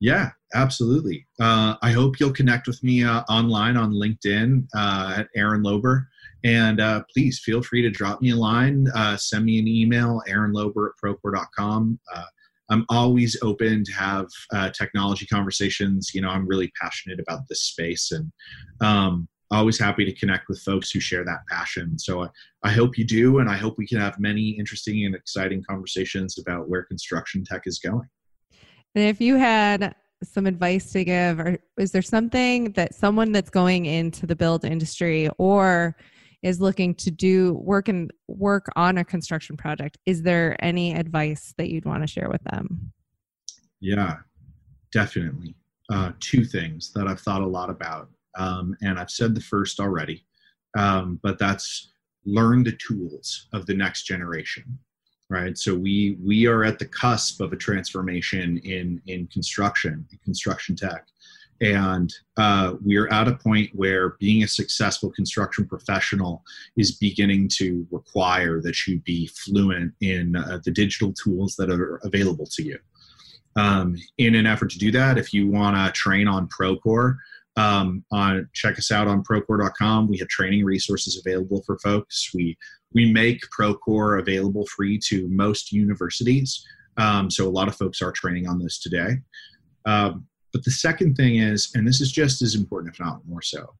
Yeah, 0.00 0.30
absolutely. 0.54 1.26
Uh, 1.40 1.76
I 1.82 1.92
hope 1.92 2.20
you'll 2.20 2.32
connect 2.32 2.66
with 2.66 2.82
me 2.82 3.04
uh, 3.04 3.22
online 3.28 3.76
on 3.76 3.92
LinkedIn 3.92 4.66
uh, 4.74 5.14
at 5.18 5.28
Aaron 5.36 5.62
Lober. 5.62 6.06
And 6.44 6.80
uh, 6.80 7.02
please 7.12 7.40
feel 7.40 7.62
free 7.62 7.82
to 7.82 7.90
drop 7.90 8.20
me 8.20 8.30
a 8.30 8.36
line, 8.36 8.86
uh, 8.94 9.16
send 9.16 9.46
me 9.46 9.58
an 9.58 9.66
email, 9.66 10.20
aaronlober 10.28 10.90
at 10.90 10.92
procore.com. 11.02 11.98
Uh, 12.14 12.24
I'm 12.70 12.84
always 12.88 13.36
open 13.42 13.84
to 13.84 13.92
have 13.92 14.26
technology 14.72 15.26
conversations. 15.26 16.12
You 16.14 16.22
know, 16.22 16.28
I'm 16.28 16.46
really 16.46 16.70
passionate 16.80 17.20
about 17.20 17.40
this 17.48 17.62
space 17.62 18.10
and 18.12 18.32
um, 18.80 19.28
always 19.50 19.78
happy 19.78 20.04
to 20.04 20.14
connect 20.14 20.48
with 20.48 20.60
folks 20.60 20.90
who 20.90 21.00
share 21.00 21.24
that 21.24 21.46
passion. 21.48 21.98
So 21.98 22.24
I, 22.24 22.28
I 22.62 22.70
hope 22.70 22.98
you 22.98 23.04
do, 23.04 23.38
and 23.38 23.48
I 23.48 23.56
hope 23.56 23.76
we 23.78 23.86
can 23.86 23.98
have 23.98 24.18
many 24.18 24.50
interesting 24.50 25.04
and 25.04 25.14
exciting 25.14 25.62
conversations 25.68 26.38
about 26.38 26.68
where 26.68 26.84
construction 26.84 27.44
tech 27.44 27.62
is 27.66 27.78
going. 27.78 28.08
And 28.94 29.04
if 29.04 29.20
you 29.20 29.36
had 29.36 29.94
some 30.22 30.46
advice 30.46 30.92
to 30.92 31.04
give, 31.04 31.38
or 31.38 31.58
is 31.78 31.92
there 31.92 32.02
something 32.02 32.72
that 32.72 32.94
someone 32.94 33.32
that's 33.32 33.50
going 33.50 33.86
into 33.86 34.26
the 34.26 34.36
build 34.36 34.64
industry 34.64 35.28
or 35.38 35.96
is 36.44 36.60
looking 36.60 36.94
to 36.94 37.10
do 37.10 37.54
work 37.54 37.88
and 37.88 38.12
work 38.28 38.66
on 38.76 38.98
a 38.98 39.04
construction 39.04 39.56
project, 39.56 39.96
is 40.04 40.22
there 40.22 40.62
any 40.62 40.94
advice 40.94 41.54
that 41.56 41.70
you'd 41.70 41.86
want 41.86 42.02
to 42.02 42.06
share 42.06 42.28
with 42.28 42.44
them? 42.44 42.92
Yeah, 43.80 44.18
definitely. 44.92 45.56
Uh, 45.90 46.12
two 46.20 46.44
things 46.44 46.92
that 46.92 47.08
I've 47.08 47.20
thought 47.20 47.42
a 47.42 47.46
lot 47.46 47.70
about 47.70 48.10
um, 48.36 48.76
and 48.82 48.98
I've 48.98 49.10
said 49.10 49.34
the 49.34 49.40
first 49.40 49.80
already, 49.80 50.24
um, 50.76 51.18
but 51.22 51.38
that's 51.38 51.92
learn 52.26 52.62
the 52.62 52.76
tools 52.76 53.48
of 53.52 53.66
the 53.66 53.74
next 53.74 54.04
generation 54.04 54.64
right 55.30 55.58
so 55.58 55.74
we 55.74 56.16
we 56.22 56.46
are 56.46 56.64
at 56.64 56.78
the 56.78 56.86
cusp 56.86 57.40
of 57.40 57.52
a 57.52 57.56
transformation 57.56 58.58
in 58.58 59.00
in 59.06 59.26
construction 59.26 60.06
in 60.10 60.18
construction 60.24 60.74
tech 60.76 61.06
and 61.60 62.12
uh, 62.36 62.74
we 62.84 62.96
are 62.96 63.12
at 63.12 63.28
a 63.28 63.36
point 63.36 63.70
where 63.74 64.16
being 64.20 64.42
a 64.42 64.48
successful 64.48 65.10
construction 65.10 65.66
professional 65.66 66.42
is 66.76 66.96
beginning 66.96 67.48
to 67.54 67.86
require 67.90 68.60
that 68.60 68.86
you 68.86 69.00
be 69.00 69.26
fluent 69.28 69.92
in 70.00 70.36
uh, 70.36 70.58
the 70.64 70.70
digital 70.70 71.12
tools 71.12 71.54
that 71.56 71.70
are 71.70 72.00
available 72.04 72.46
to 72.52 72.62
you. 72.62 72.78
Um, 73.56 73.96
in 74.18 74.34
an 74.34 74.46
effort 74.46 74.70
to 74.70 74.78
do 74.78 74.90
that 74.92 75.16
if 75.16 75.32
you 75.32 75.48
want 75.48 75.76
to 75.76 75.92
train 75.92 76.26
on 76.26 76.48
procore 76.48 77.18
um, 77.56 78.04
on 78.10 78.48
check 78.52 78.78
us 78.78 78.90
out 78.90 79.06
on 79.06 79.22
procore.com 79.22 80.08
we 80.08 80.18
have 80.18 80.26
training 80.26 80.64
resources 80.64 81.22
available 81.24 81.62
for 81.64 81.78
folks. 81.78 82.30
We 82.34 82.58
we 82.94 83.12
make 83.12 83.40
procore 83.56 84.20
available 84.20 84.66
free 84.66 84.98
to 85.06 85.28
most 85.28 85.72
universities. 85.72 86.64
Um, 86.96 87.30
so 87.30 87.46
a 87.46 87.50
lot 87.50 87.68
of 87.68 87.76
folks 87.76 88.00
are 88.00 88.12
training 88.12 88.48
on 88.48 88.58
this 88.60 88.78
today. 88.78 89.18
Um, 89.84 90.26
but 90.54 90.64
the 90.64 90.70
second 90.70 91.14
thing 91.14 91.36
is 91.36 91.70
and 91.74 91.86
this 91.86 92.00
is 92.00 92.10
just 92.10 92.40
as 92.40 92.54
important 92.54 92.94
if 92.94 93.00
not 93.00 93.20
more 93.26 93.42
so 93.42 93.74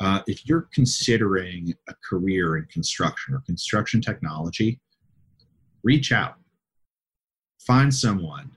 uh, 0.00 0.20
if 0.26 0.46
you're 0.46 0.68
considering 0.74 1.72
a 1.88 1.94
career 2.06 2.58
in 2.58 2.64
construction 2.66 3.34
or 3.34 3.42
construction 3.46 4.00
technology 4.02 4.78
reach 5.84 6.12
out 6.12 6.34
find 7.60 7.94
someone 7.94 8.50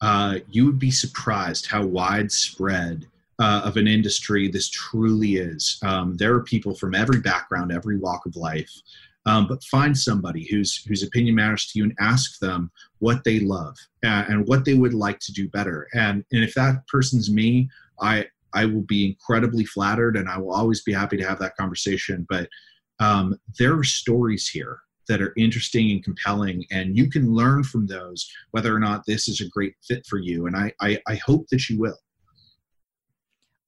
uh, 0.00 0.38
you 0.50 0.64
would 0.64 0.78
be 0.78 0.90
surprised 0.90 1.66
how 1.66 1.84
widespread 1.84 3.06
uh, 3.38 3.62
of 3.64 3.76
an 3.76 3.86
industry 3.86 4.48
this 4.48 4.68
truly 4.68 5.36
is. 5.36 5.78
Um, 5.82 6.16
there 6.16 6.34
are 6.34 6.42
people 6.42 6.74
from 6.74 6.94
every 6.94 7.20
background, 7.20 7.72
every 7.72 7.98
walk 7.98 8.26
of 8.26 8.36
life. 8.36 8.72
Um, 9.26 9.48
but 9.48 9.62
find 9.64 9.96
somebody 9.96 10.46
whose 10.48 10.84
whose 10.84 11.02
opinion 11.02 11.34
matters 11.34 11.66
to 11.66 11.78
you 11.78 11.84
and 11.84 11.94
ask 11.98 12.38
them 12.38 12.70
what 13.00 13.24
they 13.24 13.40
love 13.40 13.76
uh, 14.04 14.24
and 14.28 14.46
what 14.46 14.64
they 14.64 14.74
would 14.74 14.94
like 14.94 15.18
to 15.20 15.32
do 15.32 15.48
better. 15.48 15.88
And 15.94 16.24
and 16.32 16.44
if 16.44 16.54
that 16.54 16.86
person's 16.86 17.30
me, 17.30 17.68
I 18.00 18.26
I 18.54 18.66
will 18.66 18.82
be 18.82 19.06
incredibly 19.06 19.64
flattered 19.64 20.16
and 20.16 20.28
I 20.28 20.38
will 20.38 20.52
always 20.52 20.82
be 20.82 20.92
happy 20.92 21.16
to 21.16 21.28
have 21.28 21.38
that 21.40 21.56
conversation. 21.56 22.26
But 22.28 22.48
um, 23.00 23.38
there 23.58 23.76
are 23.76 23.84
stories 23.84 24.48
here 24.48 24.78
that 25.08 25.20
are 25.20 25.34
interesting 25.36 25.90
and 25.90 26.02
compelling, 26.02 26.64
and 26.70 26.96
you 26.96 27.08
can 27.08 27.32
learn 27.32 27.62
from 27.62 27.86
those 27.86 28.28
whether 28.52 28.74
or 28.74 28.80
not 28.80 29.04
this 29.06 29.28
is 29.28 29.40
a 29.40 29.48
great 29.48 29.74
fit 29.86 30.06
for 30.06 30.18
you. 30.18 30.46
And 30.46 30.56
I 30.56 30.72
I, 30.80 31.00
I 31.08 31.16
hope 31.16 31.46
that 31.50 31.68
you 31.68 31.78
will. 31.78 31.98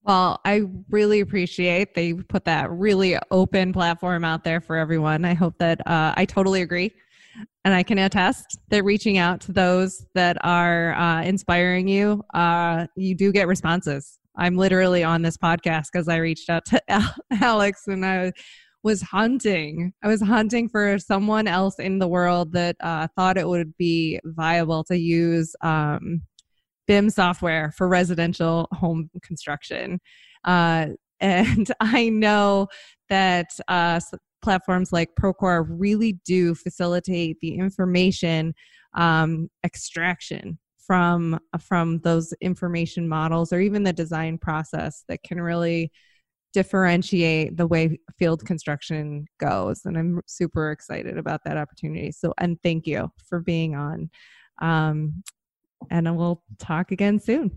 Well, 0.09 0.41
I 0.43 0.63
really 0.89 1.19
appreciate 1.19 1.93
they 1.93 2.13
put 2.13 2.43
that 2.45 2.71
really 2.71 3.15
open 3.29 3.71
platform 3.71 4.25
out 4.25 4.43
there 4.43 4.59
for 4.59 4.75
everyone. 4.75 5.23
I 5.23 5.35
hope 5.35 5.53
that 5.59 5.85
uh, 5.85 6.15
I 6.17 6.25
totally 6.25 6.63
agree. 6.63 6.91
And 7.63 7.75
I 7.75 7.83
can 7.83 7.99
attest 7.99 8.57
that 8.69 8.83
reaching 8.83 9.19
out 9.19 9.39
to 9.41 9.51
those 9.51 10.07
that 10.15 10.43
are 10.43 10.95
uh, 10.95 11.21
inspiring 11.21 11.87
you, 11.87 12.23
uh, 12.33 12.87
you 12.95 13.13
do 13.13 13.31
get 13.31 13.47
responses. 13.47 14.17
I'm 14.35 14.57
literally 14.57 15.03
on 15.03 15.21
this 15.21 15.37
podcast 15.37 15.89
because 15.93 16.07
I 16.07 16.17
reached 16.17 16.49
out 16.49 16.65
to 16.65 16.81
Alex 17.39 17.83
and 17.85 18.03
I 18.03 18.31
was 18.81 19.03
hunting. 19.03 19.93
I 20.03 20.07
was 20.07 20.23
hunting 20.23 20.69
for 20.69 20.97
someone 20.97 21.45
else 21.47 21.77
in 21.77 21.99
the 21.99 22.07
world 22.07 22.53
that 22.53 22.77
uh, 22.79 23.09
thought 23.15 23.37
it 23.37 23.47
would 23.47 23.77
be 23.77 24.19
viable 24.25 24.83
to 24.85 24.97
use 24.97 25.55
um, 25.61 26.23
BIM 26.89 27.11
software 27.11 27.71
for 27.77 27.87
residential 27.87 28.67
home 28.71 29.11
construction. 29.21 30.01
Uh, 30.43 30.87
and 31.21 31.71
I 31.79 32.09
know 32.09 32.67
that 33.09 33.51
uh, 33.67 33.99
platforms 34.41 34.91
like 34.91 35.09
Procore 35.21 35.67
really 35.69 36.13
do 36.25 36.55
facilitate 36.55 37.37
the 37.41 37.55
information 37.55 38.55
um, 38.95 39.49
extraction 39.63 40.57
from 40.79 41.39
from 41.59 41.99
those 41.99 42.33
information 42.41 43.07
models 43.07 43.53
or 43.53 43.59
even 43.59 43.83
the 43.83 43.93
design 43.93 44.39
process 44.39 45.03
that 45.07 45.21
can 45.21 45.39
really 45.39 45.91
differentiate 46.53 47.55
the 47.57 47.67
way 47.67 47.99
field 48.17 48.43
construction 48.45 49.25
goes. 49.39 49.81
And 49.85 49.95
i'm 49.95 50.21
super 50.25 50.71
excited 50.71 51.19
about 51.19 51.41
that 51.45 51.57
opportunity. 51.57 52.11
So 52.11 52.33
and 52.39 52.57
thank 52.63 52.87
you 52.87 53.11
for 53.27 53.41
being 53.41 53.75
on. 53.75 54.09
Um, 54.61 55.23
and 55.89 56.15
we'll 56.17 56.41
talk 56.57 56.91
again 56.91 57.19
soon. 57.19 57.51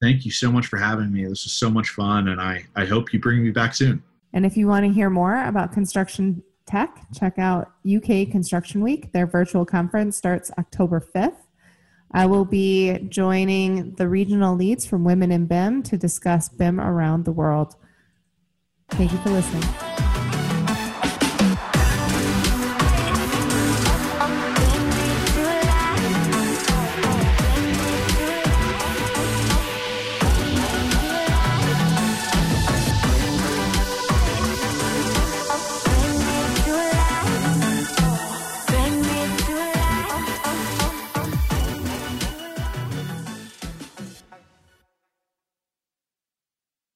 Thank 0.00 0.24
you 0.24 0.30
so 0.30 0.52
much 0.52 0.66
for 0.66 0.76
having 0.76 1.12
me. 1.12 1.24
This 1.24 1.44
was 1.44 1.52
so 1.52 1.70
much 1.70 1.90
fun, 1.90 2.28
and 2.28 2.40
I, 2.40 2.64
I 2.74 2.84
hope 2.84 3.12
you 3.12 3.18
bring 3.18 3.42
me 3.42 3.50
back 3.50 3.74
soon. 3.74 4.02
And 4.32 4.44
if 4.44 4.56
you 4.56 4.68
want 4.68 4.84
to 4.84 4.92
hear 4.92 5.08
more 5.08 5.44
about 5.44 5.72
construction 5.72 6.42
tech, 6.66 6.98
check 7.14 7.38
out 7.38 7.72
UK 7.86 8.30
Construction 8.30 8.82
Week. 8.82 9.12
Their 9.12 9.26
virtual 9.26 9.64
conference 9.64 10.16
starts 10.16 10.50
October 10.58 11.00
5th. 11.00 11.36
I 12.12 12.26
will 12.26 12.44
be 12.44 12.98
joining 13.08 13.94
the 13.94 14.08
regional 14.08 14.54
leads 14.54 14.86
from 14.86 15.04
Women 15.04 15.32
in 15.32 15.46
BIM 15.46 15.82
to 15.84 15.96
discuss 15.96 16.48
BIM 16.48 16.80
around 16.80 17.24
the 17.24 17.32
world. 17.32 17.76
Thank 18.90 19.12
you 19.12 19.18
for 19.18 19.30
listening. 19.30 20.05